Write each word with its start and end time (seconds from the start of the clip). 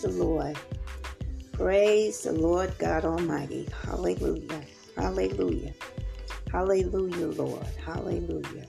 Praise 0.00 0.16
the 0.16 0.24
Lord. 0.24 0.56
Praise 1.54 2.22
the 2.22 2.32
Lord 2.32 2.72
God 2.78 3.04
Almighty. 3.04 3.68
Hallelujah. 3.82 4.62
Hallelujah. 4.96 5.74
Hallelujah, 6.52 7.26
Lord. 7.26 7.66
Hallelujah. 7.84 8.66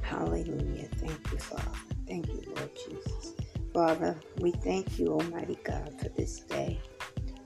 Hallelujah. 0.00 0.88
Thank 0.96 1.32
you, 1.32 1.38
Father. 1.38 1.78
Thank 2.08 2.28
you, 2.28 2.42
Lord 2.46 2.70
Jesus. 2.74 3.34
Father, 3.74 4.18
we 4.40 4.52
thank 4.52 4.98
you, 4.98 5.08
Almighty 5.08 5.58
God, 5.62 5.94
for 6.00 6.08
this 6.08 6.40
day. 6.40 6.80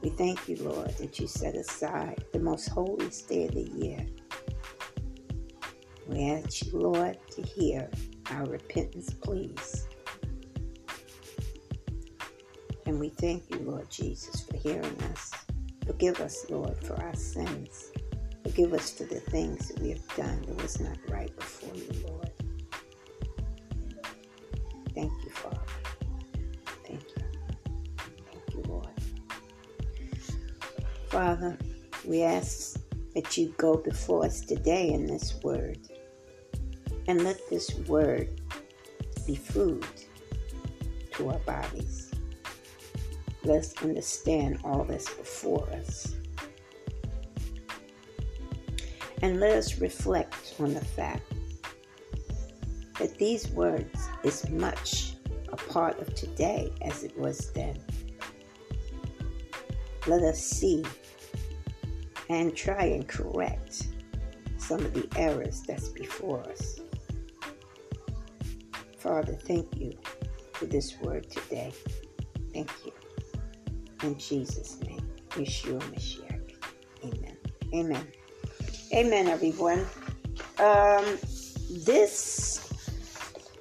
We 0.00 0.10
thank 0.10 0.48
you, 0.48 0.54
Lord, 0.58 0.90
that 0.98 1.18
you 1.18 1.26
set 1.26 1.56
aside 1.56 2.24
the 2.32 2.38
most 2.38 2.68
holiest 2.68 3.28
day 3.28 3.46
of 3.46 3.54
the 3.54 3.68
year. 3.68 4.06
We 6.06 6.30
ask 6.30 6.66
you, 6.66 6.78
Lord, 6.78 7.18
to 7.32 7.42
hear 7.42 7.90
our 8.30 8.44
repentance, 8.46 9.10
please. 9.10 9.88
And 12.90 12.98
we 12.98 13.10
thank 13.10 13.48
you, 13.50 13.60
Lord 13.60 13.88
Jesus, 13.88 14.40
for 14.40 14.56
hearing 14.56 15.00
us. 15.12 15.30
Forgive 15.86 16.20
us, 16.20 16.44
Lord, 16.50 16.76
for 16.84 17.00
our 17.00 17.14
sins. 17.14 17.92
Forgive 18.42 18.74
us 18.74 18.90
for 18.90 19.04
the 19.04 19.20
things 19.20 19.68
that 19.68 19.78
we 19.78 19.90
have 19.90 20.16
done 20.16 20.42
that 20.42 20.60
was 20.60 20.80
not 20.80 20.98
right 21.08 21.32
before 21.36 21.72
you, 21.76 21.88
Lord. 22.08 22.32
Thank 24.92 25.12
you, 25.22 25.30
Father. 25.30 25.60
Thank 26.84 27.00
you. 27.00 27.22
Thank 28.28 28.54
you, 28.54 28.62
Lord. 28.66 28.88
Father, 31.10 31.56
we 32.04 32.22
ask 32.22 32.80
that 33.14 33.36
you 33.36 33.54
go 33.56 33.76
before 33.76 34.24
us 34.24 34.40
today 34.40 34.88
in 34.90 35.06
this 35.06 35.36
word. 35.44 35.78
And 37.06 37.22
let 37.22 37.38
this 37.50 37.72
word 37.86 38.40
be 39.28 39.36
food 39.36 39.86
to 41.12 41.28
our 41.28 41.38
bodies. 41.38 42.09
Let's 43.44 43.74
understand 43.82 44.58
all 44.64 44.84
that's 44.84 45.08
before 45.14 45.68
us. 45.70 46.14
And 49.22 49.40
let 49.40 49.52
us 49.52 49.80
reflect 49.80 50.54
on 50.58 50.74
the 50.74 50.84
fact 50.84 51.22
that 52.98 53.16
these 53.18 53.48
words 53.50 54.08
is 54.24 54.48
much 54.50 55.14
a 55.50 55.56
part 55.56 55.98
of 56.00 56.14
today 56.14 56.72
as 56.82 57.02
it 57.02 57.16
was 57.18 57.50
then. 57.52 57.78
Let 60.06 60.22
us 60.22 60.42
see 60.42 60.84
and 62.28 62.54
try 62.54 62.84
and 62.84 63.06
correct 63.08 63.88
some 64.58 64.80
of 64.80 64.94
the 64.94 65.08
errors 65.16 65.62
that's 65.66 65.88
before 65.88 66.40
us. 66.48 66.80
Father, 68.98 69.32
thank 69.32 69.66
you 69.78 69.96
for 70.52 70.66
this 70.66 70.98
word 71.00 71.28
today. 71.30 71.72
Thank 72.52 72.70
you. 72.84 72.92
In 74.02 74.16
Jesus' 74.18 74.80
name, 74.80 75.06
Yeshua 75.30 75.78
Mashiach. 75.92 76.54
Amen. 77.04 77.36
Amen. 77.74 78.06
Amen, 78.94 79.28
everyone. 79.28 79.86
Um, 80.58 81.18
this 81.70 82.66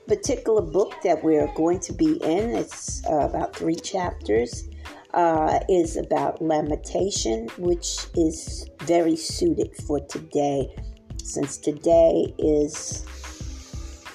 particular 0.07 0.61
book 0.61 0.95
that 1.03 1.23
we're 1.23 1.53
going 1.55 1.79
to 1.81 1.93
be 1.93 2.13
in, 2.23 2.51
it's 2.51 3.05
uh, 3.05 3.17
about 3.17 3.55
three 3.55 3.75
chapters, 3.75 4.69
uh, 5.13 5.59
is 5.67 5.97
about 5.97 6.41
lamentation, 6.41 7.49
which 7.57 8.07
is 8.15 8.69
very 8.83 9.15
suited 9.15 9.75
for 9.75 9.99
today, 9.99 10.73
since 11.21 11.57
today 11.57 12.33
is 12.39 13.05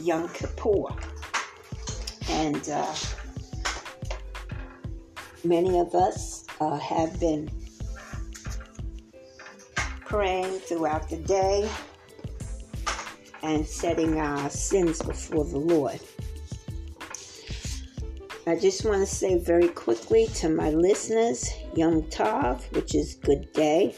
Yom 0.00 0.28
Kippur. 0.30 0.86
And 2.30 2.68
uh, 2.70 2.94
Many 5.44 5.78
of 5.78 5.94
us 5.94 6.46
uh, 6.58 6.78
have 6.78 7.20
been 7.20 7.50
praying 10.00 10.58
throughout 10.60 11.10
the 11.10 11.18
day 11.18 11.68
and 13.42 13.66
setting 13.66 14.18
our 14.18 14.48
sins 14.48 15.02
before 15.02 15.44
the 15.44 15.58
Lord. 15.58 16.00
I 18.46 18.56
just 18.56 18.86
want 18.86 19.00
to 19.00 19.06
say 19.06 19.38
very 19.38 19.68
quickly 19.68 20.28
to 20.36 20.48
my 20.48 20.70
listeners, 20.70 21.50
Yom 21.74 22.02
Tov, 22.04 22.62
which 22.72 22.94
is 22.94 23.16
good 23.16 23.52
day, 23.52 23.94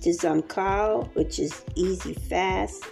Tzom 0.00 0.48
Kal, 0.48 1.04
which 1.12 1.38
is 1.38 1.64
easy 1.74 2.14
fast, 2.14 2.84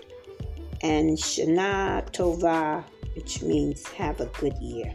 and 0.82 1.16
Shana 1.16 2.10
Tova, 2.12 2.84
which 3.14 3.42
means 3.42 3.86
have 3.88 4.20
a 4.20 4.26
good 4.26 4.56
year. 4.58 4.92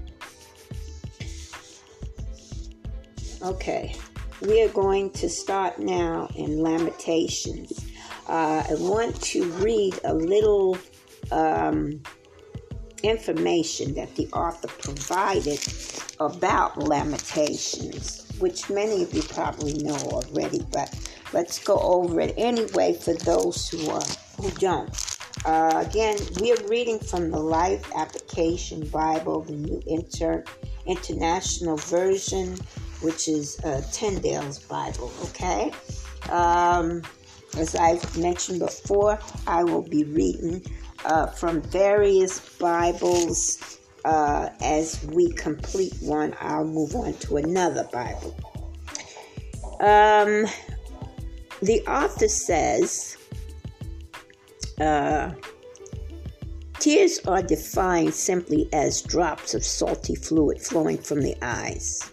Okay, 3.48 3.96
we 4.42 4.62
are 4.62 4.68
going 4.68 5.10
to 5.12 5.30
start 5.30 5.80
now 5.80 6.28
in 6.36 6.62
Lamentations. 6.62 7.80
Uh, 8.28 8.62
I 8.70 8.74
want 8.74 9.16
to 9.22 9.46
read 9.52 9.98
a 10.04 10.14
little 10.14 10.78
um, 11.32 12.02
information 13.04 13.94
that 13.94 14.14
the 14.18 14.28
author 14.34 14.68
provided 14.68 15.66
about 16.20 16.78
Lamentations, 16.78 18.28
which 18.40 18.70
many 18.70 19.02
of 19.02 19.14
you 19.14 19.22
probably 19.22 19.76
know 19.76 19.96
already, 19.96 20.60
but 20.74 20.94
let's 21.32 21.64
go 21.64 21.80
over 21.80 22.20
it 22.20 22.34
anyway 22.36 22.96
for 22.96 23.14
those 23.14 23.70
who 23.70 23.90
are 23.90 24.04
who 24.36 24.52
don't. 24.60 24.90
Uh, 25.46 25.86
again, 25.88 26.18
we 26.42 26.52
are 26.52 26.68
reading 26.68 27.00
from 27.00 27.32
the 27.32 27.40
Life 27.40 27.90
Application 27.96 28.86
Bible, 28.90 29.44
the 29.44 29.54
New 29.54 29.82
Inter- 29.88 30.44
International 30.86 31.78
Version 31.78 32.58
which 33.02 33.28
is 33.28 33.60
uh, 33.64 33.82
Tyndale's 33.92 34.60
Bible, 34.60 35.12
okay? 35.26 35.72
Um, 36.30 37.02
as 37.58 37.76
I've 37.76 38.18
mentioned 38.18 38.60
before, 38.60 39.20
I 39.46 39.64
will 39.64 39.82
be 39.82 40.04
reading 40.04 40.64
uh, 41.06 41.28
from 41.28 41.62
various 41.62 42.40
Bibles. 42.58 43.80
Uh, 44.06 44.50
as 44.62 45.04
we 45.12 45.32
complete 45.34 45.94
one, 46.02 46.36
I'll 46.40 46.66
move 46.66 46.96
on 46.96 47.14
to 47.14 47.38
another 47.38 47.88
Bible. 47.92 48.36
Um, 49.80 50.46
the 51.62 51.84
author 51.88 52.28
says, 52.28 53.18
uh, 54.80 55.32
Tears 56.80 57.20
are 57.28 57.42
defined 57.42 58.14
simply 58.14 58.70
as 58.72 59.02
drops 59.02 59.56
of 59.56 59.66
salty 59.66 60.16
fluid 60.16 60.62
flowing 60.62 60.98
from 60.98 61.22
the 61.22 61.36
eyes. 61.42 62.12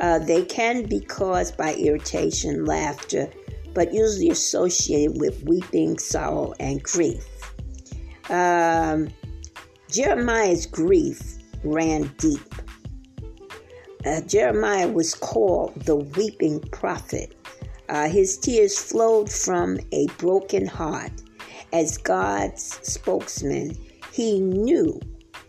Uh, 0.00 0.18
they 0.18 0.44
can 0.44 0.86
be 0.86 1.00
caused 1.00 1.56
by 1.56 1.74
irritation, 1.74 2.64
laughter, 2.64 3.30
but 3.74 3.92
usually 3.92 4.30
associated 4.30 5.20
with 5.20 5.42
weeping, 5.44 5.98
sorrow, 5.98 6.54
and 6.58 6.82
grief. 6.82 7.24
Um, 8.30 9.08
Jeremiah's 9.90 10.66
grief 10.66 11.36
ran 11.64 12.10
deep. 12.18 12.54
Uh, 14.06 14.22
Jeremiah 14.22 14.88
was 14.88 15.14
called 15.14 15.74
the 15.82 15.96
weeping 15.96 16.60
prophet. 16.70 17.36
Uh, 17.90 18.08
his 18.08 18.38
tears 18.38 18.78
flowed 18.78 19.30
from 19.30 19.78
a 19.92 20.06
broken 20.16 20.66
heart. 20.66 21.12
As 21.72 21.98
God's 21.98 22.78
spokesman, 22.82 23.76
he 24.12 24.40
knew 24.40 24.98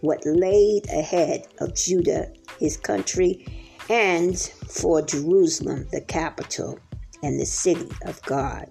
what 0.02 0.20
laid 0.26 0.90
ahead 0.90 1.48
of 1.60 1.76
Judah, 1.76 2.32
his 2.60 2.78
country, 2.78 3.46
and 3.90 4.38
for 4.68 5.02
Jerusalem, 5.02 5.88
the 5.92 6.02
capital 6.02 6.80
and 7.24 7.40
the 7.40 7.46
city 7.46 7.90
of 8.06 8.22
God. 8.24 8.68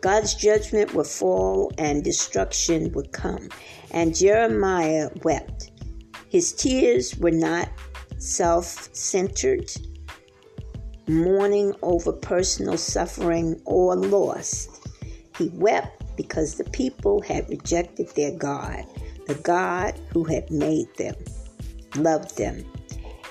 God's 0.00 0.34
judgment 0.34 0.94
would 0.94 1.06
fall 1.06 1.72
and 1.76 2.02
destruction 2.02 2.90
would 2.92 3.12
come, 3.12 3.48
and 3.90 4.16
Jeremiah 4.16 5.10
wept. 5.24 5.72
His 6.28 6.52
tears 6.52 7.16
were 7.18 7.30
not 7.30 7.68
self 8.16 8.94
centered, 8.94 9.70
mourning 11.06 11.74
over 11.82 12.12
personal 12.12 12.78
suffering 12.78 13.60
or 13.66 13.96
loss. 13.96 14.68
He 15.36 15.48
wept 15.54 16.16
because 16.16 16.56
the 16.56 16.70
people 16.70 17.20
had 17.22 17.48
rejected 17.50 18.08
their 18.10 18.32
God, 18.32 18.84
the 19.26 19.34
God 19.34 19.98
who 20.12 20.24
had 20.24 20.50
made 20.50 20.94
them, 20.96 21.14
loved 21.96 22.38
them, 22.38 22.64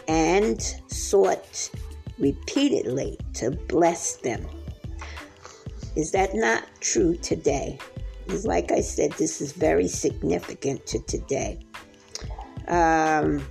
and 0.10 0.60
sought 0.88 1.70
repeatedly 2.18 3.18
to 3.36 3.52
bless 3.52 4.18
them. 4.18 4.46
Is 5.96 6.12
that 6.12 6.34
not 6.34 6.66
true 6.82 7.16
today? 7.16 7.78
Because, 8.26 8.46
like 8.46 8.72
I 8.72 8.82
said, 8.82 9.12
this 9.14 9.40
is 9.40 9.54
very 9.54 9.88
significant 9.88 10.86
to 10.88 11.00
today. 11.04 11.60
Um, 12.68 13.46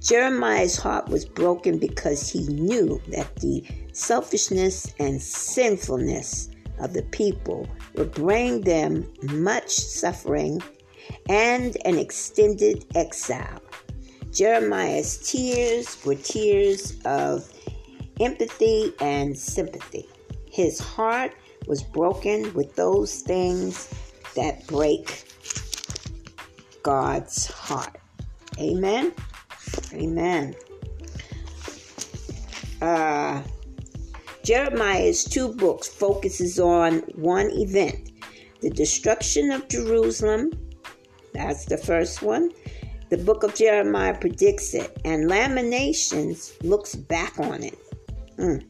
Jeremiah's 0.00 0.76
heart 0.76 1.08
was 1.08 1.26
broken 1.26 1.78
because 1.78 2.30
he 2.30 2.46
knew 2.46 3.00
that 3.08 3.36
the 3.36 3.62
selfishness 3.92 4.94
and 4.98 5.20
sinfulness 5.20 6.48
of 6.80 6.94
the 6.94 7.02
people 7.02 7.68
would 7.94 8.12
bring 8.12 8.62
them 8.62 9.06
much 9.24 9.70
suffering 9.70 10.62
and 11.28 11.76
an 11.84 11.98
extended 11.98 12.86
exile. 12.94 13.60
Jeremiah's 14.32 15.18
tears 15.18 16.04
were 16.04 16.14
tears 16.14 16.98
of 17.04 17.50
empathy 18.20 18.92
and 19.00 19.36
sympathy. 19.36 20.08
His 20.50 20.78
heart 20.78 21.34
was 21.66 21.82
broken 21.82 22.52
with 22.54 22.74
those 22.76 23.22
things 23.22 23.92
that 24.34 24.66
break 24.66 25.24
God's 26.82 27.46
heart. 27.46 27.96
Amen. 28.58 29.12
Amen. 29.92 30.54
Uh, 32.80 33.42
Jeremiah's 34.44 35.24
two 35.24 35.54
books 35.54 35.88
focuses 35.88 36.58
on 36.58 37.00
one 37.16 37.50
event, 37.50 38.10
the 38.60 38.70
destruction 38.70 39.50
of 39.50 39.68
Jerusalem. 39.68 40.50
That's 41.34 41.66
the 41.66 41.76
first 41.76 42.22
one. 42.22 42.50
The 43.10 43.16
book 43.16 43.42
of 43.42 43.54
Jeremiah 43.54 44.16
predicts 44.18 44.74
it, 44.74 45.00
and 45.04 45.28
Lamentations 45.28 46.52
looks 46.62 46.94
back 46.94 47.38
on 47.38 47.62
it. 47.62 47.78
Mm. 48.36 48.64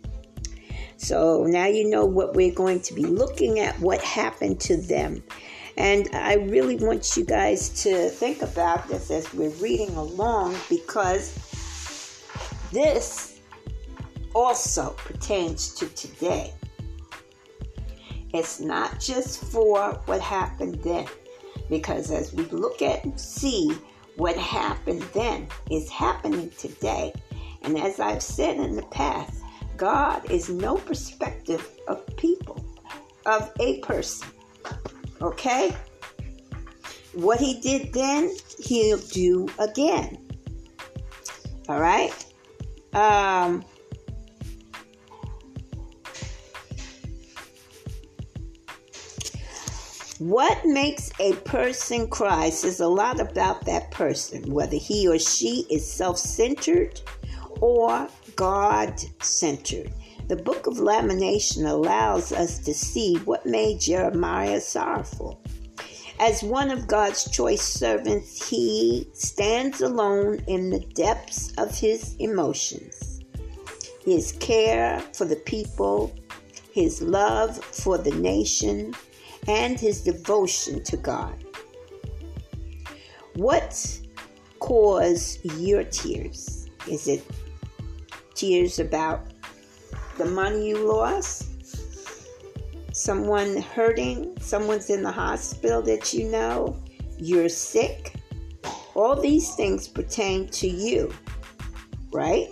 So 0.96 1.44
now 1.44 1.66
you 1.66 1.88
know 1.88 2.04
what 2.04 2.34
we're 2.34 2.54
going 2.54 2.80
to 2.82 2.94
be 2.94 3.04
looking 3.04 3.60
at 3.60 3.78
what 3.80 4.02
happened 4.02 4.60
to 4.62 4.76
them. 4.76 5.22
And 5.76 6.08
I 6.12 6.34
really 6.34 6.76
want 6.76 7.16
you 7.16 7.24
guys 7.24 7.68
to 7.84 8.08
think 8.10 8.42
about 8.42 8.88
this 8.88 9.10
as 9.10 9.32
we're 9.32 9.50
reading 9.50 9.94
along 9.96 10.56
because 10.68 11.34
this 12.72 13.40
also 14.34 14.90
pertains 14.90 15.74
to 15.74 15.86
today. 15.90 16.52
It's 18.34 18.60
not 18.60 19.00
just 19.00 19.44
for 19.44 19.92
what 20.06 20.20
happened 20.20 20.82
then, 20.82 21.06
because 21.70 22.10
as 22.10 22.32
we 22.32 22.44
look 22.46 22.82
at 22.82 23.04
and 23.04 23.18
see 23.18 23.72
what 24.18 24.36
happened 24.36 25.02
then 25.14 25.46
is 25.70 25.88
happening 25.88 26.50
today. 26.58 27.12
And 27.62 27.78
as 27.78 28.00
I've 28.00 28.22
said 28.22 28.56
in 28.56 28.74
the 28.74 28.82
past, 28.82 29.42
God 29.76 30.28
is 30.28 30.48
no 30.48 30.76
perspective 30.76 31.66
of 31.86 32.04
people, 32.16 32.64
of 33.26 33.52
a 33.60 33.78
person. 33.78 34.28
Okay? 35.22 35.74
What 37.12 37.38
he 37.38 37.60
did 37.60 37.92
then, 37.92 38.34
he'll 38.58 38.98
do 38.98 39.46
again. 39.60 40.18
All 41.68 41.80
right? 41.80 42.12
Um, 42.94 43.64
what 50.18 50.64
makes 50.64 51.10
a 51.20 51.32
person 51.44 52.08
cry 52.08 52.50
says 52.50 52.80
a 52.80 52.88
lot 52.88 53.20
about 53.20 53.64
that 53.64 53.90
person, 53.90 54.52
whether 54.52 54.76
he 54.76 55.06
or 55.06 55.18
she 55.18 55.64
is 55.70 55.90
self 55.90 56.18
centered 56.18 57.00
or 57.60 58.08
God 58.34 59.00
centered. 59.22 59.92
The 60.26 60.36
book 60.36 60.66
of 60.66 60.78
Lamentation 60.78 61.66
allows 61.66 62.32
us 62.32 62.58
to 62.60 62.74
see 62.74 63.16
what 63.24 63.46
made 63.46 63.80
Jeremiah 63.80 64.60
sorrowful. 64.60 65.40
As 66.20 66.42
one 66.42 66.70
of 66.70 66.88
God's 66.88 67.30
choice 67.30 67.62
servants, 67.62 68.48
he 68.48 69.08
stands 69.12 69.80
alone 69.80 70.42
in 70.48 70.70
the 70.70 70.80
depths 70.80 71.52
of 71.58 71.78
his 71.78 72.16
emotions. 72.16 73.20
His 74.04 74.32
care 74.32 75.00
for 75.14 75.26
the 75.26 75.36
people, 75.36 76.12
his 76.72 77.00
love 77.00 77.56
for 77.64 77.98
the 77.98 78.10
nation, 78.16 78.94
and 79.46 79.78
his 79.78 80.02
devotion 80.02 80.82
to 80.84 80.96
God. 80.96 81.44
What 83.34 84.00
caused 84.58 85.44
your 85.58 85.84
tears? 85.84 86.68
Is 86.90 87.06
it 87.06 87.24
tears 88.34 88.78
about 88.78 89.20
the 90.16 90.24
money 90.24 90.68
you 90.68 90.78
lost, 90.78 91.48
someone 92.92 93.56
hurting, 93.56 94.36
someone's 94.40 94.90
in 94.90 95.02
the 95.02 95.12
hospital 95.12 95.80
that 95.82 96.12
you 96.12 96.28
know, 96.28 96.76
you're 97.18 97.48
sick. 97.48 98.14
All 98.94 99.20
these 99.20 99.54
things 99.54 99.86
pertain 99.86 100.48
to 100.48 100.68
you, 100.68 101.12
right? 102.12 102.48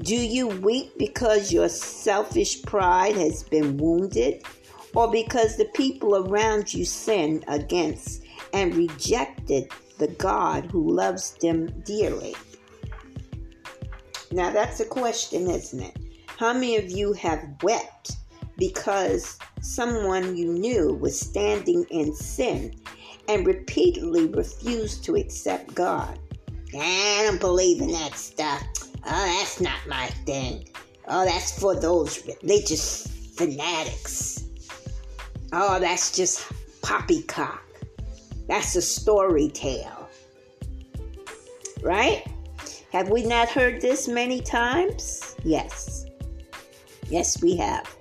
Do 0.00 0.14
you 0.14 0.46
weep 0.46 0.92
because 0.96 1.52
your 1.52 1.68
selfish 1.68 2.62
pride 2.62 3.16
has 3.16 3.42
been 3.42 3.76
wounded, 3.76 4.44
or 4.98 5.08
because 5.08 5.56
the 5.56 5.64
people 5.76 6.16
around 6.16 6.74
you 6.74 6.84
sinned 6.84 7.44
against 7.46 8.24
and 8.52 8.74
rejected 8.74 9.70
the 9.98 10.08
God 10.08 10.66
who 10.72 10.92
loves 10.92 11.34
them 11.34 11.68
dearly? 11.84 12.34
Now, 14.32 14.50
that's 14.50 14.80
a 14.80 14.84
question, 14.84 15.48
isn't 15.48 15.80
it? 15.80 15.96
How 16.36 16.52
many 16.52 16.76
of 16.78 16.90
you 16.90 17.12
have 17.12 17.46
wept 17.62 18.16
because 18.56 19.38
someone 19.60 20.36
you 20.36 20.52
knew 20.52 20.94
was 20.94 21.16
standing 21.16 21.86
in 21.90 22.12
sin 22.12 22.74
and 23.28 23.46
repeatedly 23.46 24.26
refused 24.26 25.04
to 25.04 25.14
accept 25.14 25.76
God? 25.76 26.18
I 26.74 27.22
don't 27.24 27.38
believe 27.38 27.80
in 27.80 27.92
that 27.92 28.16
stuff. 28.16 28.64
Oh, 29.06 29.38
that's 29.38 29.60
not 29.60 29.78
my 29.86 30.06
thing. 30.26 30.68
Oh, 31.06 31.24
that's 31.24 31.56
for 31.56 31.76
those 31.76 32.26
religious 32.26 33.06
fanatics. 33.36 34.47
Oh, 35.52 35.80
that's 35.80 36.14
just 36.14 36.46
poppycock. 36.82 37.64
That's 38.48 38.76
a 38.76 38.82
story 38.82 39.48
tale. 39.48 40.08
Right? 41.82 42.26
Have 42.92 43.08
we 43.08 43.24
not 43.24 43.48
heard 43.48 43.80
this 43.80 44.08
many 44.08 44.40
times? 44.40 45.36
Yes. 45.44 46.06
Yes, 47.08 47.40
we 47.42 47.56
have. 47.56 47.96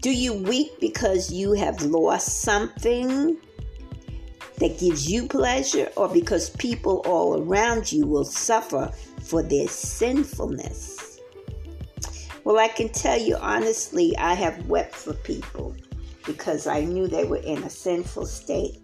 Do 0.00 0.10
you 0.10 0.32
weep 0.32 0.72
because 0.80 1.30
you 1.30 1.52
have 1.52 1.82
lost 1.82 2.40
something 2.40 3.36
that 4.56 4.78
gives 4.78 5.10
you 5.10 5.26
pleasure 5.26 5.90
or 5.96 6.08
because 6.08 6.50
people 6.50 7.02
all 7.04 7.42
around 7.42 7.92
you 7.92 8.06
will 8.06 8.24
suffer 8.24 8.90
for 9.22 9.42
their 9.42 9.68
sinfulness? 9.68 11.20
Well, 12.44 12.58
I 12.58 12.68
can 12.68 12.88
tell 12.88 13.18
you 13.18 13.36
honestly, 13.36 14.16
I 14.16 14.32
have 14.34 14.66
wept 14.66 14.94
for 14.94 15.12
people 15.12 15.76
because 16.26 16.66
I 16.66 16.82
knew 16.84 17.06
they 17.06 17.24
were 17.24 17.38
in 17.38 17.62
a 17.62 17.70
sinful 17.70 18.26
state. 18.26 18.78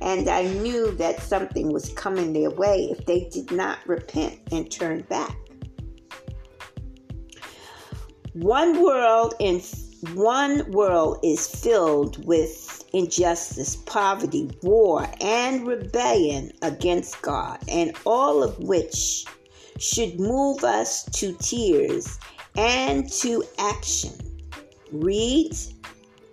And 0.00 0.28
I 0.28 0.42
knew 0.42 0.90
that 0.92 1.20
something 1.20 1.72
was 1.72 1.92
coming 1.94 2.32
their 2.32 2.50
way 2.50 2.88
if 2.90 3.06
they 3.06 3.28
did 3.30 3.50
not 3.50 3.78
repent 3.86 4.40
and 4.52 4.70
turn 4.70 5.02
back. 5.02 5.36
One 8.34 8.82
world 8.82 9.34
in 9.40 9.62
one 10.12 10.70
world 10.70 11.18
is 11.24 11.46
filled 11.46 12.24
with 12.26 12.84
injustice, 12.92 13.76
poverty, 13.76 14.50
war, 14.62 15.08
and 15.20 15.66
rebellion 15.66 16.52
against 16.62 17.20
God, 17.22 17.58
and 17.68 17.96
all 18.04 18.42
of 18.42 18.58
which 18.58 19.24
should 19.78 20.20
move 20.20 20.64
us 20.64 21.04
to 21.04 21.32
tears 21.34 22.18
and 22.56 23.10
to 23.12 23.42
action. 23.58 24.12
Read 24.92 25.56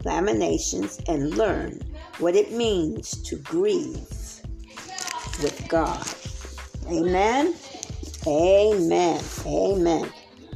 Lamentations 0.05 0.99
and 1.07 1.37
learn 1.37 1.81
what 2.19 2.35
it 2.35 2.51
means 2.51 3.21
to 3.23 3.37
grieve 3.37 4.07
with 5.41 5.65
God. 5.67 6.05
Amen. 6.87 7.55
Amen. 8.27 9.21
Amen. 9.45 10.09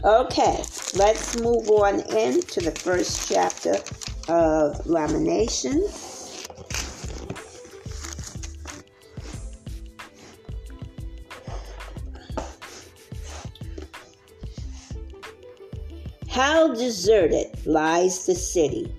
Okay, 0.03 0.63
let's 0.95 1.39
move 1.39 1.69
on 1.69 2.01
into 2.15 2.61
the 2.61 2.71
first 2.71 3.27
chapter 3.29 3.75
of 4.27 4.85
Lamentations. 4.85 6.47
How 16.29 16.73
deserted 16.75 17.65
lies 17.65 18.27
the 18.27 18.35
city, 18.35 18.93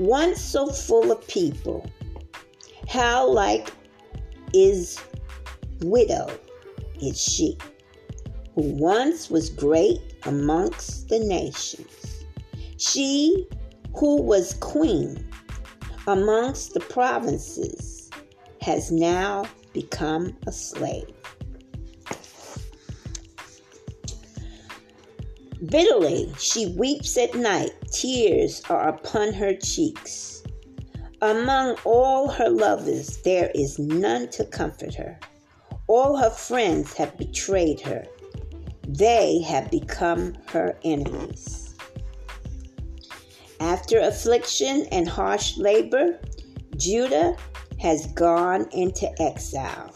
once 0.00 0.40
so 0.40 0.66
full 0.66 1.12
of 1.12 1.28
people 1.28 1.84
how 2.88 3.28
like 3.28 3.70
is 4.54 4.98
widow 5.82 6.26
is 7.00 7.20
she, 7.20 7.56
who 8.54 8.62
once 8.62 9.30
was 9.30 9.50
great 9.50 10.00
amongst 10.24 11.08
the 11.08 11.18
nations. 11.18 12.24
She 12.78 13.46
who 13.94 14.22
was 14.22 14.54
queen 14.54 15.24
amongst 16.06 16.74
the 16.74 16.80
provinces 16.80 18.10
has 18.60 18.90
now 18.90 19.44
become 19.72 20.36
a 20.46 20.52
slave. 20.52 21.19
Bitterly 25.66 26.32
she 26.38 26.68
weeps 26.68 27.18
at 27.18 27.34
night, 27.34 27.72
tears 27.92 28.62
are 28.70 28.88
upon 28.88 29.34
her 29.34 29.54
cheeks. 29.54 30.42
Among 31.20 31.76
all 31.84 32.28
her 32.28 32.48
lovers, 32.48 33.18
there 33.18 33.50
is 33.54 33.78
none 33.78 34.30
to 34.30 34.46
comfort 34.46 34.94
her. 34.94 35.18
All 35.86 36.16
her 36.16 36.30
friends 36.30 36.94
have 36.94 37.18
betrayed 37.18 37.80
her, 37.82 38.06
they 38.88 39.40
have 39.42 39.70
become 39.70 40.34
her 40.46 40.78
enemies. 40.82 41.74
After 43.60 43.98
affliction 43.98 44.86
and 44.90 45.06
harsh 45.06 45.58
labor, 45.58 46.18
Judah 46.76 47.36
has 47.78 48.06
gone 48.14 48.66
into 48.72 49.10
exile. 49.20 49.94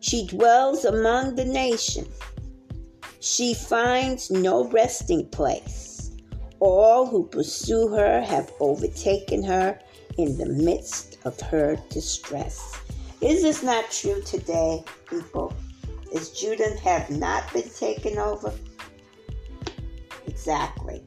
She 0.00 0.26
dwells 0.26 0.84
among 0.84 1.36
the 1.36 1.44
nations. 1.46 2.14
She 3.20 3.52
finds 3.52 4.30
no 4.30 4.64
resting 4.68 5.26
place. 5.26 6.10
All 6.58 7.06
who 7.06 7.26
pursue 7.26 7.88
her 7.88 8.22
have 8.22 8.50
overtaken 8.60 9.42
her 9.44 9.78
in 10.16 10.38
the 10.38 10.46
midst 10.46 11.18
of 11.26 11.38
her 11.42 11.76
distress. 11.90 12.74
Is 13.20 13.42
this 13.42 13.62
not 13.62 13.90
true 13.90 14.22
today, 14.22 14.82
people? 15.08 15.52
Is 16.12 16.30
Judah 16.30 16.74
have 16.78 17.10
not 17.10 17.52
been 17.52 17.68
taken 17.68 18.16
over? 18.16 18.54
Exactly. 20.26 21.02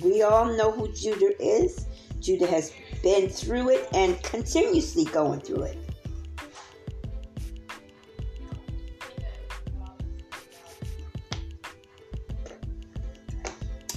We 0.00 0.22
all 0.22 0.44
know 0.56 0.70
who 0.70 0.92
Judah 0.92 1.32
is. 1.42 1.86
Judah 2.20 2.46
has 2.46 2.72
been 3.02 3.28
through 3.28 3.70
it 3.70 3.88
and 3.92 4.22
continuously 4.22 5.06
going 5.06 5.40
through 5.40 5.62
it. 5.62 5.87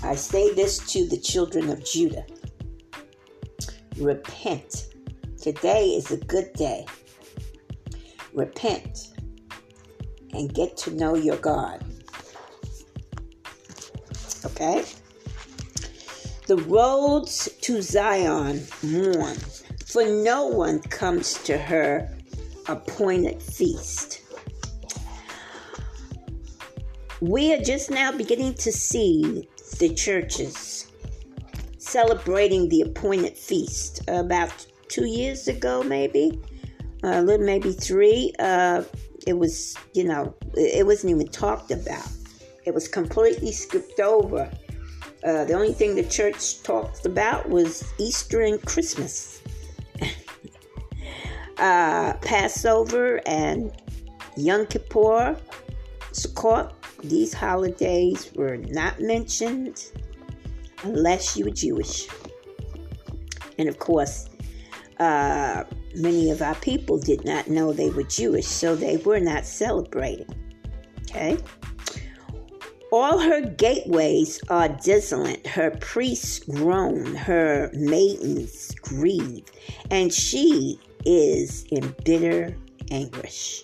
I 0.03 0.15
say 0.15 0.53
this 0.53 0.79
to 0.93 1.07
the 1.07 1.17
children 1.17 1.69
of 1.69 1.85
Judah 1.85 2.25
repent. 3.97 4.87
Today 5.41 5.89
is 5.89 6.11
a 6.11 6.17
good 6.17 6.51
day. 6.53 6.85
Repent 8.33 9.09
and 10.33 10.53
get 10.53 10.77
to 10.77 10.91
know 10.91 11.15
your 11.15 11.37
God. 11.37 11.83
Okay? 14.45 14.83
The 16.47 16.57
roads 16.57 17.49
to 17.61 17.81
Zion 17.81 18.65
mourn, 18.83 19.37
for 19.85 20.03
no 20.05 20.47
one 20.47 20.79
comes 20.79 21.33
to 21.43 21.57
her 21.57 22.09
appointed 22.67 23.41
feast. 23.41 24.21
We 27.19 27.53
are 27.53 27.61
just 27.61 27.91
now 27.91 28.11
beginning 28.11 28.55
to 28.55 28.71
see 28.71 29.47
the 29.79 29.93
churches 29.93 30.91
celebrating 31.77 32.69
the 32.69 32.81
appointed 32.81 33.37
feast 33.37 34.01
about 34.07 34.65
two 34.87 35.05
years 35.05 35.47
ago, 35.47 35.83
maybe 35.83 36.39
a 37.03 37.21
little 37.21 37.45
maybe 37.45 37.71
three. 37.71 38.33
Uh, 38.39 38.83
it 39.27 39.33
was, 39.33 39.77
you 39.93 40.03
know, 40.03 40.33
it 40.55 40.85
wasn't 40.85 41.11
even 41.11 41.27
talked 41.27 41.71
about. 41.71 42.07
It 42.65 42.73
was 42.73 42.87
completely 42.87 43.51
skipped 43.51 43.99
over. 43.99 44.51
Uh, 45.23 45.45
the 45.45 45.53
only 45.53 45.73
thing 45.73 45.95
the 45.95 46.03
church 46.03 46.61
talked 46.63 47.05
about 47.05 47.49
was 47.49 47.83
Easter 47.97 48.41
and 48.41 48.61
Christmas. 48.65 49.41
uh, 51.57 52.13
Passover 52.21 53.21
and 53.27 53.71
Yom 54.35 54.65
Kippur, 54.65 55.37
Sukkot, 56.11 56.71
these 57.03 57.33
holidays 57.33 58.31
were 58.35 58.57
not 58.57 58.99
mentioned 58.99 59.91
unless 60.83 61.37
you 61.37 61.45
were 61.45 61.51
Jewish. 61.51 62.07
And 63.57 63.69
of 63.69 63.79
course, 63.79 64.29
uh, 64.99 65.63
many 65.95 66.31
of 66.31 66.41
our 66.41 66.55
people 66.55 66.97
did 66.97 67.25
not 67.25 67.47
know 67.47 67.73
they 67.73 67.89
were 67.89 68.03
Jewish, 68.03 68.47
so 68.47 68.75
they 68.75 68.97
were 68.97 69.19
not 69.19 69.45
celebrating. 69.45 70.29
Okay? 71.09 71.37
All 72.91 73.19
her 73.19 73.41
gateways 73.41 74.41
are 74.49 74.67
desolate, 74.67 75.47
her 75.47 75.71
priests 75.79 76.39
groan, 76.39 77.15
her 77.15 77.71
maidens 77.73 78.75
grieve, 78.81 79.45
and 79.89 80.13
she 80.13 80.77
is 81.05 81.63
in 81.71 81.95
bitter 82.03 82.55
anguish. 82.91 83.63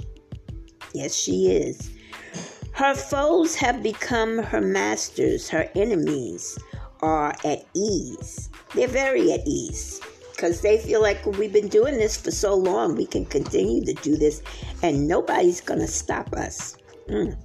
Yes, 0.93 1.13
she 1.13 1.47
is. 1.51 1.91
Her 2.77 2.93
foes 2.93 3.55
have 3.55 3.81
become 3.81 4.37
her 4.37 4.61
masters, 4.61 5.49
her 5.49 5.67
enemies 5.73 6.59
are 7.01 7.33
at 7.43 7.65
ease. 7.73 8.51
They're 8.75 8.87
very 8.87 9.31
at 9.31 9.47
ease 9.47 9.99
because 10.31 10.61
they 10.61 10.77
feel 10.77 11.01
like 11.01 11.25
we've 11.25 11.51
been 11.51 11.69
doing 11.69 11.97
this 11.97 12.15
for 12.15 12.29
so 12.29 12.53
long, 12.53 12.95
we 12.95 13.07
can 13.07 13.25
continue 13.25 13.83
to 13.83 13.93
do 14.03 14.15
this 14.15 14.43
and 14.83 15.07
nobody's 15.07 15.59
going 15.59 15.79
to 15.79 15.87
stop 15.87 16.31
us. 16.33 16.77
Mm. 17.09 17.35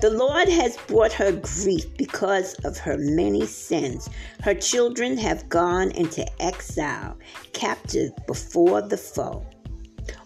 The 0.00 0.08
Lord 0.08 0.48
has 0.48 0.78
brought 0.86 1.12
her 1.12 1.32
grief 1.32 1.84
because 1.98 2.54
of 2.64 2.78
her 2.78 2.96
many 2.96 3.44
sins. 3.44 4.08
Her 4.42 4.54
children 4.54 5.18
have 5.18 5.46
gone 5.50 5.90
into 5.90 6.26
exile, 6.42 7.18
captive 7.52 8.12
before 8.26 8.80
the 8.80 8.96
foe. 8.96 9.44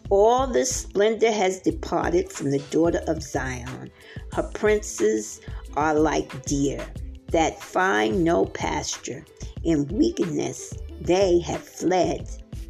All 0.08 0.46
the 0.46 0.64
splendor 0.64 1.32
has 1.32 1.58
departed 1.58 2.30
from 2.30 2.50
the 2.52 2.60
daughter 2.70 3.02
of 3.08 3.22
Zion. 3.22 3.90
Her 4.32 4.44
princes 4.54 5.40
are 5.76 5.94
like 5.94 6.44
deer 6.44 6.86
that 7.32 7.60
find 7.60 8.22
no 8.22 8.44
pasture. 8.44 9.24
In 9.64 9.88
weakness, 9.88 10.74
they 11.00 11.40
have 11.40 11.62
fled 11.62 12.28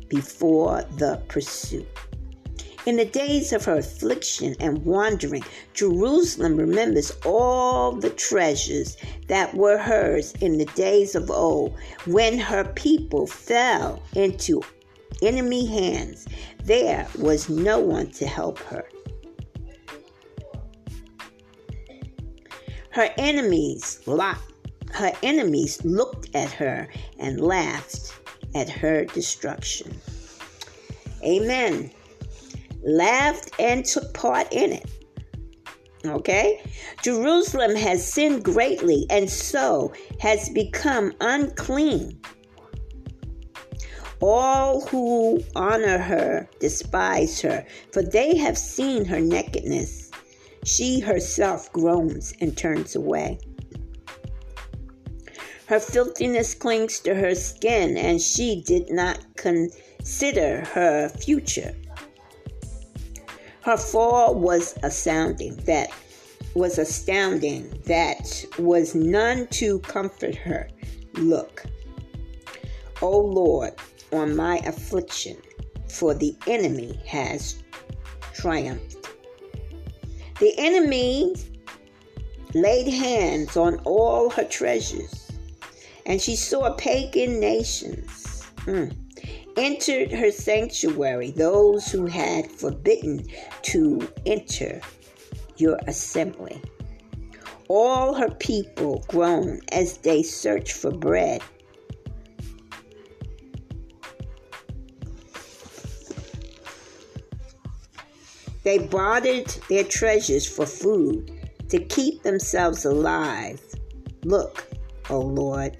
before 0.08 0.84
the 0.96 1.22
pursuit. 1.28 1.86
In 2.86 2.96
the 2.96 3.04
days 3.04 3.52
of 3.52 3.64
her 3.64 3.78
affliction 3.78 4.54
and 4.60 4.84
wandering, 4.84 5.44
Jerusalem 5.74 6.56
remembers 6.56 7.10
all 7.24 7.92
the 7.92 8.10
treasures 8.10 8.96
that 9.26 9.52
were 9.54 9.76
hers 9.76 10.32
in 10.40 10.56
the 10.56 10.66
days 10.66 11.14
of 11.14 11.30
old 11.30 11.74
when 12.06 12.38
her 12.38 12.64
people 12.64 13.26
fell 13.26 14.00
into 14.14 14.62
enemy 15.22 15.66
hands. 15.66 16.26
There 16.64 17.06
was 17.18 17.48
no 17.48 17.78
one 17.78 18.10
to 18.12 18.26
help 18.26 18.58
her. 18.58 18.84
Her 22.90 23.10
enemies 23.18 24.00
locked 24.06 24.52
her 24.96 25.12
enemies 25.22 25.84
looked 25.84 26.34
at 26.34 26.50
her 26.52 26.88
and 27.18 27.38
laughed 27.38 28.14
at 28.54 28.66
her 28.70 29.04
destruction. 29.04 29.94
Amen. 31.22 31.90
Laughed 32.82 33.50
and 33.58 33.84
took 33.84 34.14
part 34.14 34.50
in 34.52 34.72
it. 34.72 34.90
Okay? 36.06 36.62
Jerusalem 37.02 37.76
has 37.76 38.10
sinned 38.10 38.42
greatly 38.42 39.04
and 39.10 39.28
so 39.28 39.92
has 40.20 40.48
become 40.48 41.12
unclean. 41.20 42.18
All 44.20 44.80
who 44.86 45.42
honor 45.54 45.98
her 45.98 46.48
despise 46.58 47.40
her, 47.42 47.66
for 47.92 48.02
they 48.02 48.36
have 48.36 48.56
seen 48.56 49.04
her 49.04 49.20
nakedness. 49.20 50.10
She 50.64 51.00
herself 51.00 51.72
groans 51.72 52.32
and 52.40 52.56
turns 52.56 52.96
away. 52.96 53.38
Her 55.66 55.80
filthiness 55.80 56.54
clings 56.54 57.00
to 57.00 57.14
her 57.14 57.34
skin, 57.34 57.96
and 57.96 58.20
she 58.20 58.62
did 58.62 58.90
not 58.90 59.18
consider 59.36 60.64
her 60.64 61.08
future. 61.08 61.74
Her 63.62 63.76
fall 63.76 64.36
was 64.36 64.78
astounding. 64.82 65.56
That 65.64 65.90
was 66.54 66.78
astounding. 66.78 67.82
That 67.86 68.44
was 68.58 68.94
none 68.94 69.48
to 69.48 69.80
comfort 69.80 70.36
her. 70.36 70.68
Look, 71.14 71.64
O 73.02 73.18
Lord, 73.18 73.72
on 74.12 74.36
my 74.36 74.58
affliction, 74.58 75.36
for 75.88 76.14
the 76.14 76.36
enemy 76.46 77.00
has 77.06 77.62
triumphed. 78.34 79.08
The 80.40 80.54
enemy 80.58 81.34
laid 82.54 82.88
hands 82.88 83.56
on 83.56 83.78
all 83.84 84.30
her 84.30 84.44
treasures 84.44 85.26
and 86.06 86.22
she 86.22 86.36
saw 86.36 86.72
pagan 86.74 87.40
nations 87.40 88.46
mm, 88.58 88.96
entered 89.56 90.12
her 90.12 90.30
sanctuary, 90.30 91.32
those 91.32 91.90
who 91.90 92.06
had 92.06 92.50
forbidden 92.50 93.26
to 93.62 94.08
enter 94.24 94.80
your 95.56 95.78
assembly. 95.88 96.62
All 97.68 98.14
her 98.14 98.30
people 98.30 99.04
groan 99.08 99.60
as 99.72 99.98
they 99.98 100.22
search 100.22 100.72
for 100.72 100.92
bread. 100.92 101.42
They 108.66 108.78
bartered 108.78 109.46
their 109.70 109.84
treasures 109.84 110.46
for 110.46 110.66
food 110.66 111.30
to 111.70 111.78
keep 111.78 112.22
themselves 112.22 112.84
alive 112.84 113.60
Look, 114.26 114.66
O 115.08 115.20
Lord, 115.20 115.76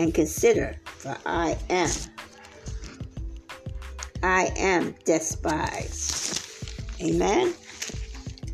and 0.00 0.12
consider, 0.12 0.74
for 0.84 1.16
I 1.24 1.56
am, 1.70 1.90
I 4.20 4.52
am 4.56 4.96
despised. 5.04 6.42
Amen. 7.00 7.54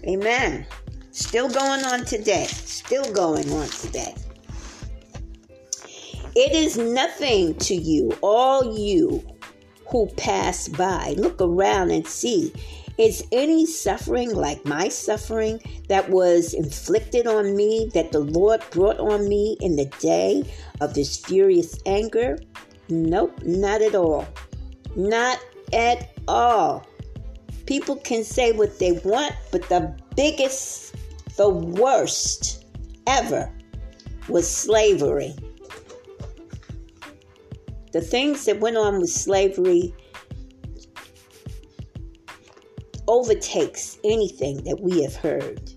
Amen. 0.06 0.66
Still 1.12 1.48
going 1.48 1.86
on 1.86 2.04
today. 2.04 2.48
Still 2.48 3.10
going 3.14 3.50
on 3.50 3.68
today. 3.68 4.14
It 6.36 6.52
is 6.52 6.76
nothing 6.76 7.54
to 7.60 7.74
you, 7.74 8.12
all 8.20 8.78
you 8.78 9.24
who 9.88 10.06
pass 10.18 10.68
by. 10.68 11.14
Look 11.16 11.40
around 11.40 11.92
and 11.92 12.06
see. 12.06 12.52
Is 13.00 13.24
any 13.32 13.64
suffering 13.64 14.34
like 14.34 14.62
my 14.66 14.88
suffering 14.88 15.58
that 15.88 16.10
was 16.10 16.52
inflicted 16.52 17.26
on 17.26 17.56
me, 17.56 17.90
that 17.94 18.12
the 18.12 18.18
Lord 18.18 18.62
brought 18.72 18.98
on 18.98 19.26
me 19.26 19.56
in 19.62 19.76
the 19.76 19.86
day 20.00 20.44
of 20.82 20.92
this 20.92 21.16
furious 21.16 21.78
anger? 21.86 22.38
Nope, 22.90 23.42
not 23.42 23.80
at 23.80 23.94
all. 23.94 24.28
Not 24.96 25.38
at 25.72 26.10
all. 26.28 26.86
People 27.64 27.96
can 27.96 28.22
say 28.22 28.52
what 28.52 28.78
they 28.78 28.92
want, 28.92 29.32
but 29.50 29.66
the 29.70 29.96
biggest, 30.14 30.94
the 31.38 31.48
worst 31.48 32.66
ever 33.06 33.50
was 34.28 34.46
slavery 34.46 35.34
the 37.92 38.00
things 38.00 38.44
that 38.44 38.60
went 38.60 38.76
on 38.76 39.00
with 39.00 39.10
slavery 39.10 39.92
overtakes 43.10 43.98
anything 44.04 44.62
that 44.62 44.80
we 44.80 45.02
have 45.02 45.16
heard. 45.16 45.72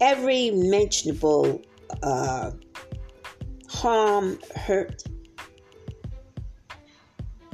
Every 0.00 0.50
mentionable 0.50 1.60
uh, 2.02 2.52
harm, 3.68 4.38
hurt 4.56 5.02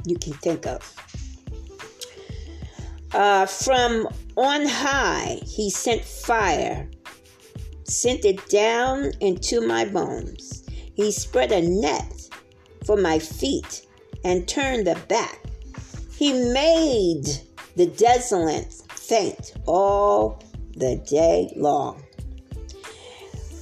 you 0.05 0.15
can 0.17 0.31
think 0.33 0.65
of. 0.65 0.95
Uh, 3.11 3.45
from 3.45 4.07
on 4.37 4.65
high, 4.65 5.39
he 5.45 5.69
sent 5.69 6.05
fire, 6.05 6.89
sent 7.83 8.23
it 8.23 8.47
down 8.47 9.11
into 9.19 9.59
my 9.59 9.83
bones. 9.83 10.63
He 10.95 11.11
spread 11.11 11.51
a 11.51 11.61
net 11.61 12.29
for 12.85 12.95
my 12.95 13.19
feet 13.19 13.85
and 14.23 14.47
turned 14.47 14.87
the 14.87 14.95
back. 15.09 15.41
He 16.17 16.31
made 16.53 17.25
the 17.75 17.87
desolate 17.87 18.73
faint 18.89 19.53
all 19.65 20.41
the 20.77 20.97
day 21.07 21.51
long. 21.55 22.01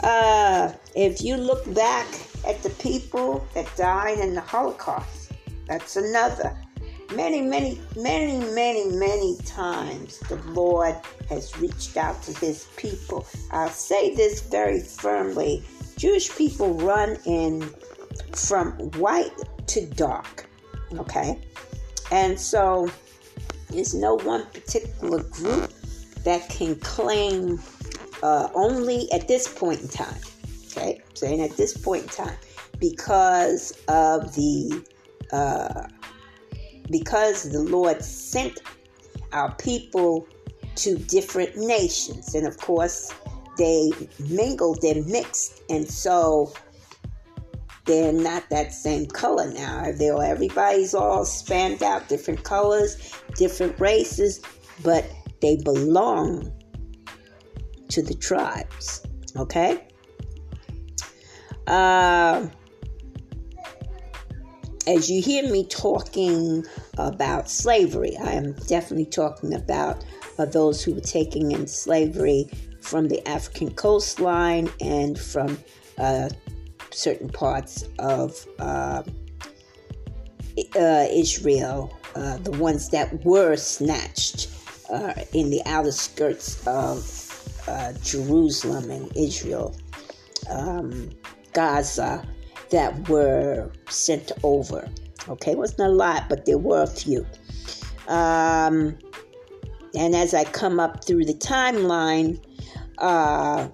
Uh, 0.02 0.74
if 0.96 1.22
you 1.22 1.38
look 1.38 1.72
back 1.74 2.08
at 2.46 2.62
the 2.62 2.70
people 2.72 3.46
that 3.54 3.74
died 3.76 4.20
in 4.20 4.36
the 4.36 4.42
Holocaust, 4.42 5.32
that's 5.68 5.96
another. 5.96 6.56
Many, 7.16 7.42
many, 7.42 7.80
many, 7.96 8.40
many, 8.54 8.90
many 8.98 9.38
times 9.46 10.20
the 10.30 10.36
Lord 10.52 10.96
has 11.30 11.58
reached 11.60 11.96
out 11.96 12.22
to 12.24 12.34
his 12.40 12.68
people. 12.76 13.26
I'll 13.52 13.70
say 13.70 14.16
this 14.16 14.42
very 14.42 14.82
firmly 14.82 15.64
Jewish 15.98 16.36
people 16.36 16.74
run 16.74 17.18
in 17.26 17.62
from 18.34 18.72
white 18.98 19.32
to 19.68 19.86
dark. 19.86 20.50
Okay? 20.94 21.40
And 22.12 22.40
so 22.40 22.90
there's 23.74 23.94
no 23.94 24.16
one 24.16 24.46
particular 24.48 25.24
group 25.24 25.72
that 26.24 26.48
can 26.50 26.76
claim 26.78 27.60
uh, 28.22 28.48
only 28.54 29.12
at 29.12 29.28
this 29.28 29.48
point 29.48 29.82
in 29.82 29.88
time. 29.88 30.22
Okay? 30.72 31.02
I'm 31.06 31.16
saying 31.16 31.42
at 31.42 31.58
this 31.58 31.76
point 31.76 32.04
in 32.04 32.10
time 32.10 32.38
because 32.80 33.72
of 33.88 34.34
the 34.36 34.86
uh, 35.32 35.88
because 36.90 37.52
the 37.52 37.64
Lord 37.64 38.04
sent 38.04 38.60
our 39.32 39.54
people 39.56 40.28
to 40.76 40.98
different 40.98 41.56
nations, 41.56 42.36
and 42.36 42.46
of 42.46 42.58
course 42.58 43.12
they 43.58 43.92
mingled 44.20 44.84
and 44.84 45.06
mixed, 45.08 45.62
and 45.70 45.88
so 45.88 46.54
they're 47.86 48.14
not 48.14 48.50
that 48.50 48.74
same 48.74 49.08
color 49.08 49.52
now. 49.52 49.92
They're 49.96 50.22
everybody's 50.24 50.94
all 50.94 51.26
spanned 51.26 51.84
out, 51.84 52.08
different 52.08 52.44
colors, 52.44 53.14
different 53.36 53.80
races, 53.80 54.42
but 54.84 55.06
they 55.42 55.58
belong 55.58 56.52
to 57.90 58.02
the 58.02 58.14
tribes. 58.14 59.06
Okay? 59.36 59.86
Uh, 61.68 62.48
as 64.88 65.10
you 65.10 65.22
hear 65.22 65.50
me 65.50 65.66
talking 65.66 66.66
about 66.98 67.50
slavery, 67.50 68.18
I 68.18 68.34
am 68.34 68.54
definitely 68.68 69.06
talking 69.06 69.54
about 69.54 70.04
uh, 70.38 70.46
those 70.46 70.84
who 70.84 70.94
were 70.94 71.02
taken 71.02 71.52
in 71.52 71.68
slavery 71.68 72.50
from 72.82 73.08
the 73.08 73.26
African 73.28 73.72
coastline 73.72 74.70
and 74.82 75.18
from 75.18 75.58
uh, 75.98 76.30
certain 76.94 77.30
parts 77.30 77.86
of 78.00 78.48
uh, 78.60 79.04
uh, 80.76 81.08
Israel, 81.12 81.98
uh, 82.16 82.38
the 82.38 82.52
ones 82.52 82.90
that 82.90 83.26
were 83.26 83.56
snatched 83.56 84.50
uh, 84.90 85.14
in 85.34 85.50
the 85.50 85.62
outer 85.66 85.92
skirts 85.92 86.66
of 86.68 87.64
uh, 87.68 87.94
Jerusalem 88.04 88.92
and 88.92 89.12
Israel, 89.16 89.76
um, 90.50 91.10
Gaza, 91.54 92.26
that 92.72 93.10
were 93.10 93.72
sent 93.90 94.32
over. 94.44 94.90
Okay, 95.30 95.52
it 95.52 95.58
wasn't 95.58 95.82
a 95.82 95.90
lot, 95.90 96.28
but 96.30 96.46
there 96.46 96.58
were 96.58 96.84
a 96.84 96.88
few. 96.88 97.26
Um, 98.08 98.98
and 99.96 100.16
as 100.16 100.34
I 100.34 100.44
come 100.44 100.80
up 100.80 101.06
through 101.06 101.26
the 101.26 101.34
timeline, 101.34 102.44
uh, 102.98 103.68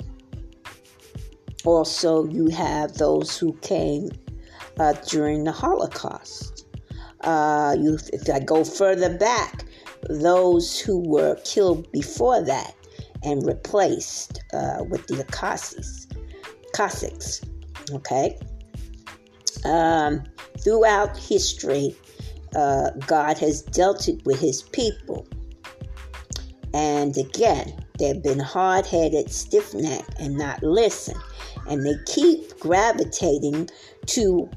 also, 1.70 2.26
you 2.26 2.48
have 2.48 2.94
those 2.94 3.38
who 3.38 3.54
came 3.62 4.10
uh, 4.80 4.94
during 5.08 5.44
the 5.44 5.52
Holocaust. 5.52 6.66
Uh, 7.22 7.76
you, 7.78 7.98
if 8.12 8.30
I 8.30 8.40
go 8.40 8.64
further 8.64 9.18
back, 9.18 9.66
those 10.10 10.80
who 10.80 11.00
were 11.08 11.36
killed 11.44 11.92
before 11.92 12.42
that 12.44 12.74
and 13.24 13.46
replaced 13.46 14.42
uh, 14.54 14.84
with 14.90 15.06
the 15.08 15.24
Cossacks. 15.26 16.08
Cossacks, 16.74 17.42
okay. 17.92 18.38
Um, 19.66 20.24
throughout 20.64 21.18
history, 21.18 21.96
uh, 22.56 22.92
God 23.06 23.38
has 23.38 23.62
dealt 23.62 24.08
it 24.08 24.26
with 24.26 24.40
His 24.40 24.64
people, 24.64 25.28
and 26.74 27.18
again, 27.18 27.86
they've 27.98 28.24
been 28.24 28.40
hard-headed, 28.40 29.30
stiff-necked, 29.32 30.20
and 30.20 30.38
not 30.38 30.64
listen 30.64 31.18
and 31.70 31.86
they 31.86 31.96
keep 32.06 32.60
gravitating 32.60 33.70
to 34.08 34.50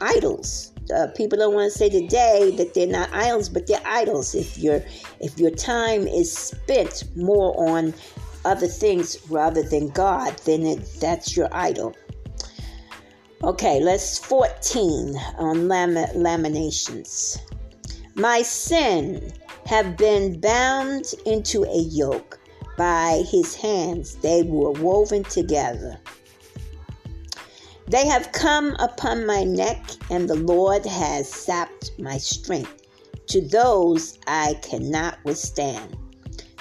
idols. 0.00 0.72
Uh, 0.94 1.06
people 1.16 1.38
don't 1.38 1.54
want 1.54 1.72
to 1.72 1.78
say 1.78 1.88
today 1.88 2.54
that 2.56 2.74
they're 2.74 2.86
not 2.86 3.12
idols, 3.12 3.48
but 3.48 3.66
they're 3.66 3.80
idols. 3.84 4.34
If 4.34 4.58
your 4.58 4.82
if 5.20 5.38
your 5.38 5.50
time 5.50 6.06
is 6.06 6.36
spent 6.36 7.04
more 7.16 7.54
on 7.68 7.94
other 8.44 8.66
things 8.66 9.16
rather 9.30 9.62
than 9.62 9.88
God, 9.88 10.36
then 10.44 10.66
it, 10.66 11.00
that's 11.00 11.36
your 11.36 11.48
idol. 11.52 11.94
Okay, 13.44 13.80
let's 13.80 14.18
14 14.18 15.16
on 15.38 15.68
lam- 15.68 15.94
lamentations. 16.14 17.38
My 18.14 18.42
sin 18.42 19.32
have 19.66 19.96
been 19.96 20.40
bound 20.40 21.06
into 21.24 21.64
a 21.64 21.78
yoke 21.78 22.38
by 22.76 23.22
his 23.30 23.54
hands; 23.54 24.16
they 24.16 24.42
were 24.42 24.72
woven 24.72 25.24
together. 25.24 25.98
They 27.92 28.06
have 28.06 28.32
come 28.32 28.74
upon 28.78 29.26
my 29.26 29.44
neck, 29.44 29.84
and 30.08 30.26
the 30.26 30.36
Lord 30.36 30.86
has 30.86 31.28
sapped 31.28 31.90
my 31.98 32.16
strength. 32.16 32.86
To 33.26 33.46
those 33.46 34.18
I 34.26 34.54
cannot 34.62 35.18
withstand. 35.26 35.98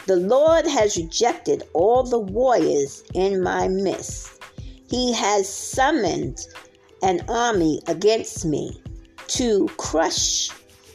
The 0.07 0.17
Lord 0.17 0.67
has 0.67 0.97
rejected 0.97 1.63
all 1.71 2.03
the 2.03 2.19
warriors 2.19 3.05
in 3.13 3.41
my 3.41 3.69
midst. 3.69 4.43
He 4.89 5.13
has 5.13 5.47
summoned 5.47 6.45
an 7.01 7.23
army 7.29 7.81
against 7.87 8.43
me 8.43 8.83
to 9.27 9.69
crush 9.77 10.49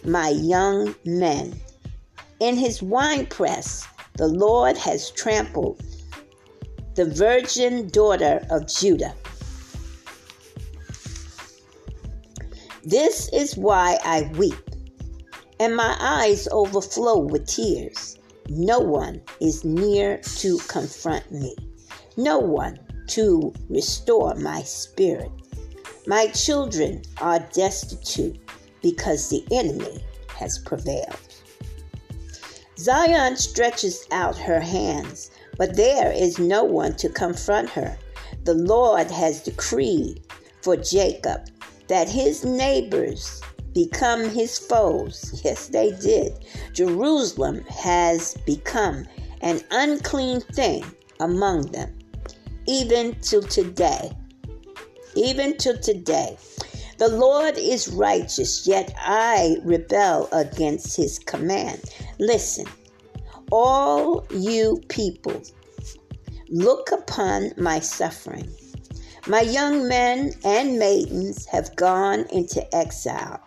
my 0.05 0.29
young 0.29 0.95
men. 1.07 1.59
In 2.41 2.57
his 2.57 2.83
winepress, 2.83 3.87
the 4.19 4.29
Lord 4.29 4.77
has 4.77 5.11
trampled 5.13 5.83
the 6.95 7.07
virgin 7.07 7.89
daughter 7.89 8.47
of 8.51 8.67
Judah. 8.69 9.15
This 12.87 13.29
is 13.33 13.57
why 13.57 13.99
I 14.05 14.31
weep, 14.39 14.71
and 15.59 15.75
my 15.75 15.97
eyes 15.99 16.47
overflow 16.53 17.19
with 17.19 17.49
tears. 17.49 18.17
No 18.49 18.79
one 18.79 19.21
is 19.41 19.65
near 19.65 20.19
to 20.37 20.59
confront 20.69 21.33
me. 21.33 21.57
No 22.17 22.39
one, 22.39 22.79
to 23.09 23.53
restore 23.69 24.37
my 24.37 24.63
spirit. 24.63 25.33
My 26.07 26.29
children 26.29 27.03
are 27.21 27.41
destitute 27.53 28.39
because 28.83 29.31
the 29.31 29.45
enemy 29.51 30.05
has 30.37 30.61
prevailed. 30.61 31.19
Zion 32.79 33.37
stretches 33.37 34.07
out 34.13 34.39
her 34.39 34.61
hands, 34.61 35.33
but 35.59 35.75
there 35.75 36.13
is 36.13 36.39
no 36.39 36.63
one 36.63 36.95
to 36.99 37.09
confront 37.09 37.69
her. 37.71 37.99
The 38.45 38.55
Lord 38.55 39.11
has 39.11 39.43
decreed 39.43 40.23
for 40.63 40.77
Jacob 40.77 41.49
that 41.89 42.09
his 42.09 42.45
neighbors 42.45 43.41
become 43.73 44.29
his 44.31 44.59
foes. 44.59 45.41
Yes, 45.45 45.69
they 45.69 45.93
did. 45.93 46.33
Jerusalem 46.73 47.63
has 47.65 48.35
become 48.47 49.07
an 49.43 49.61
unclean 49.71 50.41
thing 50.41 50.85
among 51.21 51.63
them, 51.73 51.97
even 52.67 53.15
till 53.21 53.43
today. 53.43 54.11
Even 55.15 55.57
till 55.57 55.79
today. 55.79 56.37
The 56.99 57.09
Lord 57.09 57.59
is 57.59 57.89
righteous, 57.89 58.67
yet 58.67 58.95
I 58.97 59.59
rebel 59.63 60.29
against 60.33 60.97
his 60.97 61.19
command. 61.19 61.83
Listen, 62.19 62.67
all 63.53 64.27
you 64.31 64.81
people, 64.89 65.43
look 66.49 66.91
upon 66.93 67.53
my 67.59 67.81
suffering. 67.81 68.49
My 69.29 69.41
young 69.41 69.89
men 69.89 70.35
and 70.45 70.79
maidens 70.79 71.47
have 71.47 71.75
gone 71.75 72.27
into 72.31 72.63
exile. 72.73 73.41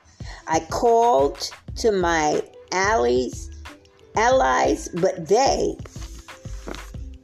I 0.45 0.59
called 0.59 1.49
to 1.77 1.93
my 1.93 2.43
allies, 2.73 3.49
allies, 4.17 4.89
but 4.95 5.29
they 5.29 5.77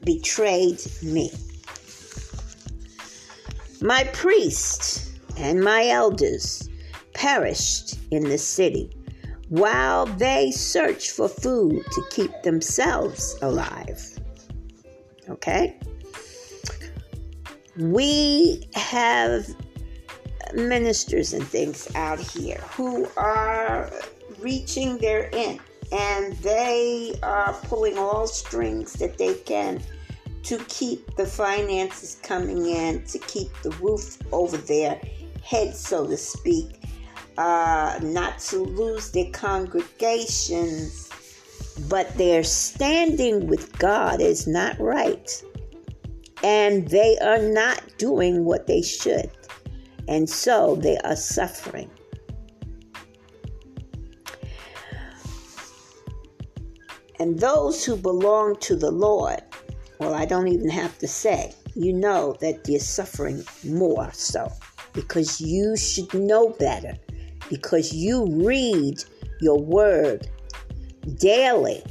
betrayed 0.06 0.82
me. 1.04 1.32
My 3.82 4.06
priests 4.14 5.12
and 5.36 5.62
my 5.62 5.90
elders 5.90 6.70
perished 7.14 8.00
in 8.12 8.24
the 8.24 8.38
city 8.38 8.90
while 9.50 10.06
they 10.06 10.52
searched 10.52 11.12
for 11.12 11.28
food 11.28 11.84
to 11.92 12.04
keep 12.10 12.32
themselves 12.44 13.38
alive. 13.42 14.02
Okay? 15.28 15.78
We 17.78 18.68
have 18.74 19.48
ministers 20.54 21.34
and 21.34 21.46
things 21.46 21.94
out 21.96 22.20
here 22.20 22.58
who 22.72 23.08
are 23.18 23.92
reaching 24.40 24.98
their 24.98 25.30
end 25.34 25.60
and 25.92 26.34
they 26.38 27.18
are 27.24 27.54
pulling 27.64 27.98
all 27.98 28.28
strings 28.28 28.94
that 28.94 29.18
they 29.18 29.36
can 29.36 29.82
to 30.44 30.58
keep 30.68 31.16
the 31.16 31.26
finances 31.26 32.20
coming 32.22 32.66
in, 32.68 33.04
to 33.06 33.18
keep 33.20 33.50
the 33.64 33.72
roof 33.82 34.18
over 34.32 34.58
their 34.58 35.02
head, 35.44 35.76
so 35.76 36.08
to 36.08 36.18
speak, 36.18 36.84
uh, 37.38 38.00
not 38.02 38.40
to 38.40 38.58
lose 38.58 39.12
their 39.12 39.30
congregations, 39.32 41.10
but 41.90 42.16
their 42.18 42.44
standing 42.44 43.48
with 43.48 43.78
God 43.80 44.22
is 44.22 44.46
not 44.46 44.80
right. 44.80 45.44
And 46.44 46.88
they 46.88 47.18
are 47.20 47.40
not 47.40 47.82
doing 47.98 48.46
what 48.46 48.68
they 48.68 48.82
should. 48.82 49.32
And 50.08 50.30
so 50.30 50.76
they 50.76 50.98
are 51.00 51.16
suffering. 51.16 51.90
And 57.20 57.40
those 57.40 57.86
who 57.86 57.96
belong 57.96 58.58
to 58.58 58.76
the 58.76 58.92
Lord, 58.92 59.42
well, 60.00 60.14
I 60.14 60.26
don't 60.26 60.50
even 60.50 60.70
have 60.70 60.98
to 61.00 61.08
say, 61.08 61.54
you 61.74 61.94
know 61.94 62.36
that 62.42 62.68
you're 62.68 62.80
suffering 62.80 63.44
more 63.64 64.10
so 64.14 64.52
because 64.94 65.40
you 65.42 65.78
should 65.78 66.14
know 66.14 66.50
better, 66.50 66.96
because 67.50 67.94
you 67.94 68.28
read 68.46 69.04
your 69.42 69.60
word 69.60 70.28
daily 71.16 71.84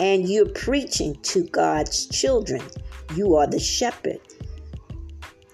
and 0.00 0.28
you're 0.28 0.48
preaching 0.48 1.14
to 1.22 1.44
God's 1.44 2.06
children. 2.06 2.62
You 3.14 3.36
are 3.36 3.46
the 3.46 3.60
shepherd. 3.60 4.20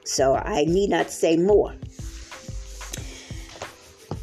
So 0.05 0.35
I 0.35 0.65
need 0.65 0.91
not 0.91 1.11
say 1.11 1.37
more. 1.37 1.75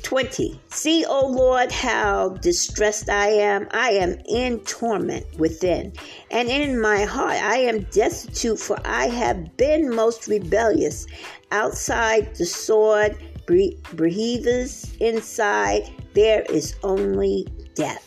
20. 0.07 0.57
See, 0.69 1.05
O 1.05 1.27
Lord, 1.27 1.69
how 1.69 2.29
distressed 2.29 3.09
I 3.09 3.27
am. 3.27 3.67
I 3.71 3.89
am 3.89 4.17
in 4.25 4.61
torment 4.61 5.25
within, 5.37 5.91
and 6.31 6.47
in 6.47 6.79
my 6.79 7.03
heart 7.03 7.35
I 7.35 7.57
am 7.57 7.83
destitute, 7.91 8.57
for 8.57 8.77
I 8.85 9.07
have 9.07 9.57
been 9.57 9.93
most 9.93 10.29
rebellious. 10.29 11.07
Outside 11.51 12.33
the 12.35 12.45
sword 12.45 13.17
breathes, 13.45 14.95
inside 15.01 15.89
there 16.13 16.43
is 16.43 16.75
only 16.83 17.45
death. 17.75 18.06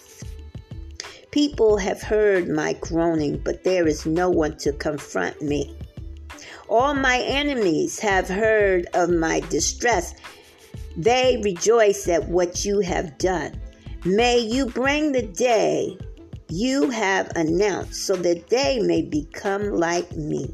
People 1.31 1.77
have 1.77 2.03
heard 2.03 2.49
my 2.49 2.73
groaning, 2.75 3.39
but 3.45 3.65
there 3.65 3.87
is 3.87 4.07
no 4.07 4.29
one 4.29 4.57
to 4.59 4.73
confront 4.73 5.41
me. 5.41 5.77
All 6.69 6.95
my 6.95 7.21
enemies 7.21 7.99
have 8.01 8.29
heard 8.29 8.87
of 8.95 9.11
my 9.11 9.41
distress 9.49 10.15
they 10.97 11.41
rejoice 11.43 12.09
at 12.09 12.29
what 12.29 12.65
you 12.65 12.81
have 12.81 13.17
done. 13.19 13.59
May 14.05 14.39
you 14.39 14.67
bring 14.67 15.13
the 15.13 15.23
day 15.23 15.97
you 16.49 16.91
have 16.91 17.31
announced 17.37 18.07
so 18.07 18.17
that 18.17 18.49
they 18.49 18.81
may 18.81 19.03
become 19.03 19.71
like 19.71 20.11
me. 20.17 20.53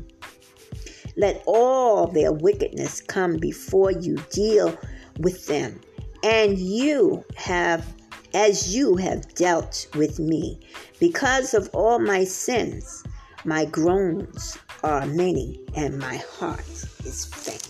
Let 1.17 1.43
all 1.47 2.07
their 2.07 2.33
wickedness 2.33 3.01
come 3.01 3.39
before 3.39 3.91
you, 3.91 4.17
deal 4.31 4.77
with 5.19 5.47
them, 5.47 5.81
and 6.23 6.59
you 6.59 7.25
have, 7.37 7.95
as 8.37 8.77
you 8.77 8.97
have 8.97 9.35
dealt 9.35 9.87
with 9.95 10.19
me. 10.19 10.61
Because 11.01 11.55
of 11.55 11.71
all 11.73 11.99
my 11.99 12.23
sins, 12.23 13.03
my 13.47 13.65
groans 13.65 14.59
are 14.85 15.07
many, 15.07 15.59
and 15.75 15.99
my 15.99 16.17
heart 16.17 16.69
is 17.07 17.25
faint. 17.25 17.65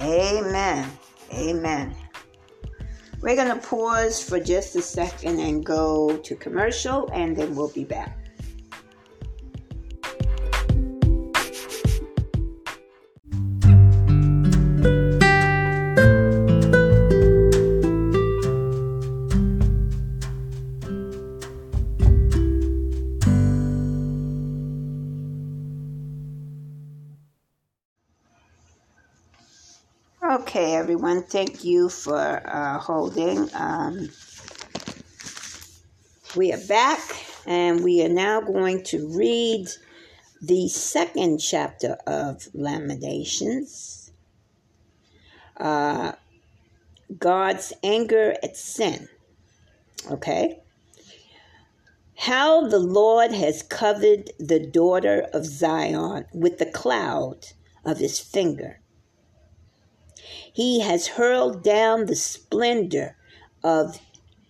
Amen. 0.00 0.90
Amen. 1.34 1.94
We're 3.20 3.36
going 3.36 3.60
to 3.60 3.68
pause 3.68 4.22
for 4.22 4.40
just 4.40 4.74
a 4.74 4.82
second 4.82 5.38
and 5.38 5.64
go 5.64 6.16
to 6.16 6.34
commercial, 6.34 7.10
and 7.12 7.36
then 7.36 7.54
we'll 7.54 7.72
be 7.72 7.84
back. 7.84 8.21
Everyone, 31.02 31.24
thank 31.24 31.64
you 31.64 31.88
for 31.88 32.16
uh, 32.16 32.78
holding. 32.78 33.50
Um, 33.54 34.08
we 36.36 36.52
are 36.52 36.64
back, 36.68 37.00
and 37.44 37.82
we 37.82 38.04
are 38.04 38.08
now 38.08 38.40
going 38.40 38.84
to 38.84 39.08
read 39.08 39.66
the 40.40 40.68
second 40.68 41.38
chapter 41.38 41.94
of 42.06 42.46
Lamentations 42.54 44.12
uh, 45.56 46.12
God's 47.18 47.72
anger 47.82 48.36
at 48.40 48.56
sin. 48.56 49.08
Okay? 50.08 50.60
How 52.16 52.68
the 52.68 52.78
Lord 52.78 53.32
has 53.32 53.64
covered 53.64 54.30
the 54.38 54.64
daughter 54.64 55.26
of 55.32 55.46
Zion 55.46 56.26
with 56.32 56.58
the 56.58 56.70
cloud 56.70 57.48
of 57.84 57.98
his 57.98 58.20
finger 58.20 58.81
he 60.52 60.80
has 60.80 61.06
hurled 61.06 61.62
down 61.62 62.06
the 62.06 62.16
splendor 62.16 63.16
of 63.62 64.00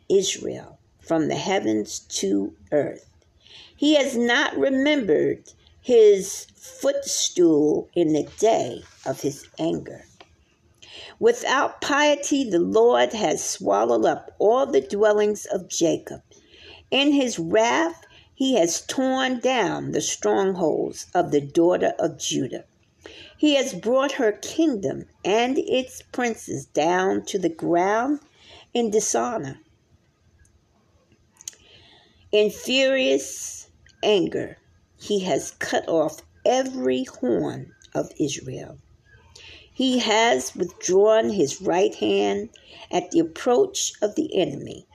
Israel 0.09 0.79
from 1.01 1.29
the 1.29 1.37
heavens 1.37 2.01
to 2.01 2.55
earth. 2.71 3.07
He 3.77 3.97
has 3.97 4.17
not 4.17 4.57
remembered 4.57 5.53
his 5.81 6.47
footstool 6.55 7.89
in 7.95 8.13
the 8.13 8.29
day 8.39 8.83
of 9.05 9.21
his 9.21 9.47
anger. 9.59 10.05
Without 11.19 11.81
piety, 11.81 12.49
the 12.49 12.59
Lord 12.59 13.13
has 13.13 13.45
swallowed 13.45 14.05
up 14.05 14.35
all 14.39 14.67
the 14.67 14.81
dwellings 14.81 15.47
of 15.47 15.69
Jacob. 15.69 16.23
In 16.91 17.13
his 17.13 17.39
wrath, 17.39 18.05
he 18.35 18.57
has 18.57 18.81
torn 18.87 19.41
down 19.41 19.93
the 19.93 20.01
strongholds 20.01 21.07
of 21.15 21.31
the 21.31 21.41
daughter 21.41 21.95
of 21.99 22.19
Judah. 22.19 22.65
He 23.43 23.57
has 23.57 23.75
brought 23.75 24.13
her 24.13 24.31
kingdom 24.31 25.07
and 25.25 25.59
its 25.59 26.01
princes 26.13 26.65
down 26.65 27.25
to 27.25 27.41
the 27.41 27.49
ground 27.49 28.21
in 28.73 28.93
dishonor. 28.93 29.59
In 32.31 32.51
furious 32.51 33.69
anger, 34.01 34.59
he 34.97 35.19
has 35.25 35.51
cut 35.59 35.89
off 35.89 36.23
every 36.47 37.03
horn 37.03 37.75
of 37.97 38.13
Israel. 38.17 38.79
He 39.73 39.99
has 39.99 40.55
withdrawn 40.55 41.31
his 41.31 41.61
right 41.61 41.97
hand 41.97 42.51
at 42.93 43.11
the 43.11 43.19
approach 43.19 43.93
of 44.01 44.15
the 44.15 44.37
enemy, 44.41 44.87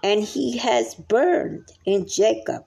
and 0.00 0.22
he 0.22 0.58
has 0.58 0.94
burned 0.94 1.72
in 1.84 2.06
Jacob 2.06 2.66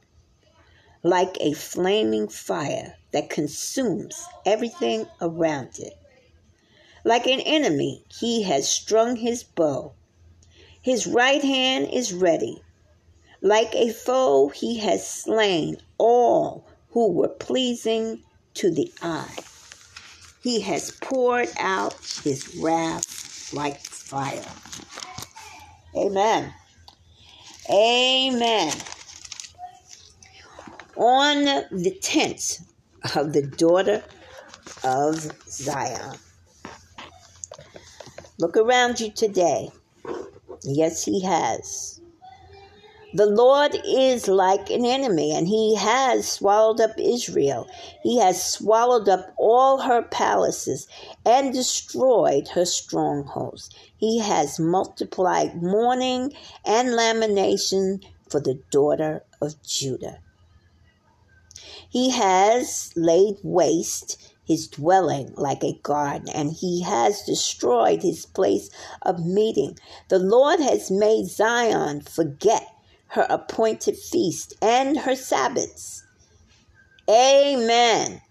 like 1.01 1.37
a 1.39 1.53
flaming 1.53 2.27
fire 2.27 2.97
that 3.11 3.29
consumes 3.29 4.25
everything 4.45 5.07
around 5.21 5.79
it. 5.79 5.97
Like 7.03 7.25
an 7.25 7.39
enemy, 7.39 8.03
he 8.09 8.43
has 8.43 8.67
strung 8.67 9.15
his 9.15 9.43
bow. 9.43 9.93
His 10.81 11.07
right 11.07 11.41
hand 11.41 11.89
is 11.91 12.13
ready. 12.13 12.61
Like 13.41 13.73
a 13.73 13.93
foe, 13.93 14.49
he 14.49 14.79
has 14.79 15.07
slain 15.07 15.77
all 15.97 16.65
who 16.91 17.11
were 17.11 17.29
pleasing 17.29 18.23
to 18.55 18.71
the 18.71 18.91
eye. 19.01 19.35
He 20.41 20.61
has 20.61 20.91
poured 21.01 21.49
out 21.59 21.93
his 22.23 22.55
wrath 22.61 23.53
like 23.53 23.79
fire. 23.79 24.45
Amen. 25.95 26.53
Amen. 27.69 28.73
On 30.95 31.45
the 31.45 31.97
tents 32.01 32.61
of 33.15 33.33
the 33.33 33.43
daughter 33.43 34.03
of 34.83 35.31
Zion. 35.49 36.17
Look 38.39 38.57
around 38.57 38.99
you 38.99 39.11
today. 39.11 39.69
Yes, 40.63 41.03
he 41.03 41.21
has. 41.21 42.01
The 43.13 43.25
Lord 43.25 43.75
is 43.85 44.27
like 44.27 44.69
an 44.69 44.85
enemy, 44.85 45.35
and 45.35 45.47
he 45.47 45.75
has 45.75 46.29
swallowed 46.29 46.81
up 46.81 46.91
Israel. 46.99 47.67
He 48.03 48.19
has 48.19 48.43
swallowed 48.43 49.07
up 49.09 49.33
all 49.37 49.79
her 49.79 50.03
palaces 50.03 50.87
and 51.25 51.53
destroyed 51.53 52.49
her 52.49 52.65
strongholds. 52.65 53.69
He 53.95 54.19
has 54.19 54.59
multiplied 54.59 55.63
mourning 55.63 56.33
and 56.65 56.95
lamentation 56.95 58.01
for 58.29 58.39
the 58.39 58.61
daughter 58.71 59.23
of 59.41 59.63
Judah. 59.63 60.19
He 61.89 62.11
has 62.11 62.91
laid 62.95 63.37
waste 63.43 64.33
his 64.45 64.67
dwelling 64.67 65.33
like 65.35 65.63
a 65.63 65.79
garden, 65.83 66.29
and 66.29 66.51
he 66.53 66.81
has 66.81 67.21
destroyed 67.23 68.01
his 68.01 68.25
place 68.25 68.69
of 69.01 69.25
meeting. 69.25 69.77
The 70.07 70.19
Lord 70.19 70.59
has 70.61 70.89
made 70.89 71.27
Zion 71.27 72.01
forget 72.01 72.65
her 73.09 73.27
appointed 73.29 73.97
feast 73.97 74.53
and 74.61 74.97
her 74.99 75.15
Sabbaths. 75.15 76.03
Amen. 77.09 78.21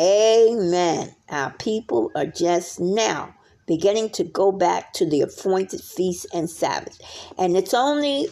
Amen. 0.00 1.14
Our 1.28 1.50
people 1.52 2.10
are 2.14 2.26
just 2.26 2.80
now 2.80 3.34
beginning 3.66 4.10
to 4.10 4.24
go 4.24 4.52
back 4.52 4.92
to 4.94 5.08
the 5.08 5.20
appointed 5.20 5.80
feast 5.80 6.26
and 6.32 6.48
Sabbath. 6.48 7.00
And 7.38 7.56
it's 7.56 7.74
only 7.74 8.28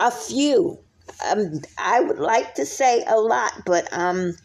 a 0.00 0.10
few. 0.10 0.78
Um, 1.30 1.62
I 1.78 2.00
would 2.00 2.18
like 2.18 2.54
to 2.54 2.66
say 2.66 3.04
a 3.06 3.16
lot, 3.16 3.52
but 3.64 3.88
um, 3.92 4.36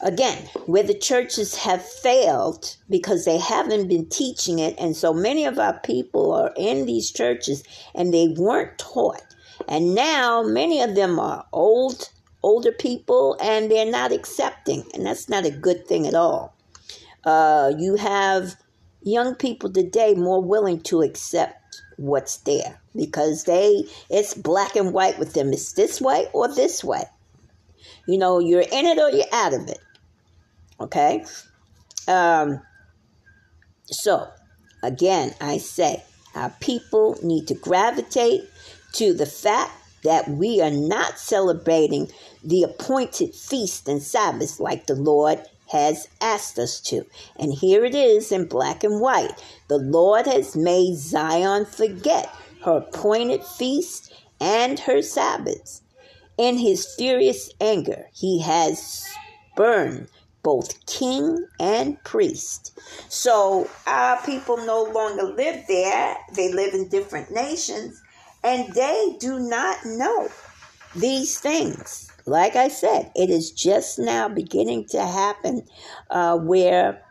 again, 0.00 0.48
where 0.66 0.82
the 0.82 0.94
churches 0.94 1.56
have 1.56 1.84
failed 1.84 2.76
because 2.88 3.24
they 3.24 3.38
haven't 3.38 3.88
been 3.88 4.08
teaching 4.08 4.58
it, 4.58 4.74
and 4.78 4.96
so 4.96 5.12
many 5.12 5.44
of 5.44 5.58
our 5.58 5.78
people 5.80 6.32
are 6.32 6.52
in 6.56 6.86
these 6.86 7.10
churches 7.10 7.62
and 7.94 8.12
they 8.12 8.28
weren't 8.36 8.78
taught. 8.78 9.22
And 9.68 9.94
now 9.94 10.42
many 10.42 10.80
of 10.82 10.94
them 10.94 11.18
are 11.18 11.44
old, 11.52 12.10
older 12.42 12.72
people, 12.72 13.36
and 13.40 13.70
they're 13.70 13.90
not 13.90 14.12
accepting, 14.12 14.84
and 14.94 15.06
that's 15.06 15.28
not 15.28 15.46
a 15.46 15.50
good 15.50 15.86
thing 15.86 16.06
at 16.06 16.14
all. 16.14 16.54
Uh, 17.24 17.72
you 17.78 17.96
have 17.96 18.56
young 19.02 19.34
people 19.34 19.72
today 19.72 20.14
more 20.14 20.42
willing 20.42 20.80
to 20.80 21.02
accept 21.02 21.82
what's 21.96 22.38
there 22.38 22.80
because 22.94 23.44
they 23.44 23.84
it's 24.10 24.34
black 24.34 24.76
and 24.76 24.92
white 24.92 25.18
with 25.18 25.34
them. 25.34 25.52
It's 25.52 25.72
this 25.72 26.00
way 26.00 26.26
or 26.32 26.48
this 26.48 26.82
way. 26.84 27.04
You 28.06 28.18
know, 28.18 28.38
you're 28.38 28.60
in 28.60 28.86
it 28.86 28.98
or 28.98 29.10
you're 29.10 29.24
out 29.32 29.54
of 29.54 29.68
it. 29.68 29.78
Okay? 30.80 31.24
Um, 32.06 32.60
so, 33.86 34.28
again, 34.82 35.34
I 35.40 35.58
say 35.58 36.02
our 36.34 36.50
people 36.60 37.16
need 37.22 37.48
to 37.48 37.54
gravitate 37.54 38.42
to 38.94 39.14
the 39.14 39.26
fact 39.26 39.72
that 40.02 40.28
we 40.28 40.60
are 40.60 40.70
not 40.70 41.18
celebrating 41.18 42.10
the 42.42 42.62
appointed 42.62 43.34
feast 43.34 43.88
and 43.88 44.02
Sabbath 44.02 44.60
like 44.60 44.86
the 44.86 44.94
Lord 44.94 45.40
has 45.70 46.08
asked 46.20 46.58
us 46.58 46.78
to. 46.80 47.06
And 47.36 47.52
here 47.52 47.84
it 47.84 47.94
is 47.94 48.30
in 48.30 48.46
black 48.46 48.84
and 48.84 49.00
white. 49.00 49.32
The 49.68 49.78
Lord 49.78 50.26
has 50.26 50.54
made 50.54 50.96
Zion 50.96 51.64
forget 51.64 52.32
her 52.64 52.78
appointed 52.78 53.44
feast 53.44 54.12
and 54.40 54.78
her 54.80 55.02
Sabbaths. 55.02 55.82
In 56.36 56.58
his 56.58 56.94
furious 56.96 57.50
anger, 57.60 58.06
he 58.12 58.40
has 58.40 59.06
burned 59.56 60.08
both 60.42 60.84
king 60.86 61.46
and 61.60 62.02
priest. 62.04 62.78
So 63.08 63.70
our 63.86 64.20
people 64.22 64.56
no 64.58 64.82
longer 64.82 65.24
live 65.24 65.64
there, 65.68 66.16
they 66.34 66.52
live 66.52 66.74
in 66.74 66.88
different 66.88 67.30
nations 67.30 68.00
and 68.42 68.72
they 68.74 69.16
do 69.20 69.38
not 69.38 69.78
know 69.84 70.28
these 70.96 71.38
things. 71.38 72.10
Like 72.26 72.56
I 72.56 72.68
said, 72.68 73.10
it 73.14 73.30
is 73.30 73.50
just 73.50 73.98
now 73.98 74.28
beginning 74.28 74.86
to 74.88 75.04
happen 75.04 75.62
uh, 76.10 76.38
where 76.38 77.03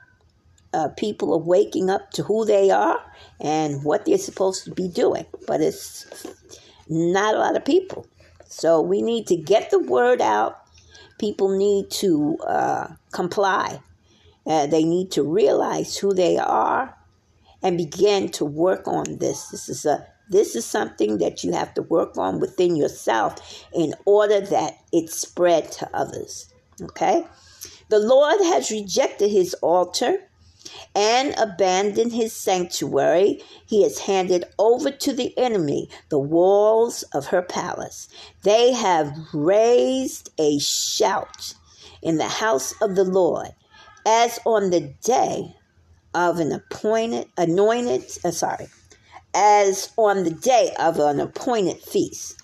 uh, 0.73 0.89
people 0.89 1.33
are 1.33 1.37
waking 1.37 1.89
up 1.89 2.11
to 2.11 2.23
who 2.23 2.45
they 2.45 2.71
are 2.71 2.99
and 3.39 3.83
what 3.83 4.05
they're 4.05 4.17
supposed 4.17 4.63
to 4.65 4.71
be 4.71 4.87
doing. 4.87 5.25
But 5.47 5.61
it's 5.61 6.25
not 6.89 7.35
a 7.35 7.39
lot 7.39 7.55
of 7.55 7.65
people. 7.65 8.05
So 8.47 8.81
we 8.81 9.01
need 9.01 9.27
to 9.27 9.35
get 9.35 9.71
the 9.71 9.79
word 9.79 10.21
out. 10.21 10.59
People 11.19 11.57
need 11.57 11.89
to 11.91 12.37
uh, 12.47 12.87
comply. 13.11 13.79
Uh, 14.45 14.67
they 14.67 14.83
need 14.83 15.11
to 15.11 15.23
realize 15.23 15.97
who 15.97 16.13
they 16.13 16.37
are 16.37 16.95
and 17.61 17.77
begin 17.77 18.29
to 18.29 18.45
work 18.45 18.87
on 18.87 19.17
this. 19.19 19.47
This 19.49 19.69
is 19.69 19.85
a 19.85 20.05
this 20.29 20.55
is 20.55 20.65
something 20.65 21.17
that 21.17 21.43
you 21.43 21.51
have 21.51 21.73
to 21.73 21.81
work 21.81 22.17
on 22.17 22.39
within 22.39 22.75
yourself 22.75 23.65
in 23.73 23.93
order 24.05 24.39
that 24.39 24.77
it 24.91 25.09
spread 25.09 25.71
to 25.73 25.89
others. 25.93 26.51
Okay? 26.81 27.25
The 27.89 27.99
Lord 27.99 28.39
has 28.41 28.71
rejected 28.71 29.29
his 29.29 29.53
altar 29.55 30.17
and 30.95 31.33
abandoned 31.37 32.13
his 32.13 32.33
sanctuary. 32.33 33.41
He 33.65 33.83
has 33.83 33.99
handed 33.99 34.45
over 34.59 34.91
to 34.91 35.13
the 35.13 35.37
enemy 35.37 35.89
the 36.09 36.19
walls 36.19 37.03
of 37.13 37.27
her 37.27 37.41
palace. 37.41 38.07
They 38.43 38.71
have 38.73 39.15
raised 39.33 40.29
a 40.37 40.59
shout 40.59 41.55
in 42.01 42.17
the 42.17 42.27
house 42.27 42.73
of 42.81 42.95
the 42.95 43.03
Lord 43.03 43.49
as 44.05 44.39
on 44.45 44.69
the 44.69 44.93
day 45.03 45.55
of 46.13 46.39
an 46.39 46.51
appointed 46.51 47.27
anointed 47.37 48.03
uh, 48.23 48.31
sorry 48.31 48.67
as 49.33 49.91
on 49.97 50.23
the 50.23 50.29
day 50.29 50.71
of 50.77 50.99
an 50.99 51.19
appointed 51.19 51.77
feast. 51.77 52.42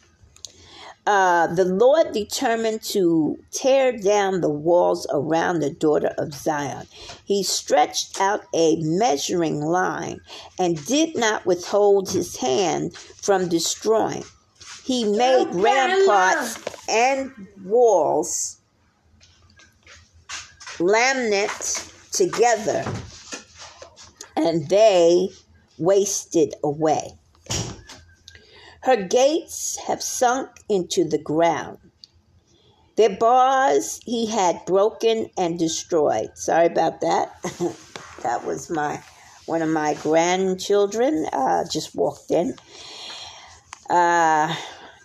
Uh, 1.05 1.47
the 1.47 1.65
Lord 1.65 2.11
determined 2.11 2.83
to 2.83 3.39
tear 3.51 3.97
down 3.97 4.41
the 4.41 4.49
walls 4.49 5.07
around 5.11 5.59
the 5.59 5.71
daughter 5.71 6.13
of 6.17 6.33
Zion. 6.33 6.85
He 7.25 7.41
stretched 7.41 8.19
out 8.21 8.43
a 8.53 8.75
measuring 8.81 9.61
line 9.61 10.19
and 10.59 10.85
did 10.85 11.15
not 11.15 11.45
withhold 11.45 12.11
his 12.11 12.37
hand 12.37 12.95
from 12.95 13.47
destroying. 13.47 14.23
He 14.83 15.03
made 15.03 15.47
ramparts 15.53 16.59
and 16.87 17.31
walls 17.63 18.57
laminate 20.79 22.11
together, 22.11 22.83
and 24.35 24.67
they 24.69 25.29
wasted 25.77 26.55
away. 26.63 27.13
Her 28.89 28.95
gates 28.95 29.77
have 29.85 30.01
sunk 30.01 30.49
into 30.67 31.07
the 31.07 31.19
ground. 31.19 31.77
Their 32.95 33.15
bars 33.15 33.99
he 34.03 34.25
had 34.25 34.65
broken 34.65 35.29
and 35.37 35.59
destroyed. 35.59 36.31
Sorry 36.33 36.65
about 36.65 36.99
that. 37.01 37.39
that 38.23 38.43
was 38.47 38.71
my 38.71 38.99
one 39.45 39.61
of 39.61 39.69
my 39.69 39.93
grandchildren 39.93 41.27
uh, 41.31 41.65
just 41.71 41.93
walked 41.93 42.31
in 42.31 42.55
uh, 43.91 44.55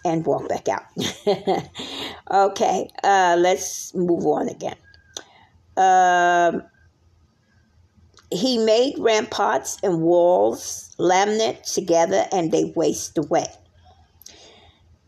and 0.03 0.25
walked 0.25 0.49
back 0.49 0.67
out. 0.71 0.85
okay, 2.31 2.89
uh, 3.03 3.37
let's 3.39 3.95
move 3.95 4.25
on 4.25 4.49
again. 4.49 4.79
Um, 5.77 6.63
he 8.33 8.57
made 8.57 8.95
ramparts 8.99 9.77
and 9.83 10.01
walls, 10.01 10.97
laminate 10.99 11.71
together, 11.71 12.27
and 12.33 12.51
they 12.51 12.73
waste 12.75 13.19
away. 13.19 13.49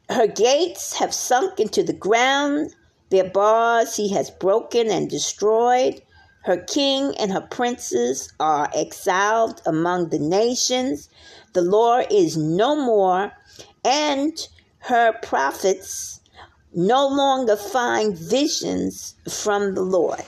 Her 0.09 0.29
gates 0.29 0.95
have 0.95 1.13
sunk 1.13 1.59
into 1.59 1.83
the 1.83 1.93
ground, 1.93 2.75
Their 3.11 3.31
bars 3.31 3.97
he 3.97 4.13
has 4.15 4.31
broken 4.31 4.91
and 4.91 5.09
destroyed. 5.09 6.03
Her 6.45 6.59
king 6.59 7.15
and 7.19 7.33
her 7.33 7.41
princes 7.41 8.33
are 8.39 8.71
exiled 8.75 9.63
among 9.67 10.09
the 10.09 10.19
nations. 10.19 11.09
The 11.53 11.63
Lord 11.63 12.07
is 12.11 12.37
no 12.37 12.77
more, 12.77 13.33
and 13.85 14.49
her 14.79 15.13
prophets 15.23 16.21
no 16.73 17.09
longer 17.09 17.57
find 17.57 18.17
visions 18.17 19.15
from 19.29 19.75
the 19.75 19.83
Lord. 19.83 20.23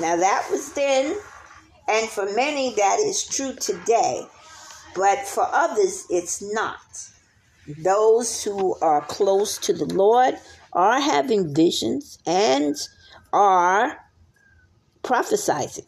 Now, 0.00 0.16
that 0.16 0.48
was 0.50 0.72
then, 0.72 1.16
and 1.88 2.08
for 2.08 2.26
many, 2.34 2.74
that 2.74 2.98
is 3.00 3.24
true 3.24 3.54
today, 3.54 4.26
but 4.94 5.26
for 5.26 5.46
others, 5.52 6.06
it's 6.10 6.42
not. 6.52 6.80
Those 7.78 8.42
who 8.42 8.76
are 8.80 9.02
close 9.02 9.58
to 9.58 9.72
the 9.72 9.86
Lord 9.86 10.34
are 10.72 11.00
having 11.00 11.54
visions 11.54 12.18
and 12.26 12.76
are 13.32 13.98
prophesizing. 15.02 15.86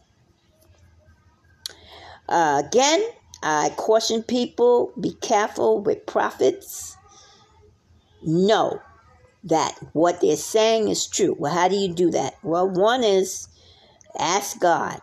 Uh, 2.29 2.63
again, 2.67 3.03
I 3.43 3.71
caution 3.77 4.23
people 4.23 4.93
be 5.01 5.15
careful 5.15 5.81
with 5.81 6.07
prophets. 6.07 6.97
Know 8.23 8.81
that 9.45 9.77
what 9.93 10.21
they're 10.21 10.37
saying 10.37 10.89
is 10.89 11.07
true. 11.07 11.35
Well, 11.39 11.53
how 11.53 11.69
do 11.69 11.75
you 11.75 11.93
do 11.93 12.11
that? 12.13 12.35
Well, 12.43 12.69
one 12.69 13.03
is 13.03 13.49
ask 14.19 14.61
God. 14.61 15.01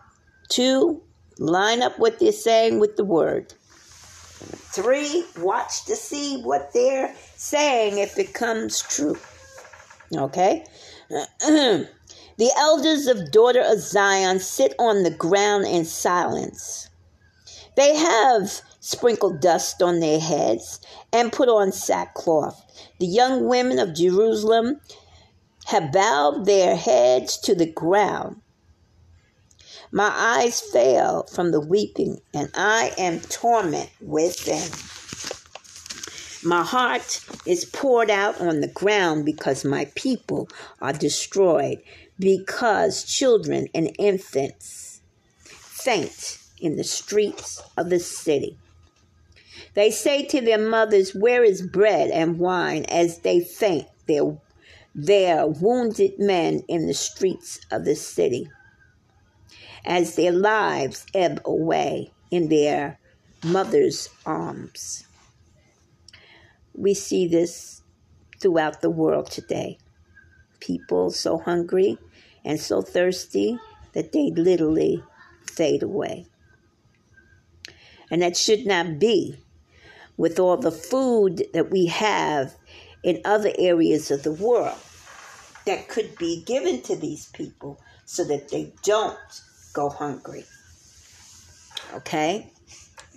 Two, 0.48 1.02
line 1.38 1.82
up 1.82 1.98
what 1.98 2.18
they're 2.18 2.32
saying 2.32 2.80
with 2.80 2.96
the 2.96 3.04
word. 3.04 3.54
Three, 4.72 5.24
watch 5.38 5.84
to 5.84 5.96
see 5.96 6.40
what 6.42 6.72
they're 6.72 7.14
saying 7.36 7.98
if 7.98 8.18
it 8.18 8.32
comes 8.32 8.80
true. 8.80 9.18
Okay? 10.16 10.64
the 11.40 11.88
elders 12.56 13.06
of 13.06 13.30
daughter 13.30 13.60
of 13.60 13.80
Zion 13.80 14.38
sit 14.40 14.74
on 14.78 15.02
the 15.02 15.10
ground 15.10 15.66
in 15.66 15.84
silence. 15.84 16.88
They 17.76 17.94
have 17.96 18.62
sprinkled 18.80 19.40
dust 19.40 19.82
on 19.82 20.00
their 20.00 20.20
heads 20.20 20.80
and 21.12 21.32
put 21.32 21.48
on 21.48 21.72
sackcloth. 21.72 22.64
The 22.98 23.06
young 23.06 23.46
women 23.46 23.78
of 23.78 23.94
Jerusalem 23.94 24.80
have 25.66 25.92
bowed 25.92 26.46
their 26.46 26.76
heads 26.76 27.36
to 27.38 27.54
the 27.54 27.70
ground. 27.70 28.40
My 29.92 30.12
eyes 30.14 30.60
fail 30.60 31.24
from 31.24 31.50
the 31.50 31.60
weeping, 31.60 32.20
and 32.32 32.48
I 32.54 32.92
am 32.96 33.18
torment 33.18 33.90
with 34.00 34.44
them. 34.44 34.70
My 36.48 36.62
heart 36.62 37.20
is 37.44 37.64
poured 37.64 38.08
out 38.08 38.40
on 38.40 38.60
the 38.60 38.68
ground 38.68 39.26
because 39.26 39.64
my 39.64 39.90
people 39.96 40.48
are 40.80 40.92
destroyed, 40.92 41.82
because 42.20 43.02
children 43.02 43.66
and 43.74 43.92
infants 43.98 45.00
faint 45.42 46.38
in 46.60 46.76
the 46.76 46.84
streets 46.84 47.60
of 47.76 47.90
the 47.90 47.98
city. 47.98 48.56
They 49.74 49.90
say 49.90 50.24
to 50.26 50.40
their 50.40 50.58
mothers, 50.58 51.16
Where 51.16 51.42
is 51.42 51.62
bread 51.62 52.10
and 52.10 52.38
wine? 52.38 52.84
as 52.84 53.18
they 53.18 53.40
faint, 53.40 53.88
their, 54.06 54.38
their 54.94 55.48
wounded 55.48 56.20
men 56.20 56.62
in 56.68 56.86
the 56.86 56.94
streets 56.94 57.58
of 57.72 57.84
the 57.84 57.96
city 57.96 58.48
as 59.84 60.16
their 60.16 60.32
lives 60.32 61.06
ebb 61.14 61.40
away 61.44 62.12
in 62.30 62.48
their 62.48 62.98
mother's 63.44 64.08
arms. 64.26 65.06
We 66.74 66.94
see 66.94 67.26
this 67.26 67.82
throughout 68.40 68.80
the 68.80 68.90
world 68.90 69.30
today. 69.30 69.78
People 70.60 71.10
so 71.10 71.38
hungry 71.38 71.98
and 72.44 72.60
so 72.60 72.82
thirsty 72.82 73.58
that 73.92 74.12
they 74.12 74.30
literally 74.30 75.02
fade 75.46 75.82
away. 75.82 76.26
And 78.10 78.22
that 78.22 78.36
should 78.36 78.66
not 78.66 78.98
be 78.98 79.36
with 80.16 80.38
all 80.38 80.56
the 80.56 80.72
food 80.72 81.44
that 81.52 81.70
we 81.70 81.86
have 81.86 82.56
in 83.02 83.20
other 83.24 83.52
areas 83.58 84.10
of 84.10 84.22
the 84.22 84.32
world 84.32 84.78
that 85.66 85.88
could 85.88 86.16
be 86.18 86.42
given 86.44 86.82
to 86.82 86.96
these 86.96 87.26
people 87.26 87.80
so 88.04 88.24
that 88.24 88.50
they 88.50 88.72
don't 88.82 89.42
go 89.72 89.88
hungry. 89.88 90.44
Okay? 91.94 92.50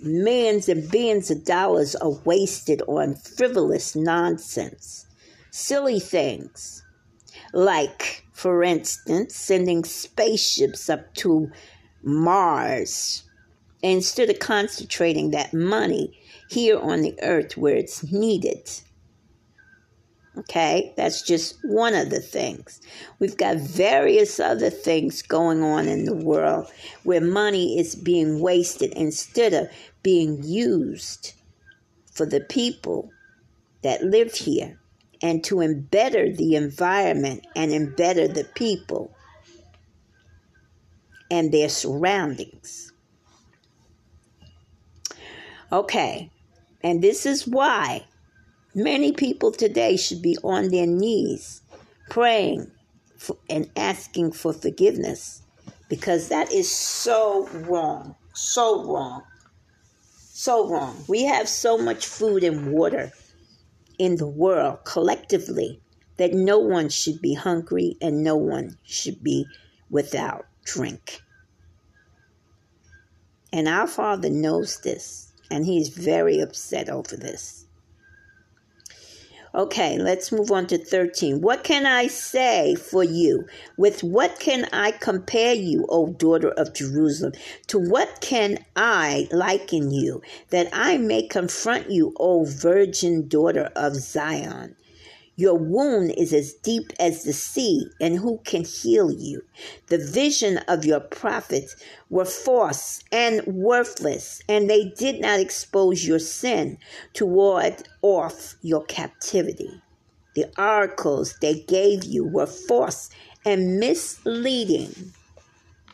Millions 0.02 0.68
and 0.68 0.90
billions 0.90 1.30
of 1.30 1.44
dollars 1.44 1.94
are 1.96 2.18
wasted 2.24 2.82
on 2.88 3.14
frivolous 3.14 3.94
nonsense, 3.94 5.06
silly 5.50 6.00
things, 6.00 6.82
like, 7.52 8.24
for 8.32 8.62
instance, 8.62 9.36
sending 9.36 9.84
spaceships 9.84 10.90
up 10.90 11.14
to 11.14 11.50
Mars 12.02 13.22
instead 13.82 14.30
of 14.30 14.38
concentrating 14.40 15.30
that 15.30 15.54
money 15.54 16.18
here 16.48 16.78
on 16.78 17.02
the 17.02 17.16
earth 17.22 17.56
where 17.56 17.76
it's 17.76 18.10
needed. 18.12 18.68
Okay, 20.36 20.92
that's 20.96 21.22
just 21.22 21.56
one 21.62 21.94
of 21.94 22.10
the 22.10 22.20
things. 22.20 22.80
We've 23.20 23.36
got 23.36 23.56
various 23.56 24.40
other 24.40 24.68
things 24.68 25.22
going 25.22 25.62
on 25.62 25.86
in 25.86 26.06
the 26.06 26.14
world 26.14 26.66
where 27.04 27.20
money 27.20 27.78
is 27.78 27.94
being 27.94 28.40
wasted 28.40 28.92
instead 28.94 29.54
of 29.54 29.68
being 30.02 30.42
used 30.42 31.34
for 32.12 32.26
the 32.26 32.40
people 32.40 33.10
that 33.82 34.02
live 34.02 34.34
here 34.34 34.80
and 35.22 35.44
to 35.44 35.60
embetter 35.60 36.34
the 36.34 36.56
environment 36.56 37.46
and 37.54 37.72
embetter 37.72 38.26
the 38.26 38.44
people 38.44 39.14
and 41.30 41.52
their 41.52 41.68
surroundings. 41.68 42.92
Okay, 45.70 46.30
and 46.82 47.02
this 47.02 47.24
is 47.24 47.46
why 47.46 48.04
Many 48.74 49.12
people 49.12 49.52
today 49.52 49.96
should 49.96 50.20
be 50.20 50.36
on 50.42 50.70
their 50.70 50.86
knees 50.86 51.62
praying 52.10 52.70
for, 53.16 53.36
and 53.48 53.70
asking 53.76 54.32
for 54.32 54.52
forgiveness 54.52 55.42
because 55.88 56.28
that 56.28 56.52
is 56.52 56.70
so 56.70 57.46
wrong. 57.48 58.16
So 58.34 58.84
wrong. 58.84 59.22
So 60.16 60.68
wrong. 60.68 61.04
We 61.06 61.22
have 61.24 61.48
so 61.48 61.78
much 61.78 62.06
food 62.06 62.42
and 62.42 62.72
water 62.72 63.12
in 63.98 64.16
the 64.16 64.26
world 64.26 64.78
collectively 64.84 65.80
that 66.16 66.32
no 66.32 66.58
one 66.58 66.88
should 66.88 67.20
be 67.20 67.34
hungry 67.34 67.96
and 68.00 68.24
no 68.24 68.36
one 68.36 68.76
should 68.82 69.22
be 69.22 69.46
without 69.88 70.46
drink. 70.64 71.20
And 73.52 73.68
our 73.68 73.86
Father 73.86 74.30
knows 74.30 74.80
this, 74.80 75.32
and 75.48 75.64
He's 75.64 75.88
very 75.88 76.40
upset 76.40 76.88
over 76.88 77.16
this. 77.16 77.63
Okay, 79.54 79.98
let's 79.98 80.32
move 80.32 80.50
on 80.50 80.66
to 80.66 80.78
13. 80.78 81.40
What 81.40 81.62
can 81.62 81.86
I 81.86 82.08
say 82.08 82.74
for 82.74 83.04
you? 83.04 83.46
With 83.76 84.02
what 84.02 84.40
can 84.40 84.66
I 84.72 84.90
compare 84.90 85.54
you, 85.54 85.86
O 85.88 86.08
daughter 86.08 86.48
of 86.48 86.74
Jerusalem? 86.74 87.34
To 87.68 87.78
what 87.78 88.20
can 88.20 88.58
I 88.74 89.28
liken 89.30 89.92
you, 89.92 90.22
that 90.50 90.68
I 90.72 90.98
may 90.98 91.28
confront 91.28 91.88
you, 91.88 92.14
O 92.18 92.44
virgin 92.44 93.28
daughter 93.28 93.70
of 93.76 93.94
Zion? 93.94 94.74
Your 95.36 95.58
wound 95.58 96.12
is 96.16 96.32
as 96.32 96.52
deep 96.52 96.92
as 97.00 97.24
the 97.24 97.32
sea, 97.32 97.88
and 98.00 98.18
who 98.18 98.38
can 98.44 98.64
heal 98.64 99.10
you? 99.10 99.42
The 99.88 99.98
vision 99.98 100.58
of 100.68 100.84
your 100.84 101.00
prophets 101.00 101.74
were 102.08 102.24
false 102.24 103.02
and 103.10 103.44
worthless, 103.44 104.42
and 104.48 104.70
they 104.70 104.90
did 104.90 105.20
not 105.20 105.40
expose 105.40 106.06
your 106.06 106.20
sin 106.20 106.78
to 107.14 107.26
ward 107.26 107.88
off 108.00 108.54
your 108.62 108.84
captivity. 108.84 109.82
The 110.36 110.46
oracles 110.56 111.34
they 111.40 111.60
gave 111.60 112.04
you 112.04 112.24
were 112.24 112.46
false 112.46 113.10
and 113.44 113.80
misleading. 113.80 115.12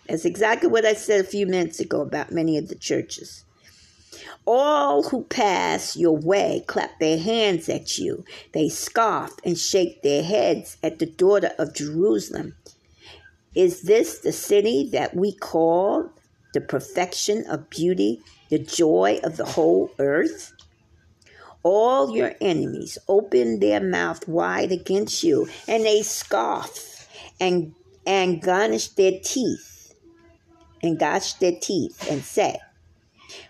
That's 0.07 0.26
exactly 0.26 0.68
what 0.68 0.84
I 0.84 0.95
said 0.95 1.20
a 1.20 1.28
few 1.28 1.47
minutes 1.47 1.80
ago 1.80 2.03
about 2.03 2.32
many 2.32 2.59
of 2.59 2.68
the 2.68 2.74
churches. 2.74 3.45
All 4.46 5.04
who 5.04 5.24
pass 5.24 5.96
your 5.96 6.16
way 6.16 6.64
clap 6.66 6.98
their 6.98 7.18
hands 7.18 7.68
at 7.68 7.98
you. 7.98 8.24
They 8.52 8.68
scoff 8.68 9.32
and 9.44 9.56
shake 9.56 10.02
their 10.02 10.22
heads 10.22 10.76
at 10.82 10.98
the 10.98 11.06
daughter 11.06 11.52
of 11.58 11.74
Jerusalem. 11.74 12.56
Is 13.54 13.82
this 13.82 14.18
the 14.18 14.32
city 14.32 14.88
that 14.92 15.14
we 15.14 15.32
call 15.32 16.11
the 16.54 16.61
perfection 16.61 17.44
of 17.46 17.70
beauty, 17.70 18.20
the 18.48 18.58
joy 18.58 19.20
of 19.22 19.36
the 19.36 19.44
whole 19.44 19.90
earth? 19.98 20.52
All 21.62 22.16
your 22.16 22.34
enemies 22.40 22.96
open 23.06 23.61
their 23.61 23.80
mouth 23.80 24.26
wide 24.26 24.72
against 24.72 25.22
you, 25.22 25.48
and 25.68 25.84
they 25.84 26.02
scoff 26.02 27.06
and 27.38 27.74
and 28.06 28.40
garnish 28.40 28.88
their 28.88 29.20
teeth, 29.22 29.94
and 30.82 30.98
gnash 30.98 31.34
their 31.34 31.52
teeth, 31.61 32.11
and 32.11 32.24
say, 32.24 32.58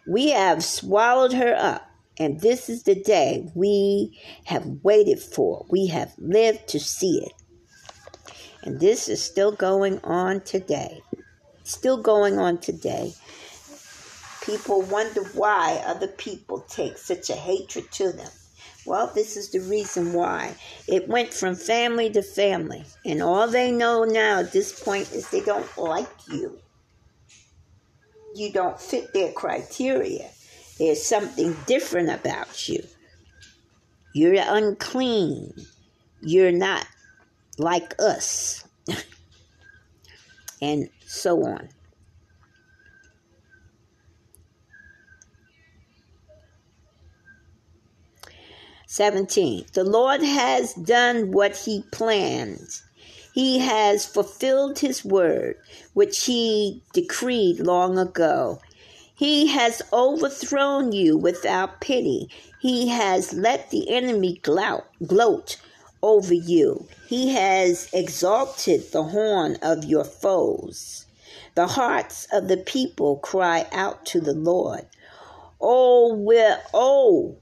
we 0.07 0.31
have 0.31 0.65
swallowed 0.65 1.33
her 1.33 1.55
up, 1.57 1.91
and 2.19 2.41
this 2.41 2.69
is 2.69 2.83
the 2.83 2.95
day 2.95 3.51
we 3.55 4.19
have 4.45 4.67
waited 4.83 5.21
for. 5.21 5.67
We 5.71 5.87
have 5.89 6.13
lived 6.19 6.69
to 6.69 6.81
see 6.81 7.23
it. 7.25 7.33
And 8.63 8.79
this 8.79 9.09
is 9.09 9.23
still 9.23 9.53
going 9.53 10.01
on 10.05 10.43
today. 10.43 11.01
Still 11.65 12.03
going 12.03 12.39
on 12.39 12.59
today. 12.59 13.15
People 14.43 14.83
wonder 14.83 15.23
why 15.35 15.83
other 15.87 16.09
people 16.09 16.61
take 16.69 16.99
such 16.99 17.31
a 17.31 17.35
hatred 17.35 17.91
to 17.93 18.13
them. 18.13 18.31
Well, 18.87 19.11
this 19.15 19.37
is 19.37 19.51
the 19.51 19.61
reason 19.61 20.13
why. 20.13 20.55
It 20.89 21.09
went 21.09 21.33
from 21.33 21.55
family 21.55 22.11
to 22.11 22.23
family. 22.23 22.85
And 23.05 23.23
all 23.23 23.47
they 23.47 23.71
know 23.71 24.05
now 24.05 24.41
at 24.41 24.53
this 24.53 24.83
point 24.83 25.13
is 25.13 25.29
they 25.29 25.43
don't 25.43 25.79
like 25.79 26.09
you. 26.29 26.59
You 28.35 28.53
don't 28.53 28.81
fit 28.81 29.13
their 29.13 29.33
criteria. 29.33 30.31
There's 30.79 31.03
something 31.03 31.57
different 31.67 32.11
about 32.11 32.69
you. 32.69 32.83
You're 34.15 34.37
unclean. 34.39 35.53
You're 36.21 36.53
not 36.53 36.87
like 37.59 37.95
us. 37.99 38.65
and 40.63 40.89
so 41.07 41.45
on. 41.45 41.69
Seventeen. 48.87 49.67
The 49.73 49.85
Lord 49.85 50.23
has 50.23 50.75
done 50.75 51.31
what 51.31 51.57
he 51.57 51.85
planned. 51.93 52.81
He 53.33 53.61
has 53.61 54.07
fulfilled 54.07 54.81
his 54.81 55.05
word, 55.05 55.57
which 55.95 56.25
he 56.25 56.83
decreed 56.93 57.61
long 57.61 57.99
ago. 57.99 58.61
He 59.15 59.49
has 59.49 59.83
overthrown 59.93 60.93
you 60.93 61.17
without 61.17 61.81
pity. 61.81 62.29
He 62.59 62.89
has 62.89 63.33
let 63.33 63.71
the 63.71 63.91
enemy 63.91 64.41
gloat, 64.43 64.85
gloat 65.07 65.59
over 66.03 66.35
you. 66.35 66.89
He 67.07 67.35
has 67.35 67.89
exalted 67.93 68.91
the 68.93 69.05
horn 69.05 69.59
of 69.63 69.85
your 69.85 70.05
foes. 70.05 71.07
The 71.55 71.67
hearts 71.67 72.27
of 72.33 72.49
the 72.49 72.57
people 72.57 73.19
cry 73.19 73.67
out 73.73 74.07
to 74.07 74.21
the 74.21 74.35
Lord. 74.35 74.87
Oh, 75.61 76.15
where, 76.15 76.63
oh, 76.73 77.37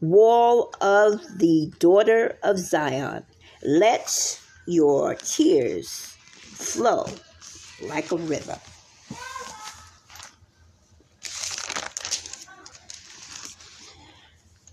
wall 0.00 0.74
of 0.80 1.38
the 1.38 1.72
daughter 1.78 2.36
of 2.42 2.58
Zion, 2.58 3.24
let 3.62 4.40
your 4.66 5.14
tears 5.14 6.16
flow 6.32 7.06
like 7.82 8.10
a 8.12 8.16
river. 8.16 8.58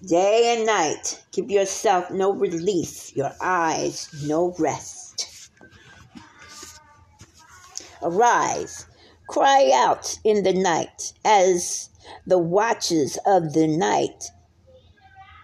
Day 0.06 0.56
and 0.58 0.66
night, 0.66 1.24
give 1.32 1.50
yourself 1.50 2.12
no 2.12 2.34
relief, 2.34 3.16
your 3.16 3.32
eyes 3.40 4.10
no 4.26 4.54
rest. 4.60 5.50
Arise, 8.02 8.86
cry 9.30 9.72
out 9.74 10.20
in 10.26 10.44
the 10.44 10.52
night 10.52 11.14
as 11.24 11.90
the 12.28 12.38
watches 12.38 13.18
of 13.26 13.54
the 13.54 13.68
night 13.68 14.26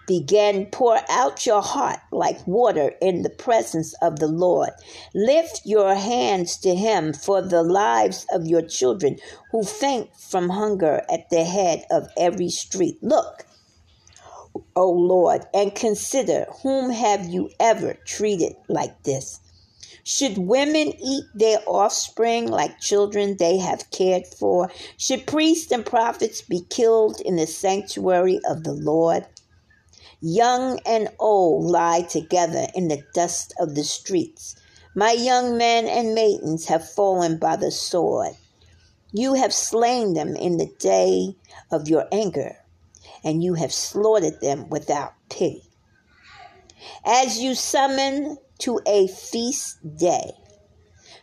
begin. 0.10 0.66
Pour 0.72 0.99
out 1.07 1.45
your 1.45 1.62
heart 1.62 1.99
like 2.12 2.45
water 2.47 2.93
in 2.99 3.22
the 3.22 3.30
presence 3.30 3.93
of 4.01 4.18
the 4.18 4.28
Lord. 4.28 4.72
Lift 5.14 5.62
your 5.66 5.93
hands 5.93 6.57
to 6.57 6.74
Him 6.74 7.14
for 7.14 7.43
the 7.43 7.62
lives 7.62 8.26
of 8.34 8.47
your 8.47 8.64
children 8.64 9.18
who 9.51 9.64
faint 9.64 10.10
from 10.18 10.49
hunger 10.49 11.03
at 11.14 11.30
the 11.30 11.43
head 11.43 11.86
of 11.91 12.10
every 12.18 12.49
street. 12.49 12.97
Look, 13.03 13.45
O 14.76 14.89
Lord, 14.89 15.43
and 15.53 15.76
consider 15.76 16.47
whom 16.64 16.89
have 16.89 17.26
you 17.28 17.51
ever 17.60 17.93
treated 18.03 18.55
like 18.68 19.03
this? 19.03 19.39
Should 20.03 20.39
women 20.39 20.91
eat 20.99 21.26
their 21.36 21.60
offspring 21.68 22.47
like 22.47 22.80
children 22.80 23.38
they 23.38 23.57
have 23.57 23.91
cared 23.91 24.26
for? 24.26 24.72
Should 24.97 25.28
priests 25.28 25.72
and 25.72 25.86
prophets 25.86 26.41
be 26.41 26.62
killed 26.72 27.22
in 27.22 27.36
the 27.36 27.45
sanctuary 27.45 28.39
of 28.49 28.64
the 28.64 28.74
Lord? 28.74 29.28
Young 30.22 30.80
and 30.86 31.09
old 31.17 31.65
lie 31.65 32.01
together 32.01 32.67
in 32.76 32.89
the 32.89 33.03
dust 33.13 33.53
of 33.59 33.76
the 33.76 33.86
streets. 33.86 34.55
My 34.93 35.13
young 35.13 35.57
men 35.57 35.88
and 35.88 36.13
maidens 36.13 36.65
have 36.65 36.89
fallen 36.89 37.38
by 37.38 37.55
the 37.55 37.72
sword. 37.72 38.36
You 39.13 39.36
have 39.36 39.53
slain 39.53 40.15
them 40.15 40.36
in 40.36 40.57
the 40.57 40.72
day 40.80 41.36
of 41.72 41.88
your 41.88 42.05
anger 42.11 42.57
and 43.24 43.43
you 43.43 43.53
have 43.53 43.74
slaughtered 43.74 44.41
them 44.41 44.70
without 44.70 45.13
pity. 45.30 45.63
As 47.05 47.39
you 47.39 47.55
summon 47.55 48.38
to 48.59 48.82
a 48.86 49.07
feast 49.07 49.78
day, 49.97 50.32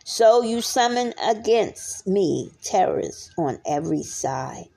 so 0.03 0.41
you 0.41 0.61
summon 0.61 1.13
against 1.23 2.07
me 2.07 2.51
terrors 2.63 3.29
on 3.37 3.59
every 3.65 4.03
side. 4.03 4.69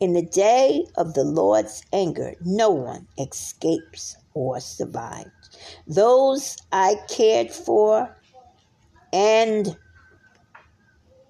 In 0.00 0.12
the 0.12 0.22
day 0.22 0.84
of 0.96 1.14
the 1.14 1.24
Lord's 1.24 1.82
anger, 1.92 2.34
no 2.44 2.70
one 2.70 3.06
escapes 3.18 4.16
or 4.34 4.60
survives. 4.60 5.30
Those 5.86 6.56
I 6.72 6.96
cared 7.08 7.50
for 7.50 8.16
and 9.12 9.76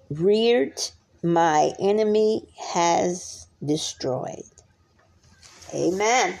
reared, 0.09 0.81
my 1.21 1.73
enemy 1.79 2.47
has 2.73 3.47
destroyed. 3.65 4.43
Amen. 5.73 6.39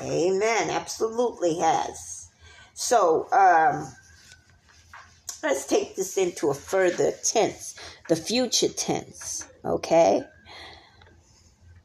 Amen. 0.00 0.70
Absolutely 0.70 1.58
has. 1.58 2.28
So, 2.74 3.30
um, 3.32 3.92
let's 5.42 5.66
take 5.66 5.96
this 5.96 6.16
into 6.16 6.50
a 6.50 6.54
further 6.54 7.12
tense, 7.24 7.74
the 8.08 8.16
future 8.16 8.68
tense. 8.68 9.46
Okay? 9.64 10.22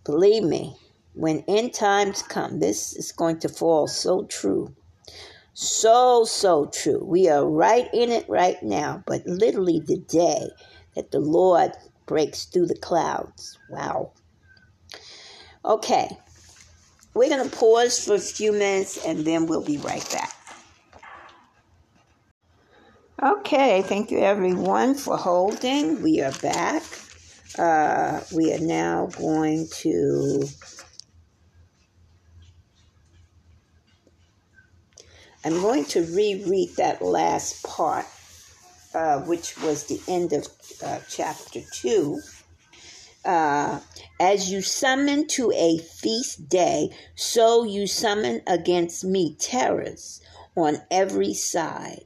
Believe 0.05 0.43
me, 0.43 0.77
when 1.13 1.43
end 1.47 1.73
times 1.73 2.21
come, 2.21 2.59
this 2.59 2.95
is 2.95 3.11
going 3.11 3.39
to 3.39 3.49
fall 3.49 3.87
so 3.87 4.25
true. 4.25 4.75
So, 5.53 6.25
so 6.25 6.67
true. 6.67 7.03
We 7.03 7.27
are 7.27 7.45
right 7.45 7.89
in 7.93 8.11
it 8.11 8.29
right 8.29 8.61
now, 8.61 9.03
but 9.07 9.25
literally 9.25 9.79
the 9.79 9.97
day 9.97 10.49
that 10.95 11.11
the 11.11 11.19
Lord 11.19 11.71
breaks 12.05 12.45
through 12.45 12.67
the 12.67 12.77
clouds. 12.77 13.57
Wow. 13.69 14.11
Okay. 15.63 16.07
We're 17.15 17.29
going 17.29 17.49
to 17.49 17.55
pause 17.55 18.03
for 18.05 18.15
a 18.15 18.19
few 18.19 18.51
minutes 18.51 19.03
and 19.05 19.25
then 19.25 19.47
we'll 19.47 19.63
be 19.63 19.77
right 19.77 20.07
back. 20.11 20.33
Okay, 23.23 23.81
thank 23.83 24.11
you 24.11 24.19
everyone 24.19 24.93
for 24.93 25.17
holding. 25.17 26.01
We 26.01 26.21
are 26.21 26.33
back. 26.41 26.83
Uh, 27.57 28.21
we 28.33 28.53
are 28.53 28.59
now 28.59 29.07
going 29.17 29.67
to 29.71 30.45
I'm 35.45 35.61
going 35.61 35.85
to 35.85 36.01
reread 36.01 36.75
that 36.77 37.03
last 37.03 37.63
part, 37.63 38.07
uh, 38.95 39.19
which 39.21 39.55
was 39.61 39.83
the 39.83 40.01
end 40.07 40.33
of 40.33 40.47
uh, 40.83 40.97
chapter 41.07 41.61
2. 41.71 42.19
Uh, 43.23 43.79
as 44.19 44.51
you 44.51 44.61
summon 44.61 45.27
to 45.27 45.51
a 45.51 45.77
feast 45.77 46.49
day, 46.49 46.89
so 47.13 47.63
you 47.63 47.85
summon 47.85 48.41
against 48.47 49.03
me 49.03 49.35
terrors 49.35 50.19
on 50.55 50.81
every 50.89 51.35
side. 51.35 52.05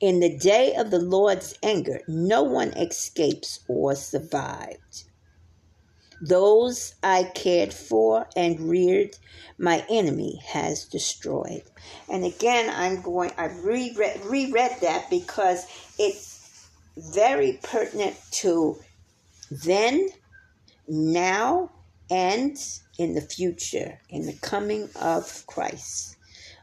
In 0.00 0.20
the 0.20 0.36
day 0.36 0.74
of 0.74 0.90
the 0.90 0.98
Lord's 0.98 1.58
anger, 1.62 2.02
no 2.06 2.42
one 2.42 2.68
escapes 2.70 3.60
or 3.66 3.94
survived. 3.94 5.04
Those 6.20 6.94
I 7.02 7.24
cared 7.34 7.72
for 7.72 8.26
and 8.36 8.60
reared, 8.60 9.16
my 9.58 9.84
enemy 9.88 10.42
has 10.46 10.84
destroyed. 10.84 11.62
And 12.10 12.24
again, 12.24 12.70
I'm 12.74 13.00
going, 13.00 13.32
I 13.38 13.46
reread, 13.46 14.22
reread 14.24 14.80
that 14.82 15.08
because 15.08 15.66
it's 15.98 16.68
very 16.96 17.58
pertinent 17.62 18.16
to 18.32 18.78
then, 19.50 20.08
now, 20.88 21.70
and 22.10 22.56
in 22.98 23.14
the 23.14 23.20
future, 23.20 23.98
in 24.08 24.26
the 24.26 24.32
coming 24.34 24.88
of 25.00 25.46
Christ. 25.46 26.16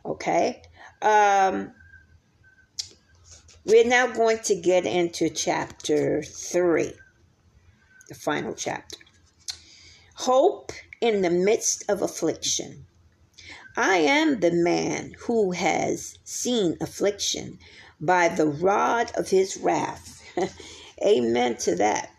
Okay? 0.06 0.62
Um, 1.02 1.74
we're 3.66 3.88
now 3.88 4.08
going 4.08 4.40
to 4.40 4.56
get 4.56 4.86
into 4.86 5.30
chapter 5.30 6.22
3, 6.22 6.92
the 8.10 8.16
final 8.16 8.54
chapter. 8.54 8.98
Hope 10.16 10.74
in 11.00 11.22
the 11.22 11.30
midst 11.30 11.86
of 11.90 12.02
affliction. 12.02 12.86
I 13.78 13.98
am 13.98 14.42
the 14.42 14.52
man 14.52 15.14
who 15.18 15.52
has 15.52 16.18
seen 16.26 16.76
affliction 16.82 17.58
by 18.02 18.28
the 18.28 18.48
rod 18.48 19.14
of 19.16 19.30
his 19.30 19.56
wrath. 19.56 20.22
Amen 21.06 21.56
to 21.60 21.76
that. 21.76 22.10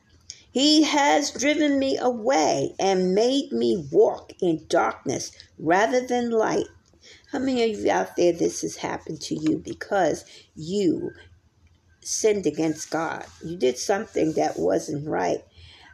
He 0.50 0.84
has 0.84 1.30
driven 1.30 1.78
me 1.78 1.98
away 1.98 2.74
and 2.78 3.14
made 3.14 3.52
me 3.52 3.86
walk 3.92 4.32
in 4.40 4.64
darkness 4.68 5.30
rather 5.58 6.06
than 6.06 6.30
light. 6.30 6.68
How 7.32 7.38
many 7.38 7.70
of 7.70 7.80
you 7.80 7.90
out 7.90 8.16
there 8.16 8.32
this 8.32 8.62
has 8.62 8.76
happened 8.76 9.20
to 9.22 9.34
you 9.34 9.58
because 9.58 10.24
you 10.54 11.10
sinned 12.06 12.46
against 12.46 12.90
God? 12.90 13.26
You 13.44 13.56
did 13.56 13.78
something 13.78 14.32
that 14.34 14.58
wasn't 14.58 15.08
right. 15.08 15.44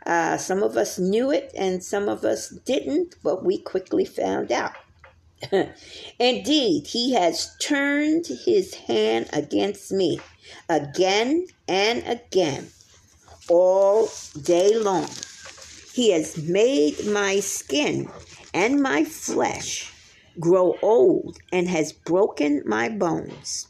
Uh, 0.07 0.37
some 0.37 0.63
of 0.63 0.77
us 0.77 0.99
knew 0.99 1.31
it 1.31 1.53
and 1.57 1.85
some 1.85 2.09
of 2.09 2.25
us 2.25 2.49
didn't, 2.49 3.17
but 3.23 3.45
we 3.45 3.59
quickly 3.59 4.05
found 4.05 4.51
out. 4.51 4.73
Indeed, 6.19 6.87
he 6.87 7.15
has 7.15 7.57
turned 7.61 8.27
his 8.27 8.75
hand 8.75 9.29
against 9.33 9.93
me 9.93 10.21
again 10.69 11.47
and 11.69 12.03
again, 12.07 12.69
all 13.49 14.09
day 14.43 14.77
long. 14.77 15.09
He 15.93 16.13
has 16.13 16.37
made 16.37 17.07
my 17.07 17.41
skin 17.41 18.11
and 18.55 18.83
my 18.83 19.05
flesh 19.05 19.93
grow 20.39 20.77
old 20.83 21.39
and 21.53 21.69
has 21.69 21.93
broken 21.93 22.63
my 22.65 22.89
bones. 22.89 23.67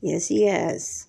Yes, 0.00 0.28
he 0.28 0.44
has. 0.44 1.06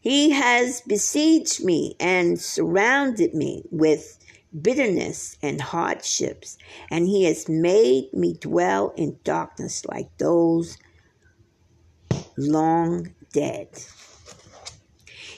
He 0.00 0.30
has 0.30 0.80
besieged 0.80 1.62
me 1.64 1.94
and 2.00 2.40
surrounded 2.40 3.34
me 3.34 3.64
with 3.70 4.18
bitterness 4.62 5.36
and 5.42 5.60
hardships, 5.60 6.56
and 6.90 7.06
he 7.06 7.24
has 7.24 7.48
made 7.48 8.12
me 8.12 8.34
dwell 8.34 8.92
in 8.96 9.18
darkness 9.24 9.84
like 9.84 10.16
those 10.18 10.78
long 12.36 13.14
dead. 13.32 13.68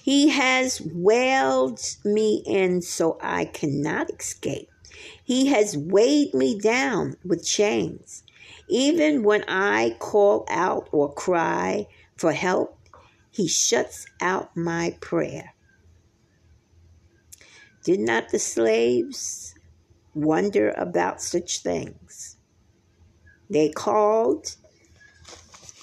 He 0.03 0.29
has 0.31 0.79
whaled 0.79 1.81
me 2.05 2.43
in 2.47 2.83
so 2.83 3.19
I 3.21 3.45
cannot 3.47 4.11
escape. 4.11 4.69
He 5.25 5.47
has 5.47 5.77
weighed 5.77 6.35
me 6.35 6.59
down 6.59 7.17
with 7.25 7.45
chains. 7.45 8.23
Even 8.69 9.23
when 9.23 9.45
I 9.49 9.97
call 9.99 10.45
out 10.49 10.89
or 10.93 11.13
cry 11.13 11.87
for 12.17 12.33
help, 12.33 12.79
he 13.33 13.49
shuts 13.49 14.07
out 14.21 14.55
my 14.57 14.97
prayer. 15.01 15.55
Did 17.83 17.99
not 17.99 18.29
the 18.29 18.39
slaves 18.39 19.55
wonder 20.15 20.71
about 20.77 21.21
such 21.21 21.61
things? 21.61 22.37
They 23.49 23.71
called, 23.71 24.55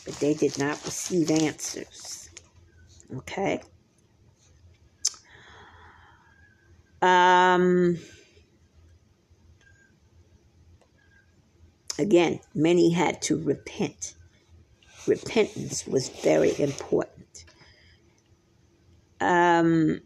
but 0.06 0.14
they 0.16 0.36
did 0.36 0.58
not 0.60 0.84
receive 0.86 1.32
answers. 1.32 2.30
Okay? 3.18 3.62
Um, 7.02 7.98
again, 11.98 12.40
many 12.54 12.92
had 12.92 13.22
to 13.24 13.42
repent. 13.42 14.14
Repentance 15.08 15.88
was 15.88 16.10
very 16.10 16.58
important. 16.60 17.19
Um, 19.22 20.02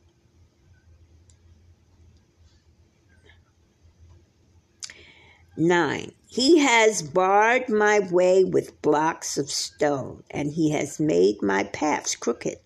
Nine, 5.55 6.14
he 6.26 6.57
has 6.57 7.03
barred 7.03 7.70
my 7.70 7.99
way 7.99 8.43
with 8.43 8.82
blocks 8.82 9.38
of 9.38 9.51
stone, 9.51 10.24
and 10.32 10.51
he 10.51 10.72
has 10.72 10.99
made 10.99 11.43
my 11.43 11.66
paths 11.66 12.16
crooked. 12.16 12.57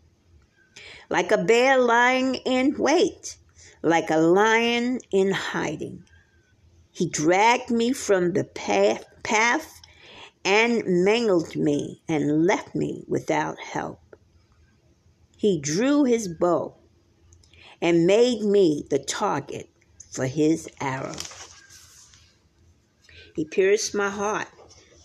Like 1.09 1.33
a 1.33 1.37
bear 1.37 1.77
lying 1.77 2.35
in 2.35 2.75
wait, 2.77 3.35
like 3.81 4.09
a 4.09 4.17
lion 4.17 4.99
in 5.11 5.31
hiding. 5.31 6.05
He 6.91 7.09
dragged 7.09 7.71
me 7.71 7.91
from 7.91 8.31
the 8.31 8.45
path, 8.45 9.03
path 9.21 9.81
and 10.45 10.83
mangled 11.03 11.57
me 11.57 12.01
and 12.07 12.45
left 12.45 12.73
me 12.73 13.03
without 13.05 13.59
help. 13.59 14.06
He 15.37 15.59
drew 15.59 16.03
his 16.03 16.27
bow 16.27 16.73
and 17.79 18.07
made 18.07 18.41
me 18.41 18.85
the 18.89 18.97
target 18.97 19.69
for 20.11 20.25
his 20.25 20.67
arrow. 20.81 21.15
He 23.35 23.45
pierced 23.45 23.93
my 23.93 24.09
heart 24.09 24.47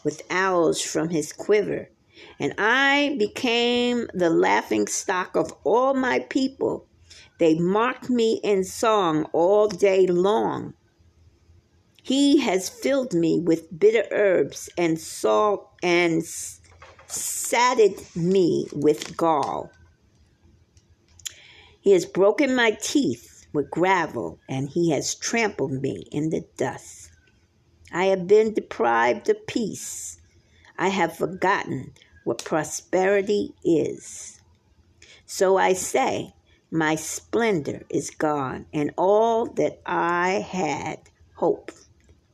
with 0.04 0.22
arrows 0.30 0.80
from 0.80 1.10
his 1.10 1.34
quiver, 1.34 1.90
and 2.38 2.54
I 2.56 3.14
became 3.18 4.08
the 4.14 4.30
laughing 4.30 4.86
stock 4.86 5.36
of 5.36 5.52
all 5.64 5.92
my 5.92 6.20
people. 6.20 6.86
They 7.38 7.54
mocked 7.58 8.08
me 8.08 8.40
in 8.42 8.64
song 8.64 9.24
all 9.34 9.68
day 9.68 10.06
long. 10.06 10.72
He 12.02 12.38
has 12.38 12.70
filled 12.70 13.12
me 13.12 13.38
with 13.38 13.78
bitter 13.78 14.06
herbs 14.10 14.70
and 14.78 14.98
salt 14.98 15.68
and 15.82 16.24
sated 17.06 18.00
me 18.16 18.66
with 18.72 19.14
gall. 19.14 19.70
He 21.82 21.90
has 21.90 22.06
broken 22.06 22.54
my 22.54 22.70
teeth 22.80 23.44
with 23.52 23.70
gravel, 23.70 24.38
and 24.48 24.68
he 24.68 24.90
has 24.92 25.16
trampled 25.16 25.82
me 25.82 26.06
in 26.12 26.30
the 26.30 26.46
dust. 26.56 27.10
I 27.92 28.04
have 28.04 28.28
been 28.28 28.54
deprived 28.54 29.28
of 29.28 29.46
peace. 29.48 30.20
I 30.78 30.88
have 30.88 31.16
forgotten 31.16 31.92
what 32.22 32.44
prosperity 32.44 33.52
is. 33.64 34.40
So 35.26 35.56
I 35.56 35.72
say, 35.72 36.34
my 36.70 36.94
splendor 36.94 37.82
is 37.90 38.10
gone, 38.10 38.66
and 38.72 38.94
all 38.96 39.46
that 39.54 39.82
I 39.84 40.46
had 40.48 41.00
hope 41.34 41.72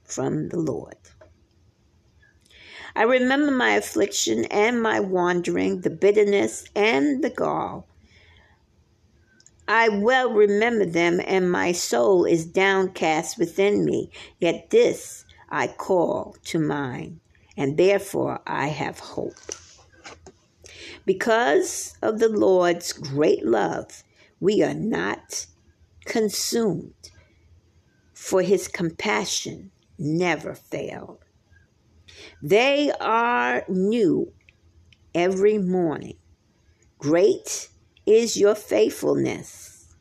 from 0.04 0.50
the 0.50 0.58
Lord. 0.58 0.96
I 2.94 3.04
remember 3.04 3.50
my 3.50 3.70
affliction 3.70 4.44
and 4.44 4.82
my 4.82 5.00
wandering, 5.00 5.80
the 5.80 5.90
bitterness 5.90 6.66
and 6.76 7.24
the 7.24 7.30
gall. 7.30 7.88
I 9.68 9.90
well 9.90 10.32
remember 10.32 10.86
them, 10.86 11.20
and 11.26 11.52
my 11.52 11.72
soul 11.72 12.24
is 12.24 12.46
downcast 12.46 13.38
within 13.38 13.84
me. 13.84 14.10
Yet 14.40 14.70
this 14.70 15.26
I 15.50 15.66
call 15.66 16.36
to 16.46 16.58
mind, 16.58 17.20
and 17.54 17.76
therefore 17.76 18.40
I 18.46 18.68
have 18.68 18.98
hope. 18.98 19.34
Because 21.04 21.96
of 22.00 22.18
the 22.18 22.30
Lord's 22.30 22.94
great 22.94 23.44
love, 23.44 24.02
we 24.40 24.62
are 24.62 24.74
not 24.74 25.46
consumed, 26.06 27.10
for 28.14 28.40
his 28.40 28.68
compassion 28.68 29.70
never 29.98 30.54
failed. 30.54 31.18
They 32.42 32.90
are 33.00 33.64
new 33.68 34.32
every 35.14 35.58
morning. 35.58 36.16
Great 36.98 37.68
is 38.08 38.38
your 38.38 38.54
faithfulness. 38.54 39.94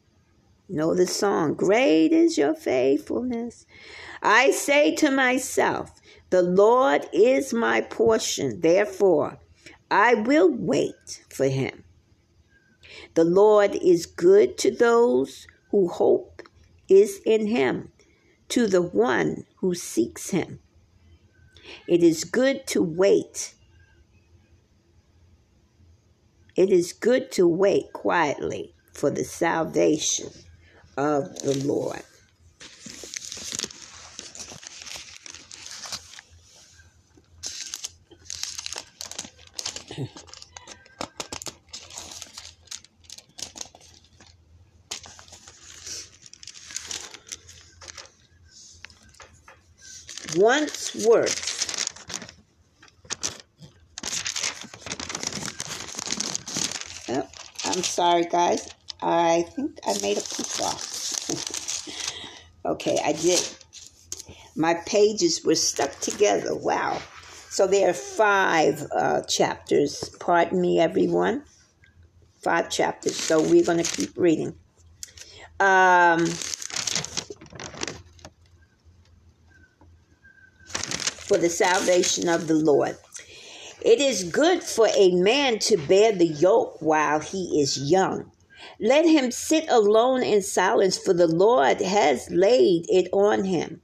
Know 0.69 0.95
the 0.95 1.05
song, 1.05 1.55
Great 1.55 2.13
is 2.13 2.37
your 2.37 2.53
faithfulness. 2.53 3.65
I 4.23 4.51
say 4.51 4.95
to 4.95 5.11
myself, 5.11 5.91
The 6.29 6.41
Lord 6.41 7.05
is 7.11 7.53
my 7.53 7.81
portion, 7.81 8.61
therefore 8.61 9.39
I 9.91 10.13
will 10.13 10.49
wait 10.49 11.23
for 11.29 11.47
him. 11.47 11.83
The 13.15 13.25
Lord 13.25 13.75
is 13.75 14.05
good 14.05 14.57
to 14.59 14.71
those 14.71 15.45
who 15.71 15.89
hope 15.89 16.43
is 16.87 17.19
in 17.25 17.47
him, 17.47 17.91
to 18.49 18.67
the 18.67 18.81
one 18.81 19.45
who 19.57 19.75
seeks 19.75 20.29
him. 20.29 20.59
It 21.87 22.03
is 22.03 22.23
good 22.23 22.65
to 22.67 22.81
wait. 22.81 23.53
It 26.57 26.71
is 26.71 26.91
good 26.91 27.31
to 27.33 27.47
wait 27.47 27.93
quietly 27.93 28.73
for 28.93 29.11
the 29.11 29.23
salvation 29.23 30.31
of 30.97 31.35
the 31.41 31.53
Lord. 31.63 32.01
Once 50.35 50.95
worth. 51.05 51.45
Oh, 57.09 57.27
I'm 57.77 57.83
sorry, 57.83 58.25
guys. 58.25 58.67
I 59.03 59.43
think 59.55 59.77
I 59.85 59.93
made 60.01 60.17
a 60.17 60.21
poop 60.21 60.61
off. 60.63 61.29
okay, 62.65 62.99
I 63.05 63.11
did. 63.11 63.47
My 64.55 64.73
pages 64.87 65.45
were 65.45 65.53
stuck 65.53 65.91
together. 65.99 66.55
Wow. 66.55 66.99
So 67.51 67.67
there 67.67 67.91
are 67.91 67.93
five 67.93 68.87
uh, 68.91 69.21
chapters. 69.29 70.09
Pardon 70.19 70.59
me, 70.59 70.79
everyone. 70.79 71.43
Five 72.41 72.71
chapters. 72.71 73.15
So 73.15 73.43
we're 73.43 73.63
going 73.63 73.83
to 73.83 73.95
keep 73.95 74.17
reading. 74.17 74.55
Um, 75.59 76.25
for 80.65 81.37
the 81.37 81.49
salvation 81.49 82.27
of 82.27 82.47
the 82.47 82.55
Lord. 82.55 82.97
It 83.87 84.01
is 84.01 84.25
good 84.25 84.63
for 84.63 84.89
a 84.97 85.11
man 85.11 85.59
to 85.59 85.77
bear 85.77 86.11
the 86.11 86.27
yoke 86.27 86.81
while 86.81 87.21
he 87.21 87.61
is 87.61 87.89
young. 87.89 88.33
Let 88.81 89.05
him 89.05 89.31
sit 89.31 89.63
alone 89.69 90.23
in 90.23 90.41
silence, 90.41 90.97
for 90.97 91.13
the 91.13 91.25
Lord 91.25 91.79
has 91.79 92.29
laid 92.29 92.85
it 92.89 93.07
on 93.13 93.45
him. 93.45 93.79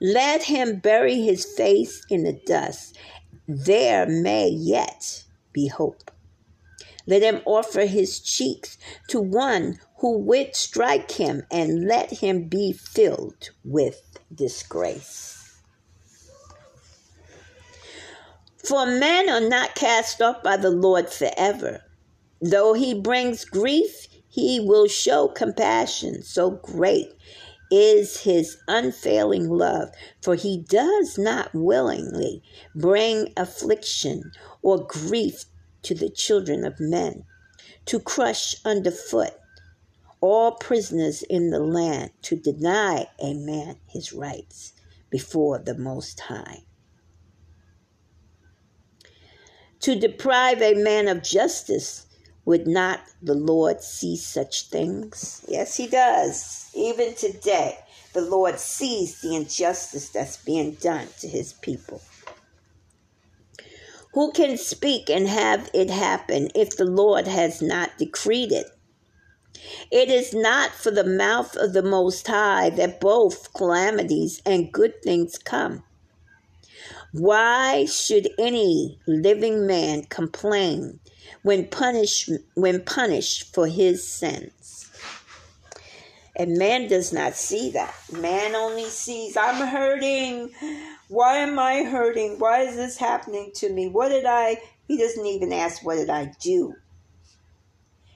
Let 0.00 0.42
him 0.42 0.80
bury 0.80 1.20
his 1.20 1.44
face 1.44 2.04
in 2.10 2.24
the 2.24 2.32
dust. 2.44 2.98
There 3.46 4.06
may 4.08 4.48
yet 4.48 5.22
be 5.52 5.68
hope. 5.68 6.10
Let 7.06 7.22
him 7.22 7.42
offer 7.44 7.86
his 7.86 8.18
cheeks 8.18 8.76
to 9.06 9.20
one 9.20 9.78
who 9.98 10.18
would 10.18 10.56
strike 10.56 11.12
him, 11.12 11.44
and 11.48 11.86
let 11.86 12.10
him 12.10 12.48
be 12.48 12.72
filled 12.72 13.50
with 13.62 14.18
disgrace. 14.34 15.41
For 18.64 18.86
men 18.86 19.28
are 19.28 19.40
not 19.40 19.74
cast 19.74 20.22
off 20.22 20.42
by 20.42 20.56
the 20.56 20.70
Lord 20.70 21.10
forever. 21.10 21.82
Though 22.40 22.74
he 22.74 22.94
brings 22.94 23.44
grief, 23.44 24.06
he 24.28 24.60
will 24.60 24.86
show 24.86 25.28
compassion. 25.28 26.22
So 26.22 26.52
great 26.52 27.12
is 27.70 28.20
his 28.20 28.58
unfailing 28.68 29.48
love, 29.48 29.88
for 30.22 30.34
he 30.34 30.58
does 30.58 31.18
not 31.18 31.52
willingly 31.54 32.42
bring 32.74 33.32
affliction 33.36 34.30
or 34.62 34.86
grief 34.86 35.44
to 35.82 35.94
the 35.94 36.10
children 36.10 36.64
of 36.64 36.78
men, 36.78 37.24
to 37.86 37.98
crush 37.98 38.54
underfoot 38.64 39.32
all 40.20 40.52
prisoners 40.52 41.22
in 41.22 41.50
the 41.50 41.58
land, 41.58 42.10
to 42.22 42.36
deny 42.36 43.08
a 43.18 43.34
man 43.34 43.76
his 43.86 44.12
rights 44.12 44.72
before 45.10 45.58
the 45.58 45.76
Most 45.76 46.20
High. 46.20 46.62
To 49.82 49.96
deprive 49.96 50.62
a 50.62 50.74
man 50.74 51.08
of 51.08 51.24
justice, 51.24 52.06
would 52.44 52.68
not 52.68 53.00
the 53.20 53.34
Lord 53.34 53.80
see 53.82 54.16
such 54.16 54.68
things? 54.68 55.44
Yes, 55.48 55.76
He 55.76 55.88
does. 55.88 56.70
Even 56.72 57.14
today, 57.14 57.78
the 58.12 58.20
Lord 58.20 58.60
sees 58.60 59.20
the 59.20 59.34
injustice 59.34 60.08
that's 60.10 60.36
being 60.36 60.72
done 60.74 61.08
to 61.18 61.26
His 61.26 61.52
people. 61.52 62.00
Who 64.14 64.30
can 64.30 64.56
speak 64.56 65.10
and 65.10 65.26
have 65.26 65.68
it 65.74 65.90
happen 65.90 66.50
if 66.54 66.76
the 66.76 66.84
Lord 66.84 67.26
has 67.26 67.60
not 67.60 67.98
decreed 67.98 68.52
it? 68.52 68.66
It 69.90 70.08
is 70.08 70.32
not 70.32 70.70
for 70.70 70.92
the 70.92 71.04
mouth 71.04 71.56
of 71.56 71.72
the 71.72 71.82
Most 71.82 72.28
High 72.28 72.70
that 72.70 73.00
both 73.00 73.52
calamities 73.52 74.40
and 74.46 74.72
good 74.72 75.02
things 75.02 75.38
come. 75.38 75.82
Why 77.12 77.84
should 77.84 78.30
any 78.38 78.98
living 79.06 79.66
man 79.66 80.04
complain 80.04 80.98
when 81.42 81.68
punished 81.68 82.30
when 82.54 82.82
punished 82.82 83.54
for 83.54 83.66
his 83.66 84.08
sins? 84.08 84.90
And 86.34 86.56
man 86.56 86.88
does 86.88 87.12
not 87.12 87.34
see 87.34 87.70
that. 87.72 87.94
Man 88.10 88.54
only 88.54 88.86
sees, 88.86 89.36
I'm 89.36 89.66
hurting. 89.68 90.50
Why 91.08 91.36
am 91.36 91.58
I 91.58 91.82
hurting? 91.82 92.38
Why 92.38 92.62
is 92.62 92.76
this 92.76 92.96
happening 92.96 93.50
to 93.56 93.70
me? 93.70 93.88
What 93.88 94.08
did 94.08 94.24
I? 94.24 94.56
He 94.88 94.96
doesn't 94.96 95.26
even 95.26 95.52
ask, 95.52 95.84
What 95.84 95.96
did 95.96 96.08
I 96.08 96.32
do? 96.40 96.76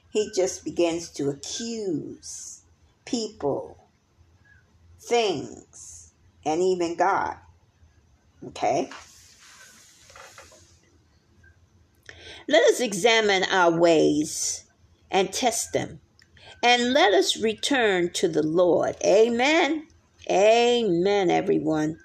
He 0.09 0.31
just 0.35 0.65
begins 0.65 1.11
to 1.11 1.29
accuse 1.29 2.63
people, 3.05 3.77
things, 4.99 6.13
and 6.47 6.63
even 6.63 6.97
God. 6.97 7.37
Okay? 8.45 8.91
Let 12.49 12.65
us 12.71 12.81
examine 12.81 13.45
our 13.45 13.77
ways 13.77 14.65
and 15.11 15.33
test 15.33 15.73
them 15.73 16.01
and 16.63 16.93
let 16.93 17.13
us 17.13 17.37
return 17.37 18.11
to 18.13 18.29
the 18.29 18.43
Lord. 18.43 18.97
Amen. 19.05 19.87
Amen, 20.31 21.31
everyone. 21.31 21.99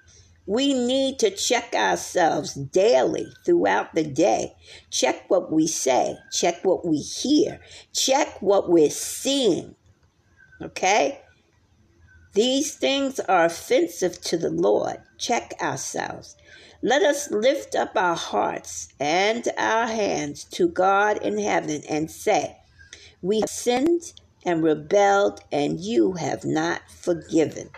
We 0.46 0.74
need 0.74 1.20
to 1.20 1.30
check 1.30 1.72
ourselves 1.74 2.54
daily 2.54 3.26
throughout 3.44 3.94
the 3.94 4.04
day. 4.04 4.54
Check 4.90 5.30
what 5.30 5.52
we 5.52 5.68
say, 5.68 6.16
check 6.32 6.64
what 6.64 6.84
we 6.84 6.98
hear, 6.98 7.60
check 7.92 8.42
what 8.42 8.68
we're 8.68 8.90
seeing. 8.90 9.76
Okay? 10.60 11.20
These 12.34 12.74
things 12.76 13.20
are 13.20 13.44
offensive 13.44 14.18
to 14.22 14.38
the 14.38 14.48
Lord. 14.48 15.02
Check 15.18 15.54
ourselves. 15.60 16.34
Let 16.80 17.02
us 17.02 17.30
lift 17.30 17.74
up 17.74 17.92
our 17.94 18.16
hearts 18.16 18.88
and 18.98 19.46
our 19.58 19.86
hands 19.86 20.44
to 20.52 20.68
God 20.68 21.18
in 21.18 21.38
heaven 21.38 21.82
and 21.90 22.10
say, 22.10 22.56
We 23.20 23.40
have 23.40 23.50
sinned 23.50 24.14
and 24.46 24.62
rebelled, 24.62 25.40
and 25.52 25.78
you 25.78 26.12
have 26.14 26.44
not 26.44 26.80
forgiven. 26.90 27.68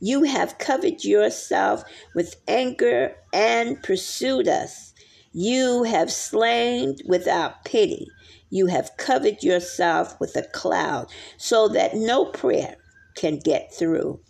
You 0.00 0.22
have 0.22 0.58
covered 0.58 1.02
yourself 1.02 1.82
with 2.14 2.36
anger 2.46 3.16
and 3.32 3.82
pursued 3.82 4.46
us. 4.46 4.94
You 5.32 5.82
have 5.82 6.12
slain 6.12 6.98
without 7.06 7.64
pity. 7.64 8.12
You 8.48 8.66
have 8.66 8.96
covered 8.96 9.42
yourself 9.42 10.18
with 10.20 10.36
a 10.36 10.42
cloud 10.42 11.10
so 11.36 11.66
that 11.68 11.96
no 11.96 12.26
prayer 12.26 12.76
can 13.14 13.38
get 13.38 13.72
through. 13.72 14.20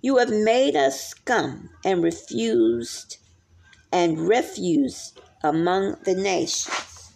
You 0.00 0.18
have 0.18 0.30
made 0.30 0.76
us 0.76 1.08
scum 1.08 1.70
and 1.84 2.02
refused 2.02 3.18
and 3.92 4.28
refuse 4.28 5.12
among 5.42 5.96
the 6.04 6.14
nations. 6.14 7.12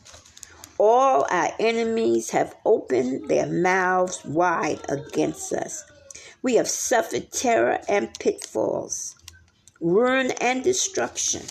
All 0.79 1.27
our 1.31 1.53
enemies 1.59 2.31
have 2.31 2.55
opened 2.65 3.29
their 3.29 3.47
mouths 3.47 4.25
wide 4.25 4.81
against 4.89 5.53
us. 5.53 5.85
We 6.43 6.55
have 6.55 6.69
suffered 6.69 7.33
terror 7.33 7.81
and 7.89 8.13
pitfalls, 8.19 9.15
ruin 9.81 10.31
and 10.41 10.65
destruction. 10.65 11.43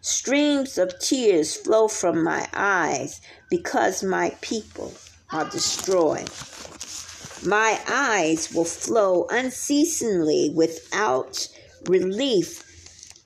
Streams 0.00 0.78
of 0.78 0.98
tears 0.98 1.56
flow 1.56 1.88
from 1.88 2.24
my 2.24 2.48
eyes 2.52 3.20
because 3.50 4.02
my 4.02 4.36
people 4.40 4.92
are 5.30 5.48
destroyed. 5.50 6.30
My 7.46 7.78
eyes 7.86 8.54
will 8.54 8.64
flow 8.64 9.26
unceasingly 9.28 10.50
without 10.54 11.46
relief 11.86 12.64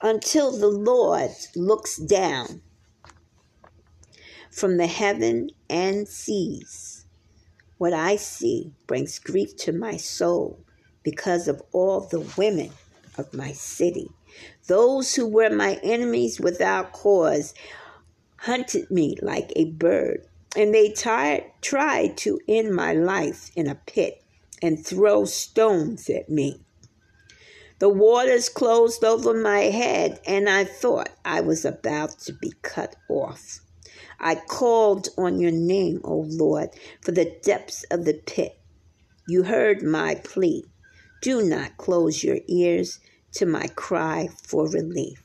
until 0.01 0.51
the 0.51 0.67
Lord 0.67 1.31
looks 1.55 1.95
down 1.95 2.61
from 4.51 4.75
the 4.75 4.87
heaven 4.87 5.51
and 5.69 6.05
sees. 6.05 7.05
What 7.77 7.93
I 7.93 8.17
see 8.17 8.73
brings 8.87 9.19
grief 9.19 9.55
to 9.57 9.71
my 9.71 9.95
soul 9.95 10.65
because 11.01 11.47
of 11.47 11.61
all 11.71 12.01
the 12.01 12.29
women 12.37 12.71
of 13.17 13.33
my 13.33 13.53
city. 13.53 14.09
Those 14.67 15.15
who 15.15 15.27
were 15.27 15.49
my 15.49 15.79
enemies 15.81 16.41
without 16.41 16.91
cause 16.91 17.53
hunted 18.35 18.91
me 18.91 19.15
like 19.21 19.53
a 19.55 19.71
bird 19.71 20.28
and 20.55 20.73
they 20.73 20.91
tried 20.91 22.17
to 22.17 22.39
end 22.47 22.73
my 22.75 22.93
life 22.93 23.51
in 23.55 23.67
a 23.67 23.75
pit 23.75 24.23
and 24.61 24.83
throw 24.83 25.25
stones 25.25 26.09
at 26.09 26.29
me. 26.29 26.61
The 27.79 27.89
waters 27.89 28.49
closed 28.49 29.05
over 29.05 29.33
my 29.33 29.59
head, 29.59 30.19
and 30.25 30.49
I 30.49 30.65
thought 30.65 31.09
I 31.23 31.39
was 31.39 31.63
about 31.63 32.19
to 32.21 32.33
be 32.33 32.53
cut 32.61 32.95
off. 33.07 33.61
I 34.19 34.35
called 34.35 35.07
on 35.17 35.39
your 35.39 35.51
name, 35.51 36.01
O 36.03 36.25
Lord, 36.27 36.71
for 37.01 37.11
the 37.13 37.37
depths 37.41 37.85
of 37.89 38.03
the 38.03 38.15
pit. 38.15 38.59
You 39.27 39.43
heard 39.43 39.81
my 39.81 40.15
plea. 40.15 40.65
Do 41.21 41.41
not 41.41 41.77
close 41.77 42.21
your 42.21 42.39
ears 42.47 42.99
to 43.33 43.45
my 43.45 43.67
cry 43.75 44.27
for 44.43 44.67
relief. 44.67 45.21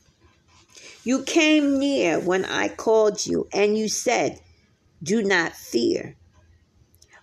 You 1.03 1.23
came 1.23 1.77
near 1.77 2.19
when 2.19 2.45
I 2.45 2.69
called 2.69 3.25
you, 3.25 3.49
and 3.51 3.77
you 3.77 3.89
said, 3.89 4.39
do 5.05 5.23
not 5.23 5.53
fear. 5.53 6.17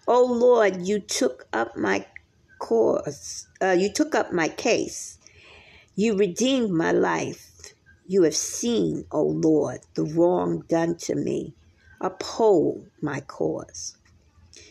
O 0.07 0.15
oh 0.15 0.33
Lord, 0.33 0.87
you 0.87 1.01
took 1.01 1.47
up 1.53 1.77
my 1.77 2.07
cause. 2.59 3.47
Uh, 3.61 3.77
you 3.79 3.93
took 3.93 4.15
up 4.15 4.33
my 4.33 4.49
case. 4.49 5.19
You 5.97 6.17
redeemed 6.17 6.71
my 6.71 6.93
life. 6.93 7.75
You 8.07 8.23
have 8.23 8.37
seen, 8.37 9.05
O 9.11 9.21
oh 9.21 9.27
Lord, 9.27 9.81
the 9.95 10.05
wrong 10.05 10.65
done 10.69 10.97
to 10.99 11.15
me. 11.15 11.55
Uphold 12.01 12.87
my 13.01 13.21
cause. 13.21 13.97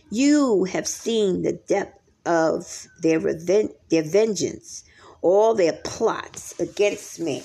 You 0.10 0.66
have 0.66 0.88
seen 0.88 1.42
the 1.44 1.54
depth 1.54 2.00
of 2.26 2.88
their, 3.02 3.20
reven- 3.20 3.74
their 3.90 4.04
vengeance, 4.04 4.84
all 5.22 5.54
their 5.54 5.74
plots 5.84 6.60
against 6.60 7.20
me. 7.20 7.44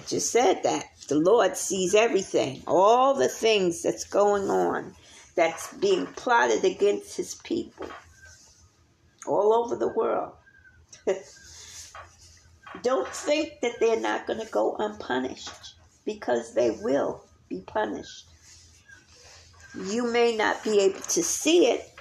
I 0.00 0.02
just 0.06 0.32
said 0.32 0.62
that. 0.62 0.86
The 1.08 1.16
Lord 1.16 1.58
sees 1.58 1.94
everything, 1.94 2.62
all 2.66 3.12
the 3.12 3.28
things 3.28 3.82
that's 3.82 4.04
going 4.04 4.48
on, 4.48 4.94
that's 5.34 5.74
being 5.74 6.06
plotted 6.06 6.64
against 6.64 7.18
his 7.18 7.34
people 7.34 7.86
all 9.26 9.52
over 9.52 9.76
the 9.76 9.88
world. 9.88 10.32
Don't 12.82 13.08
think 13.08 13.60
that 13.60 13.74
they're 13.78 14.00
not 14.00 14.26
going 14.26 14.40
to 14.40 14.50
go 14.50 14.74
unpunished 14.78 15.74
because 16.06 16.54
they 16.54 16.70
will 16.70 17.22
be 17.50 17.60
punished. 17.60 18.24
You 19.84 20.10
may 20.10 20.34
not 20.34 20.64
be 20.64 20.80
able 20.80 21.00
to 21.00 21.22
see 21.22 21.66
it, 21.66 21.92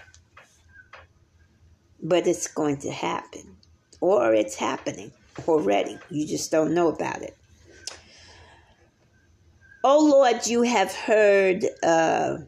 but 2.01 2.27
it's 2.27 2.47
going 2.47 2.77
to 2.77 2.91
happen. 2.91 3.57
Or 3.99 4.33
it's 4.33 4.55
happening 4.55 5.11
already. 5.49 5.99
You 6.09 6.25
just 6.25 6.49
don't 6.49 6.73
know 6.73 6.87
about 6.87 7.23
it. 7.23 7.35
Oh 9.83 10.05
Lord, 10.05 10.45
you 10.45 10.63
have 10.63 10.93
heard 10.93 11.63
uh, 11.81 12.39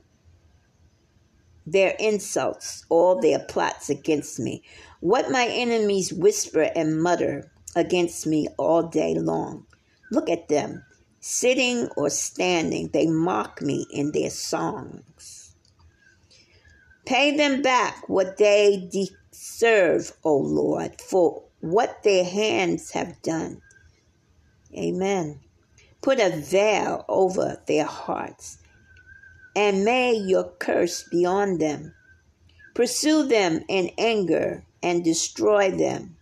their 1.66 1.96
insults, 1.98 2.86
all 2.90 3.22
their 3.22 3.40
plots 3.40 3.90
against 3.90 4.40
me. 4.40 4.64
What 5.00 5.32
my 5.32 5.48
enemies 5.48 6.12
whisper 6.12 6.70
and 6.76 7.02
mutter 7.02 7.50
against 7.76 8.28
me 8.28 8.48
all 8.58 8.84
day 8.84 9.16
long. 9.16 9.66
Look 10.12 10.30
at 10.30 10.50
them. 10.50 10.84
Sitting 11.22 11.88
or 11.96 12.10
standing, 12.10 12.90
they 12.90 13.08
mock 13.08 13.62
me 13.62 13.86
in 13.92 14.12
their 14.12 14.30
songs. 14.30 15.56
Pay 17.06 17.38
them 17.38 17.62
back 17.62 18.10
what 18.10 18.38
they 18.38 18.90
deserve, 18.92 20.12
O 20.24 20.36
Lord, 20.36 21.00
for 21.00 21.44
what 21.62 22.04
their 22.04 22.26
hands 22.26 22.92
have 22.92 23.22
done. 23.22 23.62
Amen. 24.76 25.40
Put 26.02 26.20
a 26.20 26.30
veil 26.30 27.06
over 27.08 27.62
their 27.68 27.86
hearts, 27.86 28.58
and 29.56 29.86
may 29.86 30.14
your 30.14 30.46
curse 30.60 31.04
be 31.04 31.26
on 31.26 31.58
them. 31.60 31.94
Pursue 32.74 33.28
them 33.28 33.64
in 33.68 33.92
anger 33.98 34.64
and 34.82 35.04
destroy 35.04 35.72
them 35.72 36.18